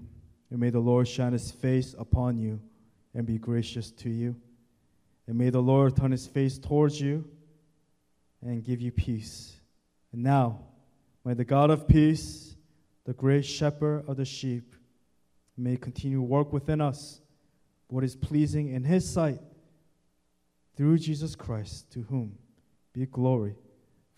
and 0.48 0.60
may 0.60 0.70
the 0.70 0.78
Lord 0.78 1.08
shine 1.08 1.32
his 1.32 1.50
face 1.50 1.92
upon 1.98 2.36
you 2.36 2.60
and 3.14 3.26
be 3.26 3.36
gracious 3.36 3.90
to 3.90 4.10
you. 4.10 4.36
And 5.26 5.36
may 5.36 5.50
the 5.50 5.60
Lord 5.60 5.96
turn 5.96 6.12
his 6.12 6.28
face 6.28 6.56
towards 6.56 7.00
you 7.00 7.24
and 8.42 8.62
give 8.62 8.80
you 8.80 8.92
peace. 8.92 9.56
And 10.12 10.22
now, 10.22 10.60
may 11.24 11.34
the 11.34 11.44
God 11.44 11.70
of 11.70 11.88
peace, 11.88 12.54
the 13.04 13.12
great 13.12 13.44
shepherd 13.44 14.04
of 14.06 14.18
the 14.18 14.24
sheep, 14.24 14.76
may 15.56 15.76
continue 15.76 16.22
work 16.22 16.52
within 16.52 16.80
us 16.80 17.20
what 17.88 18.04
is 18.04 18.14
pleasing 18.14 18.68
in 18.68 18.84
his 18.84 19.08
sight 19.08 19.40
through 20.76 20.98
Jesus 20.98 21.34
Christ, 21.34 21.90
to 21.92 22.02
whom 22.02 22.38
be 22.92 23.04
glory 23.06 23.56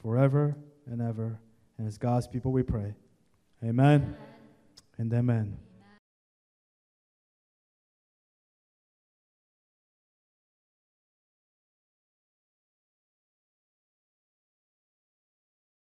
forever 0.03 0.57
and 0.91 1.01
ever. 1.01 1.38
And 1.78 1.86
as 1.86 1.99
God's 1.99 2.26
people 2.26 2.53
we 2.53 2.62
pray. 2.62 2.95
Amen 3.64 4.16
and 4.99 5.12
amen. 5.12 5.57